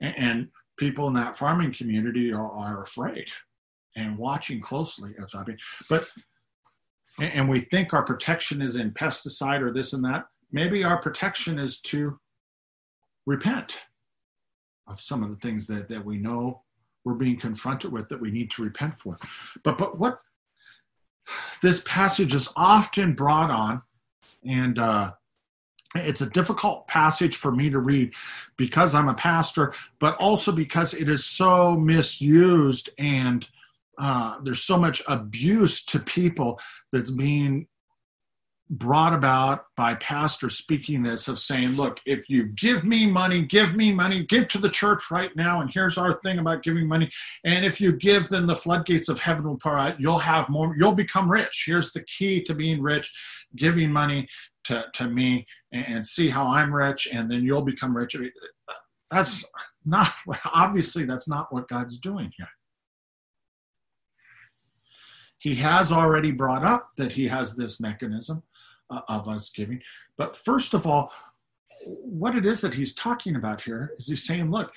And, 0.00 0.14
and 0.18 0.48
people 0.80 1.06
in 1.06 1.14
that 1.14 1.38
farming 1.38 1.72
community 1.72 2.32
are, 2.32 2.50
are 2.50 2.82
afraid. 2.82 3.30
and 3.96 4.16
watching 4.18 4.60
closely. 4.60 5.14
But 5.88 6.08
and 7.18 7.48
we 7.48 7.60
think 7.60 7.92
our 7.92 8.04
protection 8.04 8.62
is 8.62 8.76
in 8.76 8.92
pesticide 8.92 9.60
or 9.60 9.72
this 9.72 9.92
and 9.92 10.04
that. 10.04 10.26
Maybe 10.52 10.84
our 10.84 11.00
protection 11.00 11.58
is 11.58 11.80
to 11.82 12.18
repent 13.26 13.78
of 14.86 15.00
some 15.00 15.22
of 15.22 15.28
the 15.30 15.36
things 15.36 15.66
that, 15.66 15.88
that 15.88 16.04
we 16.04 16.16
know 16.18 16.62
we're 17.04 17.14
being 17.14 17.38
confronted 17.38 17.92
with 17.92 18.08
that 18.08 18.20
we 18.20 18.30
need 18.30 18.50
to 18.52 18.62
repent 18.62 18.94
for. 18.94 19.18
But 19.64 19.78
but 19.78 19.98
what 19.98 20.20
this 21.62 21.82
passage 21.86 22.34
is 22.34 22.48
often 22.56 23.14
brought 23.14 23.50
on, 23.50 23.82
and 24.44 24.78
uh, 24.78 25.12
it's 25.94 26.20
a 26.20 26.30
difficult 26.30 26.86
passage 26.86 27.36
for 27.36 27.50
me 27.50 27.70
to 27.70 27.78
read 27.78 28.14
because 28.56 28.94
I'm 28.94 29.08
a 29.08 29.14
pastor, 29.14 29.74
but 29.98 30.16
also 30.16 30.52
because 30.52 30.94
it 30.94 31.08
is 31.08 31.24
so 31.24 31.74
misused 31.74 32.90
and 32.98 33.48
uh, 33.98 34.38
there's 34.42 34.62
so 34.62 34.78
much 34.78 35.02
abuse 35.08 35.84
to 35.84 35.98
people 35.98 36.58
that's 36.92 37.10
being 37.10 37.66
brought 38.70 39.12
about 39.12 39.64
by 39.76 39.96
pastors 39.96 40.56
speaking 40.56 41.02
this 41.02 41.26
of 41.26 41.40
saying, 41.40 41.70
look, 41.70 42.00
if 42.06 42.30
you 42.30 42.46
give 42.46 42.84
me 42.84 43.04
money, 43.04 43.42
give 43.42 43.74
me 43.74 43.92
money, 43.92 44.24
give 44.24 44.46
to 44.46 44.58
the 44.58 44.70
church 44.70 45.02
right 45.10 45.34
now, 45.34 45.60
and 45.60 45.70
here's 45.72 45.98
our 45.98 46.20
thing 46.20 46.38
about 46.38 46.62
giving 46.62 46.86
money. 46.86 47.10
And 47.44 47.64
if 47.64 47.80
you 47.80 47.96
give, 47.96 48.28
then 48.28 48.46
the 48.46 48.54
floodgates 48.54 49.08
of 49.08 49.18
heaven 49.18 49.44
will 49.44 49.56
pour 49.56 49.76
out. 49.76 50.00
You'll 50.00 50.20
have 50.20 50.48
more, 50.48 50.76
you'll 50.78 50.94
become 50.94 51.30
rich. 51.30 51.64
Here's 51.66 51.92
the 51.92 52.04
key 52.04 52.42
to 52.44 52.54
being 52.54 52.80
rich 52.80 53.12
giving 53.56 53.90
money 53.90 54.28
to, 54.64 54.84
to 54.94 55.08
me 55.08 55.46
and 55.72 56.06
see 56.06 56.28
how 56.28 56.46
I'm 56.46 56.72
rich, 56.72 57.08
and 57.12 57.28
then 57.28 57.42
you'll 57.42 57.62
become 57.62 57.96
rich. 57.96 58.16
That's 59.10 59.44
not, 59.84 60.08
obviously, 60.54 61.04
that's 61.04 61.28
not 61.28 61.52
what 61.52 61.68
God's 61.68 61.98
doing 61.98 62.32
here 62.36 62.48
he 65.40 65.54
has 65.54 65.90
already 65.90 66.30
brought 66.30 66.64
up 66.64 66.90
that 66.98 67.12
he 67.12 67.26
has 67.26 67.56
this 67.56 67.80
mechanism 67.80 68.42
uh, 68.90 69.00
of 69.08 69.28
us 69.28 69.50
giving. 69.50 69.80
But 70.16 70.36
first 70.36 70.74
of 70.74 70.86
all, 70.86 71.12
what 71.84 72.36
it 72.36 72.44
is 72.44 72.60
that 72.60 72.74
he's 72.74 72.94
talking 72.94 73.36
about 73.36 73.62
here 73.62 73.94
is 73.98 74.08
he's 74.08 74.24
saying, 74.24 74.50
look, 74.50 74.72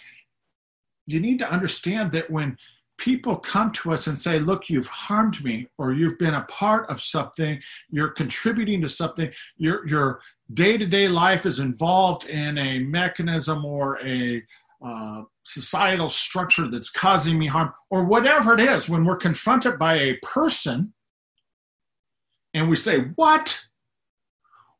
you 1.06 1.20
need 1.20 1.40
to 1.40 1.52
understand 1.52 2.12
that 2.14 2.30
when 2.30 2.58
people 2.98 3.36
come 3.36 3.72
to 3.72 3.92
us 3.92 4.08
and 4.08 4.18
say, 4.18 4.40
look, 4.40 4.70
you've 4.70 4.88
harmed 4.88 5.44
me, 5.44 5.68
or 5.78 5.92
you've 5.94 6.18
been 6.20 6.36
a 6.36 6.44
part 6.44 6.90
of 6.90 7.02
something, 7.02 7.60
you're 7.90 8.10
contributing 8.10 8.82
to 8.82 8.88
something, 8.88 9.32
your, 9.58 9.86
your 9.88 10.22
day-to-day 10.54 11.08
life 11.08 11.46
is 11.46 11.60
involved 11.60 12.26
in 12.26 12.58
a 12.58 12.80
mechanism 12.80 13.66
or 13.66 14.00
a 14.06 14.42
uh, 14.86 15.24
societal 15.44 16.10
structure 16.10 16.70
that's 16.70 16.90
causing 16.90 17.38
me 17.38 17.48
harm, 17.48 17.74
or 17.90 18.06
whatever 18.06 18.54
it 18.54 18.60
is, 18.60 18.88
when 18.88 19.06
we're 19.06 19.16
confronted 19.16 19.80
by 19.80 19.96
a 19.96 20.18
person 20.18 20.94
and 22.54 22.70
we 22.70 22.76
say, 22.76 23.02
What? 23.16 23.66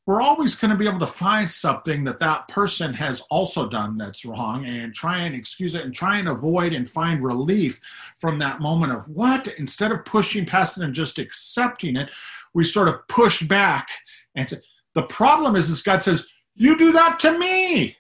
We're 0.06 0.22
always 0.22 0.56
going 0.56 0.72
to 0.72 0.78
be 0.78 0.88
able 0.88 1.00
to 1.00 1.08
find 1.08 1.50
something 1.50 2.04
that 2.04 2.20
that 2.20 2.50
person 2.50 2.94
has 2.94 3.22
also 3.30 3.70
done 3.70 3.96
that's 3.96 4.26
wrong 4.26 4.66
and 4.66 4.94
try 4.94 5.20
and 5.20 5.34
excuse 5.34 5.76
it 5.76 5.86
and 5.86 5.94
try 5.94 6.18
and 6.18 6.28
avoid 6.28 6.74
and 6.74 6.90
find 6.90 7.24
relief 7.24 7.80
from 8.20 8.38
that 8.40 8.60
moment 8.60 8.92
of 8.92 9.08
what? 9.08 9.48
Instead 9.58 9.94
of 9.94 10.04
pushing 10.04 10.46
past 10.46 10.78
it 10.78 10.84
and 10.84 10.94
just 10.94 11.20
accepting 11.20 11.96
it, 11.96 12.10
we 12.54 12.66
sort 12.66 12.90
of 12.90 13.08
push 13.08 13.44
back 13.44 13.88
and 14.36 14.50
say, 14.50 14.58
The 14.94 15.04
problem 15.04 15.56
is, 15.56 15.70
this 15.70 15.82
God 15.82 16.04
says, 16.04 16.28
You 16.54 16.78
do 16.78 16.92
that 16.92 17.18
to 17.20 17.40
me. 17.40 17.96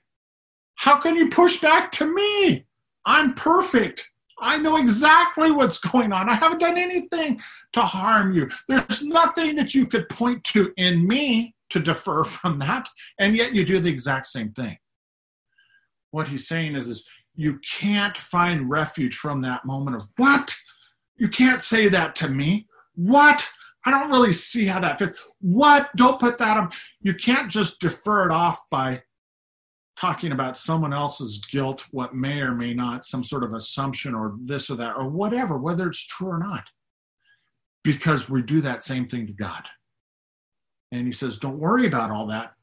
How 0.75 0.99
can 0.99 1.15
you 1.15 1.29
push 1.29 1.61
back 1.61 1.89
to 1.93 2.13
me? 2.13 2.65
I'm 3.05 3.33
perfect. 3.33 4.11
I 4.41 4.57
know 4.57 4.75
exactly 4.75 5.51
what's 5.51 5.79
going 5.79 6.11
on. 6.11 6.27
I 6.27 6.33
haven't 6.33 6.59
done 6.59 6.77
anything 6.77 7.39
to 7.71 7.81
harm 7.81 8.33
you. 8.33 8.49
There's 8.67 9.01
nothing 9.03 9.55
that 9.55 9.73
you 9.73 9.85
could 9.85 10.09
point 10.09 10.43
to 10.45 10.73
in 10.75 11.07
me 11.07 11.52
to 11.73 11.79
defer 11.79 12.23
from 12.23 12.59
that, 12.59 12.87
and 13.19 13.35
yet 13.35 13.53
you 13.53 13.65
do 13.65 13.79
the 13.79 13.89
exact 13.89 14.27
same 14.27 14.51
thing. 14.53 14.77
What 16.11 16.27
he's 16.27 16.47
saying 16.47 16.75
is, 16.75 16.87
is 16.87 17.05
you 17.35 17.59
can't 17.79 18.15
find 18.15 18.69
refuge 18.69 19.17
from 19.17 19.41
that 19.41 19.65
moment 19.65 19.97
of 19.97 20.07
what? 20.17 20.55
You 21.17 21.27
can't 21.27 21.63
say 21.63 21.89
that 21.89 22.15
to 22.17 22.29
me. 22.29 22.67
What? 22.95 23.47
I 23.85 23.91
don't 23.91 24.11
really 24.11 24.33
see 24.33 24.65
how 24.65 24.79
that 24.79 24.99
fits. 24.99 25.19
What? 25.41 25.89
Don't 25.95 26.19
put 26.19 26.37
that 26.37 26.57
on. 26.57 26.71
You 27.01 27.15
can't 27.15 27.49
just 27.49 27.81
defer 27.81 28.25
it 28.25 28.31
off 28.31 28.59
by 28.69 29.01
talking 29.97 30.31
about 30.31 30.57
someone 30.57 30.93
else's 30.93 31.39
guilt, 31.51 31.85
what 31.91 32.15
may 32.15 32.41
or 32.41 32.53
may 32.53 32.73
not, 32.73 33.05
some 33.05 33.23
sort 33.23 33.43
of 33.43 33.53
assumption 33.53 34.13
or 34.15 34.35
this 34.43 34.69
or 34.69 34.75
that, 34.75 34.95
or 34.97 35.09
whatever, 35.09 35.57
whether 35.57 35.87
it's 35.87 36.05
true 36.05 36.29
or 36.29 36.39
not. 36.39 36.65
Because 37.83 38.29
we 38.29 38.41
do 38.41 38.61
that 38.61 38.83
same 38.83 39.07
thing 39.07 39.27
to 39.27 39.33
God. 39.33 39.67
And 40.93 41.07
he 41.07 41.11
says, 41.11 41.39
Don't 41.39 41.59
worry 41.59 41.87
about 41.87 42.11
all 42.11 42.27
that. 42.27 42.53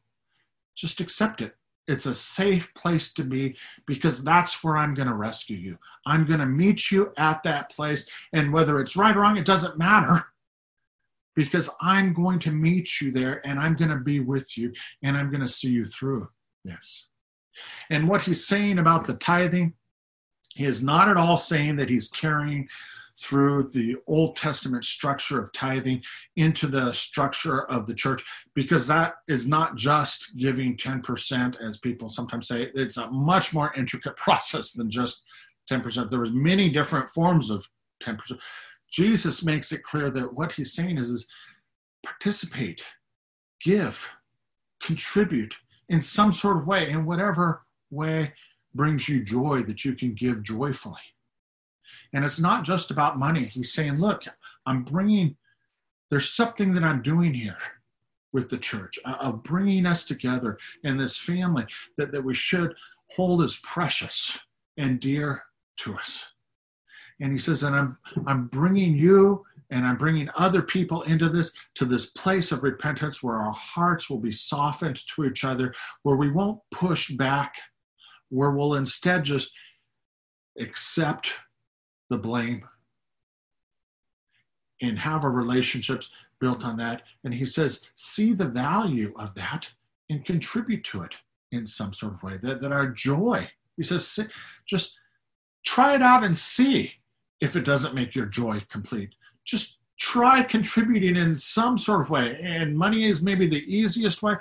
Just 0.76 1.00
accept 1.00 1.42
it. 1.42 1.54
It's 1.88 2.06
a 2.06 2.14
safe 2.14 2.72
place 2.74 3.12
to 3.14 3.24
be 3.24 3.56
because 3.86 4.22
that's 4.22 4.62
where 4.62 4.76
I'm 4.76 4.94
going 4.94 5.08
to 5.08 5.14
rescue 5.14 5.56
you. 5.56 5.76
I'm 6.06 6.24
going 6.24 6.38
to 6.38 6.46
meet 6.46 6.92
you 6.92 7.12
at 7.16 7.42
that 7.42 7.70
place. 7.72 8.08
And 8.32 8.52
whether 8.52 8.78
it's 8.78 8.96
right 8.96 9.16
or 9.16 9.20
wrong, 9.20 9.36
it 9.36 9.44
doesn't 9.44 9.76
matter 9.76 10.22
because 11.34 11.68
I'm 11.80 12.12
going 12.12 12.38
to 12.40 12.52
meet 12.52 13.00
you 13.00 13.10
there 13.10 13.44
and 13.44 13.58
I'm 13.58 13.74
going 13.74 13.90
to 13.90 13.96
be 13.96 14.20
with 14.20 14.56
you 14.56 14.72
and 15.02 15.16
I'm 15.16 15.30
going 15.30 15.40
to 15.40 15.48
see 15.48 15.70
you 15.70 15.84
through 15.84 16.28
this. 16.64 17.08
And 17.90 18.08
what 18.08 18.22
he's 18.22 18.46
saying 18.46 18.78
about 18.78 19.08
the 19.08 19.14
tithing, 19.14 19.74
he 20.54 20.64
is 20.66 20.84
not 20.84 21.08
at 21.08 21.16
all 21.16 21.36
saying 21.36 21.76
that 21.76 21.90
he's 21.90 22.08
carrying 22.08 22.68
through 23.20 23.68
the 23.72 23.96
Old 24.06 24.36
Testament 24.36 24.84
structure 24.84 25.40
of 25.40 25.52
tithing 25.52 26.02
into 26.36 26.66
the 26.66 26.92
structure 26.92 27.64
of 27.70 27.86
the 27.86 27.94
church, 27.94 28.24
because 28.54 28.86
that 28.86 29.14
is 29.28 29.46
not 29.46 29.76
just 29.76 30.36
giving 30.36 30.76
10%, 30.76 31.60
as 31.60 31.78
people 31.78 32.08
sometimes 32.08 32.48
say. 32.48 32.70
It's 32.74 32.96
a 32.96 33.10
much 33.10 33.52
more 33.52 33.72
intricate 33.74 34.16
process 34.16 34.72
than 34.72 34.90
just 34.90 35.24
10%. 35.70 36.10
There 36.10 36.20
was 36.20 36.32
many 36.32 36.68
different 36.70 37.10
forms 37.10 37.50
of 37.50 37.66
10%. 38.02 38.38
Jesus 38.90 39.44
makes 39.44 39.70
it 39.70 39.82
clear 39.82 40.10
that 40.10 40.34
what 40.34 40.52
he's 40.52 40.72
saying 40.72 40.98
is, 40.98 41.10
is 41.10 41.28
participate, 42.02 42.82
give, 43.62 44.10
contribute 44.82 45.54
in 45.88 46.00
some 46.00 46.32
sort 46.32 46.56
of 46.56 46.66
way, 46.66 46.90
in 46.90 47.04
whatever 47.04 47.62
way 47.90 48.32
brings 48.74 49.08
you 49.08 49.22
joy 49.22 49.62
that 49.62 49.84
you 49.84 49.94
can 49.94 50.14
give 50.14 50.42
joyfully. 50.42 51.00
And 52.12 52.24
it's 52.24 52.40
not 52.40 52.64
just 52.64 52.90
about 52.90 53.18
money. 53.18 53.46
He's 53.46 53.72
saying, 53.72 53.98
look, 53.98 54.24
I'm 54.66 54.82
bringing, 54.82 55.36
there's 56.10 56.30
something 56.30 56.74
that 56.74 56.84
I'm 56.84 57.02
doing 57.02 57.34
here 57.34 57.58
with 58.32 58.48
the 58.48 58.58
church 58.58 58.98
of 59.04 59.42
bringing 59.42 59.86
us 59.86 60.04
together 60.04 60.58
in 60.84 60.96
this 60.96 61.16
family 61.16 61.66
that, 61.96 62.12
that 62.12 62.24
we 62.24 62.34
should 62.34 62.74
hold 63.10 63.42
as 63.42 63.56
precious 63.56 64.38
and 64.76 65.00
dear 65.00 65.44
to 65.78 65.94
us. 65.94 66.32
And 67.20 67.32
he 67.32 67.38
says, 67.38 67.62
and 67.62 67.76
I'm, 67.76 67.98
I'm 68.26 68.46
bringing 68.46 68.94
you 68.94 69.44
and 69.70 69.86
I'm 69.86 69.96
bringing 69.96 70.28
other 70.36 70.62
people 70.62 71.02
into 71.02 71.28
this, 71.28 71.52
to 71.76 71.84
this 71.84 72.06
place 72.06 72.50
of 72.50 72.62
repentance 72.62 73.22
where 73.22 73.36
our 73.36 73.52
hearts 73.52 74.10
will 74.10 74.18
be 74.18 74.32
softened 74.32 74.98
to 75.14 75.24
each 75.24 75.44
other, 75.44 75.74
where 76.02 76.16
we 76.16 76.30
won't 76.30 76.60
push 76.70 77.10
back, 77.10 77.54
where 78.30 78.50
we'll 78.50 78.74
instead 78.74 79.24
just 79.24 79.52
accept 80.58 81.34
the 82.10 82.18
blame 82.18 82.62
and 84.82 84.98
have 84.98 85.24
our 85.24 85.30
relationships 85.30 86.10
built 86.40 86.64
on 86.64 86.76
that. 86.78 87.02
And 87.24 87.34
he 87.34 87.46
says, 87.46 87.82
see 87.94 88.32
the 88.32 88.48
value 88.48 89.14
of 89.18 89.34
that 89.34 89.70
and 90.08 90.24
contribute 90.24 90.84
to 90.84 91.02
it 91.02 91.16
in 91.52 91.66
some 91.66 91.92
sort 91.92 92.14
of 92.14 92.22
way, 92.22 92.36
that, 92.42 92.60
that 92.60 92.72
our 92.72 92.88
joy, 92.88 93.48
he 93.76 93.82
says, 93.82 94.18
just 94.66 94.98
try 95.64 95.94
it 95.94 96.02
out 96.02 96.24
and 96.24 96.36
see 96.36 96.92
if 97.40 97.56
it 97.56 97.64
doesn't 97.64 97.94
make 97.94 98.14
your 98.14 98.26
joy 98.26 98.62
complete 98.68 99.14
just 99.50 99.80
try 99.98 100.42
contributing 100.42 101.16
in 101.16 101.36
some 101.36 101.76
sort 101.76 102.00
of 102.00 102.10
way. 102.10 102.38
And 102.42 102.76
money 102.76 103.04
is 103.04 103.22
maybe 103.22 103.46
the 103.46 103.64
easiest 103.66 104.22
way, 104.22 104.34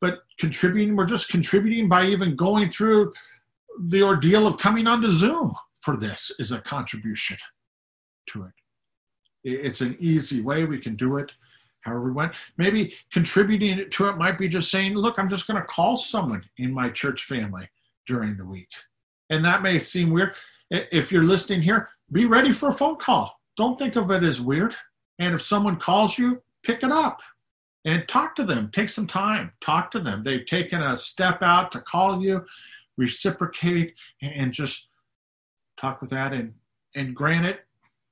but 0.00 0.20
contributing, 0.38 0.96
we're 0.96 1.06
just 1.06 1.28
contributing 1.28 1.88
by 1.88 2.06
even 2.06 2.34
going 2.34 2.68
through 2.70 3.12
the 3.78 4.02
ordeal 4.02 4.46
of 4.46 4.58
coming 4.58 4.86
onto 4.86 5.10
Zoom 5.10 5.54
for 5.84 5.96
this 5.96 6.32
is 6.38 6.52
a 6.52 6.60
contribution 6.60 7.36
to 8.30 8.44
it. 8.44 8.52
It's 9.44 9.80
an 9.80 9.96
easy 10.00 10.40
way 10.40 10.64
we 10.64 10.78
can 10.78 10.96
do 10.96 11.18
it 11.18 11.32
however 11.82 12.04
we 12.04 12.12
want. 12.12 12.34
Maybe 12.56 12.94
contributing 13.12 13.90
to 13.90 14.08
it 14.08 14.16
might 14.16 14.38
be 14.38 14.48
just 14.48 14.70
saying, 14.70 14.94
look, 14.94 15.18
I'm 15.18 15.28
just 15.28 15.46
going 15.46 15.60
to 15.60 15.66
call 15.66 15.98
someone 15.98 16.44
in 16.56 16.72
my 16.72 16.88
church 16.88 17.24
family 17.24 17.68
during 18.06 18.38
the 18.38 18.46
week. 18.46 18.70
And 19.28 19.44
that 19.44 19.60
may 19.60 19.78
seem 19.78 20.10
weird. 20.10 20.34
If 20.70 21.12
you're 21.12 21.24
listening 21.24 21.60
here, 21.60 21.90
be 22.10 22.24
ready 22.24 22.52
for 22.52 22.70
a 22.70 22.72
phone 22.72 22.96
call 22.96 23.38
don't 23.56 23.78
think 23.78 23.96
of 23.96 24.10
it 24.10 24.22
as 24.22 24.40
weird. 24.40 24.74
And 25.18 25.34
if 25.34 25.42
someone 25.42 25.76
calls 25.76 26.18
you, 26.18 26.42
pick 26.64 26.82
it 26.82 26.90
up 26.90 27.20
and 27.84 28.06
talk 28.08 28.34
to 28.36 28.44
them. 28.44 28.70
Take 28.72 28.88
some 28.88 29.06
time, 29.06 29.52
talk 29.60 29.90
to 29.92 30.00
them. 30.00 30.22
They've 30.22 30.44
taken 30.44 30.82
a 30.82 30.96
step 30.96 31.42
out 31.42 31.70
to 31.72 31.80
call 31.80 32.22
you, 32.22 32.44
reciprocate, 32.96 33.94
and 34.22 34.52
just 34.52 34.88
talk 35.84 36.00
with 36.00 36.10
that. 36.10 36.32
And 36.32 36.54
and 36.94 37.14
granted, 37.14 37.58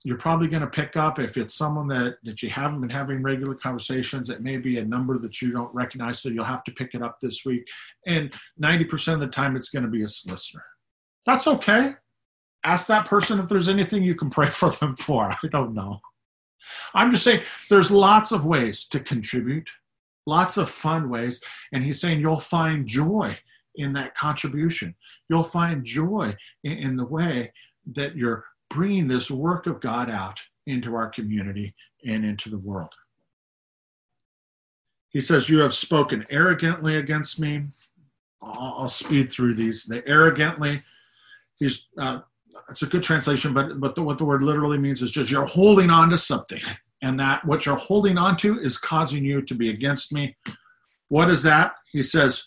you're 0.05 0.18
probably 0.18 0.49
going 0.49 0.62
to 0.62 0.66
pick 0.66 0.97
up 0.97 1.18
if 1.18 1.37
it's 1.37 1.55
someone 1.55 1.87
that, 1.89 2.16
that 2.25 2.43
you 2.43 2.51
haven't 2.51 2.81
been 2.81 2.91
having 2.91 3.23
regular 3.23 3.55
conversations 3.55 4.31
it 4.31 4.43
may 4.43 4.57
be 4.57 4.79
a 4.79 4.85
number 4.85 5.16
that 5.18 5.41
you 5.41 5.53
don't 5.53 5.73
recognize 5.73 6.18
so 6.18 6.29
you'll 6.29 6.45
have 6.45 6.64
to 6.64 6.73
pick 6.73 6.95
it 6.95 7.03
up 7.03 7.20
this 7.20 7.45
week. 7.45 7.68
And 8.07 8.35
90% 8.61 9.14
of 9.14 9.20
the 9.20 9.29
time 9.29 9.55
it's 9.55 9.70
going 9.70 9.85
to 9.85 9.91
be 9.91 10.03
a 10.03 10.09
solicitor. 10.09 10.64
That's 11.25 11.47
okay. 11.47 11.95
Ask 12.64 12.89
that 12.89 13.07
person 13.07 13.39
if 13.39 13.49
there's 13.49 13.68
anything 13.68 14.03
you 14.03 14.16
can 14.16 14.31
pray 14.31 14.49
for 14.51 14.70
them 14.70 14.97
for. 14.97 15.31
I 15.31 15.49
don't 15.51 15.75
know. 15.75 16.01
I'm 16.95 17.11
just 17.11 17.25
saying 17.25 17.43
there's 17.70 17.91
lots 17.91 18.33
of 18.33 18.45
ways 18.45 18.87
to 18.87 19.01
contribute 19.01 19.68
lots 20.27 20.57
of 20.57 20.70
fun 20.70 21.09
ways. 21.09 21.43
And 21.73 21.83
he's 21.85 22.01
saying 22.01 22.20
you'll 22.20 22.37
find 22.37 22.87
joy 22.87 23.39
in 23.77 23.93
that 23.93 24.14
contribution 24.14 24.95
you'll 25.33 25.43
find 25.43 25.83
joy 25.83 26.37
in, 26.62 26.73
in 26.73 26.95
the 26.95 27.07
way 27.07 27.51
that 27.95 28.16
you're 28.16 28.45
bringing 28.68 29.09
this 29.09 29.31
work 29.31 29.66
of 29.66 29.81
God 29.81 30.11
out 30.11 30.39
into 30.66 30.95
our 30.95 31.09
community 31.09 31.75
and 32.07 32.25
into 32.25 32.51
the 32.51 32.59
world. 32.59 32.93
He 35.09 35.20
says, 35.20 35.49
You 35.49 35.61
have 35.61 35.73
spoken 35.73 36.25
arrogantly 36.31 36.97
against 36.97 37.41
me. 37.41 37.68
I'll, 38.43 38.75
I'll 38.79 38.89
speed 38.89 39.33
through 39.33 39.55
these. 39.55 39.85
They 39.85 40.03
arrogantly, 40.07 40.83
he's, 41.57 41.89
uh, 41.99 42.20
it's 42.68 42.83
a 42.83 42.87
good 42.87 43.03
translation, 43.03 43.55
but, 43.55 43.81
but 43.81 43.95
the, 43.95 44.03
what 44.03 44.18
the 44.18 44.25
word 44.25 44.43
literally 44.43 44.79
means 44.79 45.01
is 45.01 45.11
just 45.11 45.31
you're 45.31 45.47
holding 45.47 45.91
on 45.91 46.11
to 46.11 46.18
something. 46.18 46.61
And 47.03 47.18
that 47.18 47.45
what 47.45 47.66
you're 47.66 47.77
holding 47.77 48.16
on 48.16 48.37
to 48.39 48.61
is 48.61 48.79
causing 48.79 49.25
you 49.25 49.43
to 49.43 49.55
be 49.55 49.70
against 49.70 50.12
me. 50.12 50.37
What 51.09 51.31
is 51.31 51.43
that? 51.43 51.75
He 51.91 52.03
says, 52.03 52.45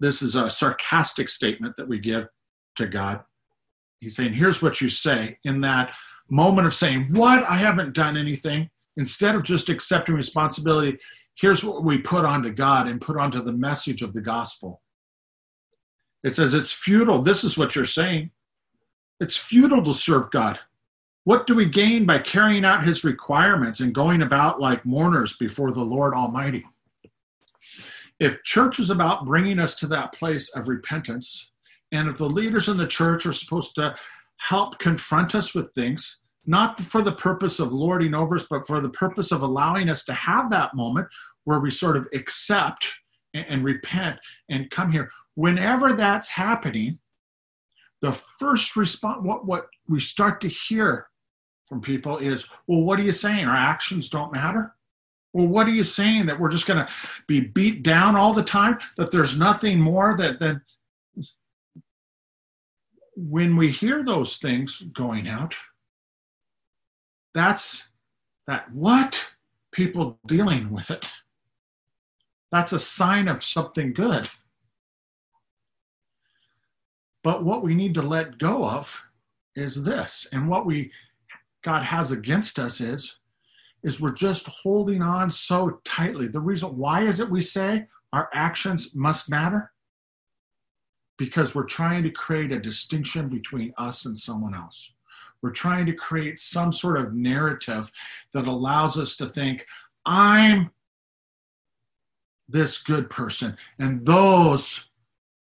This 0.00 0.22
is 0.22 0.34
a 0.34 0.50
sarcastic 0.50 1.28
statement 1.28 1.76
that 1.76 1.88
we 1.88 1.98
give 1.98 2.26
to 2.76 2.86
God 2.86 3.22
he's 4.00 4.16
saying, 4.16 4.32
here's 4.32 4.62
what 4.62 4.80
you 4.80 4.88
say 4.88 5.38
in 5.44 5.60
that 5.60 5.92
moment 6.28 6.66
of 6.66 6.74
saying, 6.74 7.08
What? 7.12 7.44
I 7.44 7.56
haven't 7.56 7.94
done 7.94 8.16
anything. 8.16 8.68
Instead 8.96 9.34
of 9.34 9.44
just 9.44 9.68
accepting 9.68 10.14
responsibility, 10.14 10.98
here's 11.36 11.62
what 11.62 11.84
we 11.84 11.98
put 11.98 12.24
onto 12.24 12.50
God 12.50 12.88
and 12.88 13.00
put 13.00 13.16
onto 13.16 13.42
the 13.42 13.52
message 13.52 14.02
of 14.02 14.12
the 14.12 14.20
gospel. 14.20 14.82
It 16.24 16.34
says, 16.34 16.54
It's 16.54 16.72
futile. 16.72 17.22
This 17.22 17.44
is 17.44 17.56
what 17.56 17.74
you're 17.74 17.84
saying. 17.84 18.30
It's 19.20 19.36
futile 19.36 19.84
to 19.84 19.94
serve 19.94 20.30
God. 20.30 20.58
What 21.24 21.46
do 21.46 21.54
we 21.54 21.66
gain 21.66 22.06
by 22.06 22.18
carrying 22.18 22.64
out 22.64 22.86
his 22.86 23.04
requirements 23.04 23.80
and 23.80 23.94
going 23.94 24.22
about 24.22 24.60
like 24.60 24.86
mourners 24.86 25.36
before 25.36 25.70
the 25.70 25.84
Lord 25.84 26.14
Almighty? 26.14 26.64
If 28.20 28.42
church 28.44 28.78
is 28.78 28.90
about 28.90 29.24
bringing 29.24 29.58
us 29.58 29.74
to 29.76 29.86
that 29.88 30.12
place 30.12 30.50
of 30.50 30.68
repentance, 30.68 31.50
and 31.90 32.08
if 32.08 32.18
the 32.18 32.28
leaders 32.28 32.68
in 32.68 32.76
the 32.76 32.86
church 32.86 33.24
are 33.24 33.32
supposed 33.32 33.74
to 33.76 33.96
help 34.36 34.78
confront 34.78 35.34
us 35.34 35.54
with 35.54 35.72
things, 35.74 36.20
not 36.46 36.78
for 36.80 37.02
the 37.02 37.12
purpose 37.12 37.60
of 37.60 37.72
lording 37.72 38.14
over 38.14 38.36
us, 38.36 38.46
but 38.48 38.66
for 38.66 38.80
the 38.80 38.90
purpose 38.90 39.32
of 39.32 39.42
allowing 39.42 39.88
us 39.88 40.04
to 40.04 40.12
have 40.12 40.50
that 40.50 40.74
moment 40.74 41.08
where 41.44 41.60
we 41.60 41.70
sort 41.70 41.96
of 41.96 42.06
accept 42.14 42.86
and, 43.34 43.46
and 43.48 43.64
repent 43.64 44.18
and 44.50 44.70
come 44.70 44.92
here. 44.92 45.10
Whenever 45.34 45.94
that's 45.94 46.28
happening, 46.28 46.98
the 48.02 48.12
first 48.12 48.76
response, 48.76 49.20
what, 49.22 49.46
what 49.46 49.66
we 49.88 50.00
start 50.00 50.40
to 50.42 50.48
hear 50.48 51.06
from 51.66 51.80
people 51.80 52.18
is, 52.18 52.48
well, 52.66 52.82
what 52.82 52.98
are 52.98 53.04
you 53.04 53.12
saying? 53.12 53.46
Our 53.46 53.56
actions 53.56 54.08
don't 54.08 54.32
matter? 54.32 54.74
Well, 55.32 55.46
what 55.46 55.66
are 55.66 55.72
you 55.72 55.84
saying? 55.84 56.26
That 56.26 56.40
we're 56.40 56.50
just 56.50 56.66
going 56.66 56.84
to 56.84 56.92
be 57.26 57.40
beat 57.40 57.82
down 57.82 58.16
all 58.16 58.34
the 58.34 58.42
time? 58.42 58.78
That 58.96 59.10
there's 59.10 59.38
nothing 59.38 59.80
more 59.80 60.16
that, 60.16 60.40
that 60.40 60.62
when 63.16 63.56
we 63.56 63.70
hear 63.70 64.02
those 64.02 64.36
things 64.36 64.80
going 64.80 65.28
out, 65.28 65.54
that's 67.32 67.88
that 68.46 68.72
what 68.72 69.32
people 69.72 70.18
dealing 70.26 70.70
with 70.70 70.90
it. 70.90 71.08
That's 72.50 72.72
a 72.72 72.80
sign 72.80 73.28
of 73.28 73.44
something 73.44 73.92
good. 73.92 74.28
But 77.22 77.44
what 77.44 77.62
we 77.62 77.74
need 77.74 77.94
to 77.94 78.02
let 78.02 78.38
go 78.38 78.68
of 78.68 79.00
is 79.54 79.84
this. 79.84 80.26
And 80.32 80.48
what 80.48 80.66
we 80.66 80.90
God 81.62 81.84
has 81.84 82.10
against 82.10 82.58
us 82.58 82.80
is 82.80 83.16
is 83.82 84.00
we're 84.00 84.12
just 84.12 84.46
holding 84.46 85.02
on 85.02 85.30
so 85.30 85.80
tightly. 85.84 86.28
The 86.28 86.40
reason 86.40 86.76
why 86.76 87.02
is 87.02 87.20
it 87.20 87.30
we 87.30 87.40
say 87.40 87.86
our 88.12 88.28
actions 88.32 88.94
must 88.94 89.30
matter? 89.30 89.72
because 91.20 91.54
we're 91.54 91.64
trying 91.64 92.02
to 92.02 92.10
create 92.10 92.50
a 92.50 92.58
distinction 92.58 93.28
between 93.28 93.74
us 93.76 94.06
and 94.06 94.16
someone 94.16 94.54
else. 94.54 94.94
We're 95.42 95.50
trying 95.50 95.84
to 95.84 95.92
create 95.92 96.38
some 96.38 96.72
sort 96.72 96.96
of 96.96 97.12
narrative 97.12 97.92
that 98.32 98.46
allows 98.46 98.98
us 98.98 99.16
to 99.16 99.26
think, 99.26 99.66
I'm 100.06 100.70
this 102.48 102.82
good 102.82 103.10
person, 103.10 103.54
and 103.78 104.06
those 104.06 104.86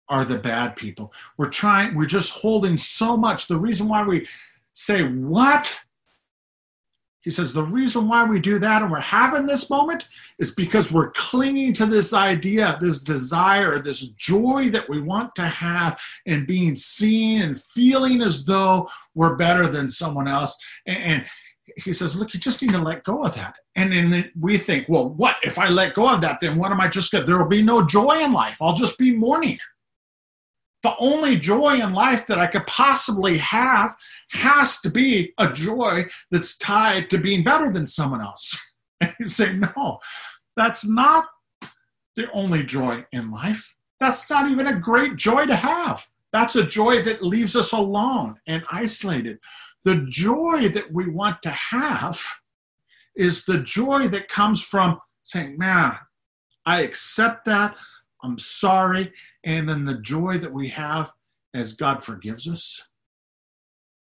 are 0.09 0.25
the 0.25 0.39
bad 0.39 0.75
people. 0.75 1.13
We're 1.39 1.51
trying, 1.51 1.95
we're 1.95 2.07
just 2.07 2.33
holding 2.33 2.77
so 2.77 3.17
much. 3.17 3.47
The 3.47 3.57
reason 3.57 3.87
why 3.87 4.03
we 4.03 4.27
say, 4.73 5.05
What? 5.05 5.73
He 7.23 7.31
says 7.31 7.53
the 7.53 7.63
reason 7.63 8.09
why 8.09 8.25
we 8.25 8.41
do 8.41 8.59
that 8.59 8.83
and 8.83 8.91
we're 8.91 9.01
having 9.01 9.45
this 9.45 9.69
moment 9.69 10.09
is 10.39 10.55
because 10.55 10.91
we're 10.91 11.11
clinging 11.11 11.75
to 11.75 11.87
this 11.87 12.15
idea, 12.15 12.79
this 12.81 13.01
desire, 13.01 13.79
this 13.79 14.11
joy 14.13 14.71
that 14.71 14.89
we 14.89 15.03
want 15.03 15.35
to 15.35 15.43
have 15.43 16.01
and 16.27 16.47
being 16.47 16.75
seen 16.75 17.43
and 17.43 17.61
feeling 17.61 18.23
as 18.23 18.45
though 18.47 18.89
we're 19.15 19.37
better 19.37 19.69
than 19.69 19.89
someone 19.89 20.29
else. 20.29 20.57
And, 20.87 21.27
he 21.77 21.93
says, 21.93 22.17
look, 22.17 22.35
you 22.35 22.41
just 22.41 22.61
need 22.63 22.73
to 22.73 22.79
let 22.79 23.05
go 23.05 23.23
of 23.23 23.35
that. 23.37 23.57
And 23.77 23.93
then 23.93 24.31
we 24.39 24.59
think, 24.59 24.89
well, 24.89 25.11
what 25.11 25.37
if 25.43 25.59
I 25.59 25.69
let 25.69 25.95
go 25.95 26.13
of 26.13 26.21
that? 26.23 26.41
Then 26.41 26.57
what 26.57 26.73
am 26.73 26.81
I 26.81 26.89
just 26.89 27.13
going 27.13 27.25
there 27.25 27.39
will 27.39 27.47
be 27.47 27.63
no 27.63 27.87
joy 27.87 28.19
in 28.19 28.33
life. 28.33 28.59
I'll 28.61 28.75
just 28.75 28.99
be 28.99 29.13
mourning 29.13 29.59
the 30.83 30.95
only 30.99 31.39
joy 31.39 31.81
in 31.81 31.93
life 31.93 32.27
that 32.27 32.39
I 32.39 32.47
could 32.47 32.67
possibly 32.67 33.39
have 33.39 33.95
has 34.31 34.81
to 34.81 34.91
be 34.91 35.35
a 35.39 35.53
joy 35.53 36.07
that's 36.31 36.57
tied 36.57 37.11
to 37.11 37.19
being 37.19 37.45
better 37.45 37.71
than 37.71 37.87
someone 37.87 38.21
else. 38.21 38.59
And 39.03 39.15
you 39.19 39.29
say, 39.29 39.55
no, 39.55 39.99
that's 40.59 40.85
not 40.85 41.25
the 42.17 42.31
only 42.33 42.63
joy 42.63 43.07
in 43.13 43.31
life. 43.31 43.75
That's 43.99 44.29
not 44.29 44.51
even 44.51 44.67
a 44.67 44.79
great 44.79 45.17
joy 45.17 45.47
to 45.47 45.57
have. 45.57 46.07
That's 46.35 46.57
a 46.57 46.67
joy 46.67 47.03
that 47.05 47.23
leaves 47.23 47.57
us 47.57 47.73
alone 47.73 48.37
and 48.47 48.63
isolated. 48.71 49.39
The 49.85 50.07
joy 50.11 50.69
that 50.69 50.93
we 50.93 51.09
want 51.09 51.41
to 51.45 51.51
have 51.51 52.23
is 53.17 53.47
the 53.47 53.63
joy 53.63 54.09
that 54.09 54.29
comes 54.29 54.63
from 54.63 54.99
saying, 55.25 55.57
man, 55.57 55.97
I 56.67 56.83
accept 56.83 57.47
that. 57.47 57.77
I'm 58.23 58.39
sorry. 58.39 59.13
And 59.45 59.69
then 59.69 59.85
the 59.85 59.99
joy 59.99 60.39
that 60.39 60.53
we 60.53 60.69
have 60.69 61.13
as 61.55 61.75
God 61.75 62.03
forgives 62.03 62.49
us, 62.49 62.85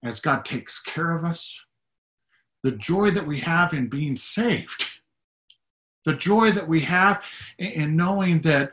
as 0.02 0.20
God 0.20 0.44
takes 0.44 0.80
care 0.80 1.12
of 1.12 1.24
us, 1.24 1.64
the 2.62 2.72
joy 2.72 3.10
that 3.10 3.26
we 3.26 3.40
have 3.40 3.72
in 3.72 3.88
being 3.88 4.16
saved, 4.16 4.84
the 6.04 6.14
joy 6.14 6.50
that 6.52 6.68
we 6.68 6.80
have 6.80 7.22
in 7.58 7.96
knowing 7.96 8.40
that 8.42 8.72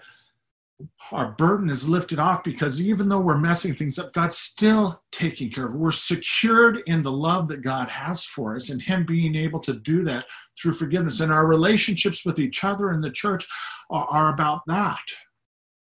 our 1.12 1.34
burden 1.34 1.70
is 1.70 1.88
lifted 1.88 2.20
off 2.20 2.44
because 2.44 2.82
even 2.82 3.08
though 3.08 3.20
we're 3.20 3.38
messing 3.38 3.76
things 3.76 4.00
up, 4.00 4.14
God's 4.14 4.38
still 4.38 5.02
taking 5.12 5.52
care 5.52 5.66
of. 5.66 5.76
We're 5.76 5.92
secured 5.92 6.82
in 6.88 7.02
the 7.02 7.12
love 7.12 7.48
that 7.50 7.62
God 7.62 7.88
has 7.88 8.26
for 8.26 8.56
us 8.56 8.70
and 8.70 8.82
Him 8.82 9.06
being 9.06 9.36
able 9.36 9.60
to 9.62 9.74
do 9.74 10.04
that 10.06 10.26
through 10.60 10.74
forgiveness. 10.74 11.20
And 11.20 11.32
our 11.32 11.46
relationships 11.46 12.26
with 12.26 12.40
each 12.40 12.64
other 12.64 12.92
in 12.92 13.02
the 13.02 13.12
church 13.12 13.48
are 13.90 14.34
about 14.34 14.62
that 14.68 15.04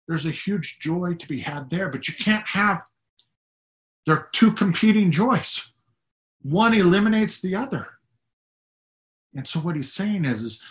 there's 0.07 0.25
a 0.25 0.31
huge 0.31 0.79
joy 0.79 1.13
to 1.13 1.27
be 1.27 1.39
had 1.39 1.69
there, 1.69 1.89
but 1.89 2.07
you 2.07 2.13
can't 2.13 2.45
have, 2.47 2.81
there 4.05 4.15
are 4.15 4.29
two 4.33 4.51
competing 4.51 5.11
joys. 5.11 5.71
One 6.41 6.73
eliminates 6.73 7.39
the 7.41 7.55
other. 7.55 7.87
And 9.33 9.47
so 9.47 9.59
what 9.59 9.75
he's 9.75 9.93
saying 9.93 10.25
is, 10.25 10.41
is 10.41 10.61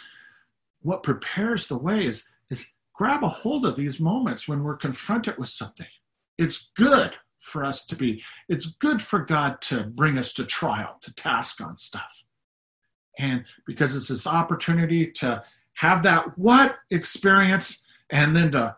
what 0.82 1.02
prepares 1.02 1.68
the 1.68 1.78
way 1.78 2.04
is, 2.04 2.24
is 2.50 2.66
grab 2.94 3.22
a 3.24 3.28
hold 3.28 3.64
of 3.64 3.76
these 3.76 4.00
moments 4.00 4.46
when 4.46 4.62
we're 4.62 4.76
confronted 4.76 5.38
with 5.38 5.48
something. 5.48 5.86
It's 6.36 6.70
good 6.76 7.14
for 7.38 7.64
us 7.64 7.86
to 7.86 7.96
be, 7.96 8.22
it's 8.48 8.66
good 8.66 9.00
for 9.00 9.20
God 9.20 9.62
to 9.62 9.84
bring 9.84 10.18
us 10.18 10.32
to 10.34 10.44
trial, 10.44 10.98
to 11.02 11.14
task 11.14 11.62
on 11.62 11.76
stuff. 11.76 12.24
And 13.18 13.44
because 13.66 13.96
it's 13.96 14.08
this 14.08 14.26
opportunity 14.26 15.10
to 15.12 15.42
have 15.74 16.02
that 16.02 16.36
what 16.36 16.76
experience 16.90 17.82
and 18.10 18.36
then 18.36 18.52
to 18.52 18.76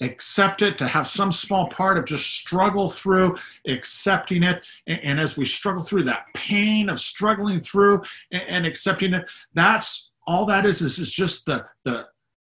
accept 0.00 0.62
it, 0.62 0.78
to 0.78 0.86
have 0.86 1.06
some 1.06 1.32
small 1.32 1.68
part 1.68 1.98
of 1.98 2.04
just 2.04 2.30
struggle 2.30 2.88
through 2.88 3.36
accepting 3.66 4.42
it. 4.42 4.66
And, 4.86 5.00
and 5.02 5.20
as 5.20 5.36
we 5.36 5.44
struggle 5.44 5.82
through 5.82 6.04
that 6.04 6.26
pain 6.34 6.88
of 6.88 7.00
struggling 7.00 7.60
through 7.60 8.02
and, 8.30 8.42
and, 8.48 8.66
accepting 8.66 9.14
it, 9.14 9.28
that's 9.54 10.10
all 10.26 10.46
that 10.46 10.66
is, 10.66 10.82
is, 10.82 10.98
is 10.98 11.12
just 11.12 11.46
the, 11.46 11.64
the, 11.84 12.06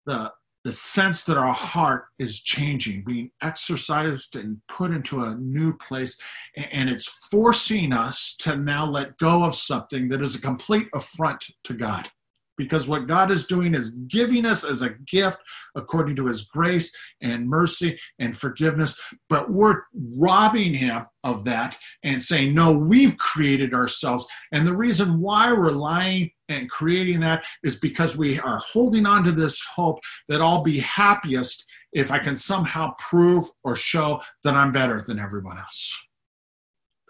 the, 0.06 0.32
the 0.64 0.72
sense 0.72 1.22
that 1.24 1.38
our 1.38 1.52
heart 1.52 2.06
is 2.18 2.40
changing, 2.40 3.04
being 3.04 3.30
exercised 3.42 4.36
and 4.36 4.60
put 4.68 4.90
into 4.90 5.22
a 5.22 5.34
new 5.36 5.72
place. 5.76 6.18
And 6.56 6.90
it's 6.90 7.08
forcing 7.30 7.92
us 7.92 8.36
to 8.40 8.56
now 8.56 8.84
let 8.84 9.16
go 9.18 9.44
of 9.44 9.54
something 9.54 10.08
that 10.08 10.20
is 10.20 10.34
a 10.34 10.40
complete 10.40 10.88
affront 10.92 11.44
to 11.64 11.74
God 11.74 12.10
because 12.58 12.88
what 12.88 13.06
God 13.06 13.30
is 13.30 13.46
doing 13.46 13.74
is 13.74 13.90
giving 14.08 14.44
us 14.44 14.64
as 14.64 14.82
a 14.82 14.96
gift 15.06 15.38
according 15.74 16.16
to 16.16 16.26
his 16.26 16.42
grace 16.42 16.94
and 17.22 17.48
mercy 17.48 17.98
and 18.18 18.36
forgiveness. 18.36 18.98
But 19.30 19.50
we're 19.50 19.82
robbing 19.94 20.74
him 20.74 21.06
of 21.24 21.44
that 21.44 21.78
and 22.02 22.22
saying, 22.22 22.54
no, 22.54 22.72
we've 22.72 23.16
created 23.16 23.72
ourselves. 23.72 24.26
And 24.52 24.66
the 24.66 24.76
reason 24.76 25.20
why 25.20 25.52
we're 25.52 25.70
lying 25.70 26.30
and 26.48 26.68
creating 26.70 27.20
that 27.20 27.44
is 27.62 27.78
because 27.78 28.16
we 28.16 28.40
are 28.40 28.58
holding 28.58 29.06
on 29.06 29.24
to 29.24 29.32
this 29.32 29.60
hope 29.74 30.00
that 30.28 30.42
I'll 30.42 30.62
be 30.62 30.80
happiest 30.80 31.64
if 31.92 32.10
I 32.10 32.18
can 32.18 32.36
somehow 32.36 32.94
prove 32.98 33.44
or 33.64 33.76
show 33.76 34.20
that 34.44 34.54
I'm 34.54 34.72
better 34.72 35.04
than 35.06 35.18
everyone 35.18 35.58
else. 35.58 36.06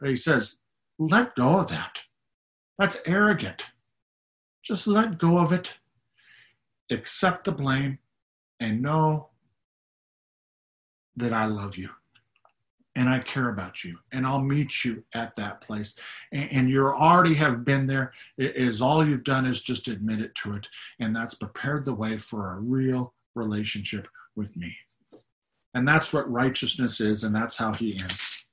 But 0.00 0.10
he 0.10 0.16
says, 0.16 0.58
let 0.98 1.34
go 1.36 1.58
of 1.58 1.68
that. 1.68 2.00
That's 2.78 2.98
arrogant. 3.06 3.64
Just 4.68 4.86
let 4.86 5.16
go 5.16 5.38
of 5.38 5.50
it, 5.50 5.76
accept 6.90 7.44
the 7.44 7.52
blame, 7.52 8.00
and 8.60 8.82
know 8.82 9.30
that 11.16 11.32
I 11.32 11.46
love 11.46 11.78
you 11.78 11.88
and 12.94 13.08
I 13.08 13.20
care 13.20 13.48
about 13.48 13.82
you 13.82 13.96
and 14.12 14.26
I'll 14.26 14.42
meet 14.42 14.84
you 14.84 15.04
at 15.14 15.34
that 15.36 15.62
place. 15.62 15.94
And, 16.32 16.52
and 16.52 16.70
you 16.70 16.86
already 16.86 17.32
have 17.36 17.64
been 17.64 17.86
there. 17.86 18.12
It 18.36 18.56
is 18.56 18.82
all 18.82 19.06
you've 19.06 19.24
done 19.24 19.46
is 19.46 19.62
just 19.62 19.88
admit 19.88 20.20
it 20.20 20.34
to 20.42 20.52
it. 20.52 20.68
And 21.00 21.16
that's 21.16 21.34
prepared 21.34 21.86
the 21.86 21.94
way 21.94 22.18
for 22.18 22.52
a 22.52 22.60
real 22.60 23.14
relationship 23.34 24.06
with 24.36 24.54
me. 24.54 24.76
And 25.72 25.88
that's 25.88 26.12
what 26.12 26.30
righteousness 26.30 27.00
is, 27.00 27.24
and 27.24 27.34
that's 27.34 27.56
how 27.56 27.72
he 27.72 27.98
ends. 27.98 28.44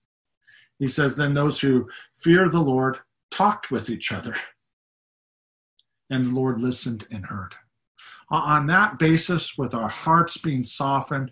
He 0.80 0.88
says, 0.88 1.18
Then 1.18 1.34
those 1.34 1.60
who 1.60 1.90
fear 2.16 2.48
the 2.48 2.62
Lord 2.62 3.00
talked 3.32 3.70
with 3.70 3.90
each 3.90 4.14
other 4.14 4.36
and 6.10 6.26
the 6.26 6.32
Lord 6.32 6.62
listened 6.62 7.08
and 7.12 7.26
heard. 7.26 7.56
Uh, 8.32 8.36
on 8.36 8.68
that 8.68 8.98
basis, 8.98 9.58
with 9.58 9.74
our 9.74 9.90
hearts 9.90 10.38
being 10.38 10.64
softened, 10.64 11.32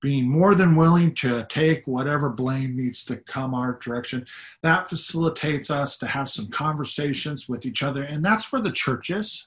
being 0.00 0.28
more 0.28 0.54
than 0.54 0.76
willing 0.76 1.14
to 1.14 1.46
take 1.48 1.86
whatever 1.86 2.30
blame 2.30 2.74
needs 2.76 3.04
to 3.04 3.16
come 3.16 3.54
our 3.54 3.78
direction, 3.82 4.26
that 4.62 4.88
facilitates 4.88 5.70
us 5.70 5.98
to 5.98 6.06
have 6.06 6.28
some 6.28 6.48
conversations 6.48 7.48
with 7.48 7.66
each 7.66 7.82
other. 7.82 8.02
And 8.02 8.24
that's 8.24 8.50
where 8.50 8.62
the 8.62 8.72
church 8.72 9.10
is. 9.10 9.46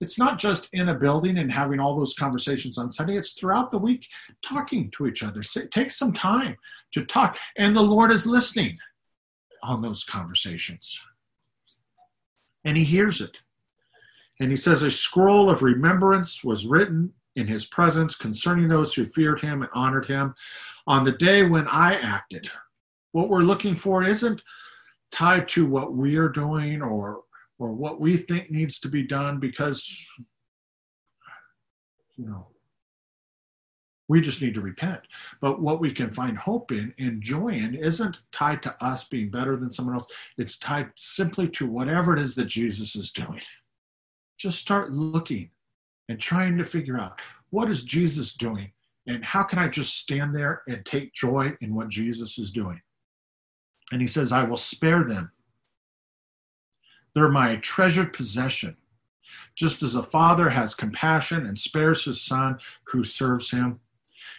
It's 0.00 0.18
not 0.18 0.38
just 0.38 0.68
in 0.72 0.90
a 0.90 0.94
building 0.94 1.38
and 1.38 1.50
having 1.50 1.80
all 1.80 1.96
those 1.96 2.14
conversations 2.14 2.76
on 2.76 2.90
Sunday, 2.90 3.16
it's 3.16 3.32
throughout 3.32 3.70
the 3.70 3.78
week 3.78 4.06
talking 4.42 4.90
to 4.92 5.06
each 5.06 5.22
other. 5.22 5.40
Take 5.42 5.90
some 5.90 6.12
time 6.12 6.56
to 6.92 7.04
talk. 7.04 7.38
And 7.56 7.74
the 7.74 7.82
Lord 7.82 8.12
is 8.12 8.26
listening 8.26 8.78
on 9.62 9.80
those 9.80 10.04
conversations. 10.04 11.02
And 12.64 12.76
He 12.76 12.84
hears 12.84 13.20
it. 13.20 13.38
And 14.40 14.50
he 14.50 14.56
says, 14.56 14.82
A 14.82 14.90
scroll 14.90 15.48
of 15.48 15.62
remembrance 15.62 16.44
was 16.44 16.66
written 16.66 17.12
in 17.36 17.46
his 17.46 17.66
presence 17.66 18.16
concerning 18.16 18.68
those 18.68 18.94
who 18.94 19.04
feared 19.04 19.40
him 19.40 19.62
and 19.62 19.70
honored 19.74 20.06
him 20.06 20.34
on 20.86 21.04
the 21.04 21.12
day 21.12 21.44
when 21.44 21.68
I 21.68 21.94
acted. 21.94 22.50
What 23.12 23.28
we're 23.28 23.40
looking 23.40 23.76
for 23.76 24.02
isn't 24.02 24.42
tied 25.10 25.48
to 25.48 25.66
what 25.66 25.94
we 25.94 26.16
are 26.16 26.28
doing 26.28 26.82
or 26.82 27.22
or 27.58 27.72
what 27.72 27.98
we 27.98 28.18
think 28.18 28.50
needs 28.50 28.78
to 28.80 28.88
be 28.88 29.02
done 29.02 29.40
because 29.40 30.06
you 32.16 32.26
know 32.26 32.48
we 34.08 34.20
just 34.20 34.42
need 34.42 34.54
to 34.54 34.60
repent. 34.60 35.00
But 35.40 35.60
what 35.60 35.80
we 35.80 35.90
can 35.90 36.12
find 36.12 36.38
hope 36.38 36.70
in 36.70 36.94
and 36.98 37.22
joy 37.22 37.48
in 37.48 37.74
isn't 37.74 38.20
tied 38.30 38.62
to 38.62 38.84
us 38.84 39.04
being 39.04 39.30
better 39.30 39.56
than 39.56 39.72
someone 39.72 39.96
else. 39.96 40.06
It's 40.38 40.58
tied 40.58 40.90
simply 40.94 41.48
to 41.48 41.66
whatever 41.66 42.14
it 42.14 42.20
is 42.20 42.34
that 42.36 42.44
jesus 42.44 42.94
is 42.94 43.10
doing 43.10 43.40
just 44.36 44.58
start 44.58 44.92
looking 44.92 45.50
and 46.08 46.20
trying 46.20 46.56
to 46.58 46.64
figure 46.64 46.98
out 46.98 47.20
what 47.50 47.70
is 47.70 47.82
Jesus 47.82 48.32
doing 48.32 48.72
and 49.06 49.24
how 49.24 49.42
can 49.42 49.58
I 49.58 49.68
just 49.68 49.96
stand 49.96 50.34
there 50.34 50.62
and 50.66 50.84
take 50.84 51.12
joy 51.12 51.52
in 51.60 51.74
what 51.74 51.88
Jesus 51.88 52.38
is 52.38 52.50
doing. 52.50 52.80
And 53.92 54.02
he 54.02 54.08
says, 54.08 54.32
I 54.32 54.42
will 54.42 54.56
spare 54.56 55.04
them. 55.04 55.30
They're 57.14 57.28
my 57.28 57.56
treasured 57.56 58.12
possession. 58.12 58.76
Just 59.54 59.82
as 59.82 59.94
a 59.94 60.02
father 60.02 60.50
has 60.50 60.74
compassion 60.74 61.46
and 61.46 61.58
spares 61.58 62.04
his 62.04 62.20
son 62.20 62.58
who 62.84 63.02
serves 63.02 63.50
him. 63.50 63.80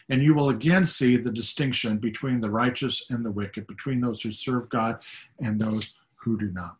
And 0.09 0.21
you 0.21 0.35
will 0.35 0.49
again 0.49 0.85
see 0.85 1.17
the 1.17 1.31
distinction 1.31 1.97
between 1.97 2.39
the 2.39 2.51
righteous 2.51 3.09
and 3.09 3.25
the 3.25 3.31
wicked, 3.31 3.67
between 3.67 3.99
those 3.99 4.21
who 4.21 4.31
serve 4.31 4.69
God 4.69 4.99
and 5.39 5.59
those 5.59 5.95
who 6.15 6.37
do 6.37 6.51
not. 6.51 6.77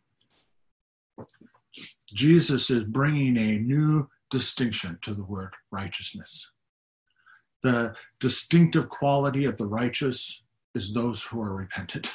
Jesus 2.12 2.70
is 2.70 2.84
bringing 2.84 3.36
a 3.36 3.58
new 3.58 4.08
distinction 4.30 4.98
to 5.02 5.14
the 5.14 5.24
word 5.24 5.54
righteousness. 5.70 6.50
The 7.62 7.94
distinctive 8.20 8.88
quality 8.88 9.44
of 9.44 9.56
the 9.56 9.66
righteous 9.66 10.42
is 10.74 10.92
those 10.92 11.24
who 11.24 11.40
are 11.42 11.54
repentant, 11.54 12.10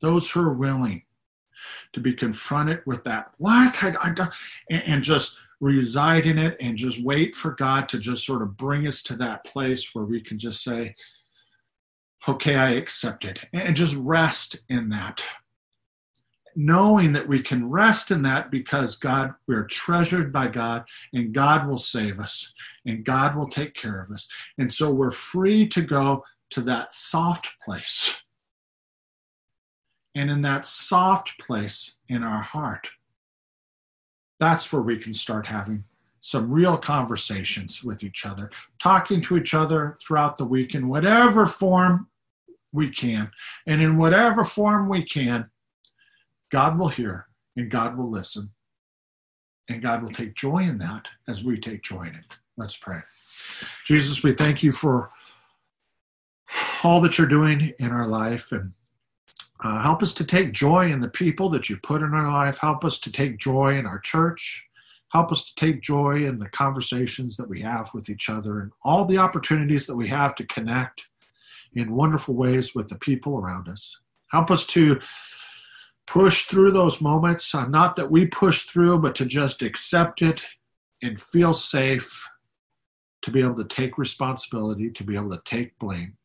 those 0.00 0.30
who 0.30 0.40
are 0.40 0.54
willing 0.54 1.02
to 1.92 2.00
be 2.00 2.14
confronted 2.14 2.80
with 2.86 3.04
that, 3.04 3.30
what? 3.38 3.82
I, 3.82 3.94
I, 4.00 4.14
and, 4.70 4.82
and 4.84 5.04
just 5.04 5.38
reside 5.60 6.26
in 6.26 6.38
it 6.38 6.56
and 6.60 6.76
just 6.76 7.02
wait 7.02 7.36
for 7.36 7.52
God 7.52 7.88
to 7.90 7.98
just 7.98 8.26
sort 8.26 8.42
of 8.42 8.56
bring 8.56 8.86
us 8.86 9.00
to 9.02 9.16
that 9.16 9.44
place 9.44 9.94
where 9.94 10.04
we 10.04 10.20
can 10.20 10.38
just 10.38 10.64
say, 10.64 10.96
okay, 12.28 12.56
I 12.56 12.70
accept 12.70 13.24
it, 13.24 13.42
and 13.52 13.76
just 13.76 13.96
rest 13.96 14.64
in 14.68 14.88
that 14.90 15.22
knowing 16.54 17.12
that 17.12 17.28
we 17.28 17.40
can 17.40 17.70
rest 17.70 18.10
in 18.10 18.22
that 18.22 18.50
because 18.50 18.96
God, 18.96 19.34
we're 19.46 19.66
treasured 19.66 20.32
by 20.32 20.48
God 20.48 20.84
and 21.12 21.32
God 21.32 21.66
will 21.66 21.78
save 21.78 22.20
us 22.20 22.52
and 22.84 23.04
God 23.04 23.36
will 23.36 23.48
take 23.48 23.74
care 23.74 24.02
of 24.02 24.10
us. 24.10 24.28
And 24.58 24.72
so 24.72 24.92
we're 24.92 25.10
free 25.10 25.66
to 25.68 25.82
go 25.82 26.24
to 26.50 26.60
that 26.62 26.92
soft 26.92 27.54
place. 27.64 28.20
And 30.14 30.30
in 30.30 30.42
that 30.42 30.66
soft 30.66 31.38
place 31.38 31.96
in 32.08 32.22
our 32.22 32.42
heart, 32.42 32.90
that's 34.38 34.72
where 34.72 34.82
we 34.82 34.98
can 34.98 35.14
start 35.14 35.46
having 35.46 35.84
some 36.20 36.50
real 36.50 36.76
conversations 36.76 37.82
with 37.82 38.04
each 38.04 38.26
other, 38.26 38.50
talking 38.78 39.20
to 39.22 39.36
each 39.36 39.54
other 39.54 39.96
throughout 40.00 40.36
the 40.36 40.44
week 40.44 40.74
in 40.74 40.88
whatever 40.88 41.46
form 41.46 42.08
we 42.72 42.90
can. 42.90 43.30
And 43.66 43.82
in 43.82 43.98
whatever 43.98 44.44
form 44.44 44.88
we 44.88 45.04
can, 45.04 45.50
God 46.52 46.78
will 46.78 46.88
hear 46.88 47.26
and 47.56 47.70
God 47.70 47.96
will 47.96 48.10
listen. 48.10 48.50
And 49.68 49.80
God 49.80 50.02
will 50.02 50.10
take 50.10 50.34
joy 50.34 50.58
in 50.58 50.78
that 50.78 51.08
as 51.28 51.42
we 51.42 51.58
take 51.58 51.82
joy 51.82 52.02
in 52.02 52.14
it. 52.14 52.38
Let's 52.56 52.76
pray. 52.76 53.00
Jesus, 53.86 54.22
we 54.22 54.32
thank 54.32 54.62
you 54.62 54.70
for 54.70 55.10
all 56.84 57.00
that 57.00 57.16
you're 57.16 57.26
doing 57.26 57.72
in 57.78 57.90
our 57.90 58.06
life 58.06 58.52
and 58.52 58.72
uh, 59.62 59.80
help 59.80 60.02
us 60.02 60.12
to 60.14 60.24
take 60.24 60.52
joy 60.52 60.90
in 60.90 61.00
the 61.00 61.08
people 61.08 61.48
that 61.50 61.70
you 61.70 61.78
put 61.82 62.02
in 62.02 62.12
our 62.12 62.30
life. 62.30 62.58
Help 62.58 62.84
us 62.84 62.98
to 63.00 63.12
take 63.12 63.38
joy 63.38 63.78
in 63.78 63.86
our 63.86 64.00
church. 64.00 64.68
Help 65.10 65.30
us 65.30 65.44
to 65.44 65.54
take 65.54 65.80
joy 65.80 66.24
in 66.24 66.36
the 66.36 66.48
conversations 66.48 67.36
that 67.36 67.48
we 67.48 67.60
have 67.60 67.88
with 67.94 68.10
each 68.10 68.28
other 68.28 68.60
and 68.60 68.72
all 68.82 69.04
the 69.04 69.18
opportunities 69.18 69.86
that 69.86 69.96
we 69.96 70.08
have 70.08 70.34
to 70.34 70.46
connect 70.46 71.06
in 71.74 71.94
wonderful 71.94 72.34
ways 72.34 72.74
with 72.74 72.88
the 72.88 72.96
people 72.96 73.38
around 73.38 73.68
us. 73.68 74.00
Help 74.32 74.50
us 74.50 74.66
to 74.66 74.98
push 76.06 76.44
through 76.44 76.72
those 76.72 77.00
moments. 77.00 77.54
Uh, 77.54 77.66
not 77.66 77.96
that 77.96 78.10
we 78.10 78.26
push 78.26 78.62
through, 78.62 78.98
but 78.98 79.14
to 79.16 79.26
just 79.26 79.62
accept 79.62 80.22
it 80.22 80.44
and 81.02 81.20
feel 81.20 81.54
safe, 81.54 82.28
to 83.22 83.30
be 83.30 83.40
able 83.40 83.56
to 83.56 83.64
take 83.64 83.98
responsibility, 83.98 84.90
to 84.90 85.04
be 85.04 85.16
able 85.16 85.30
to 85.30 85.42
take 85.44 85.78
blame. 85.78 86.16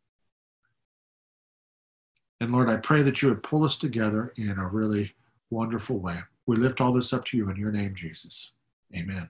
And 2.39 2.51
Lord, 2.51 2.69
I 2.69 2.77
pray 2.77 3.01
that 3.01 3.21
you 3.21 3.29
would 3.29 3.43
pull 3.43 3.63
us 3.63 3.77
together 3.77 4.33
in 4.37 4.59
a 4.59 4.67
really 4.67 5.13
wonderful 5.49 5.99
way. 5.99 6.19
We 6.45 6.55
lift 6.55 6.81
all 6.81 6.93
this 6.93 7.13
up 7.13 7.25
to 7.25 7.37
you 7.37 7.49
in 7.49 7.57
your 7.57 7.71
name, 7.71 7.95
Jesus. 7.95 8.51
Amen. 8.95 9.29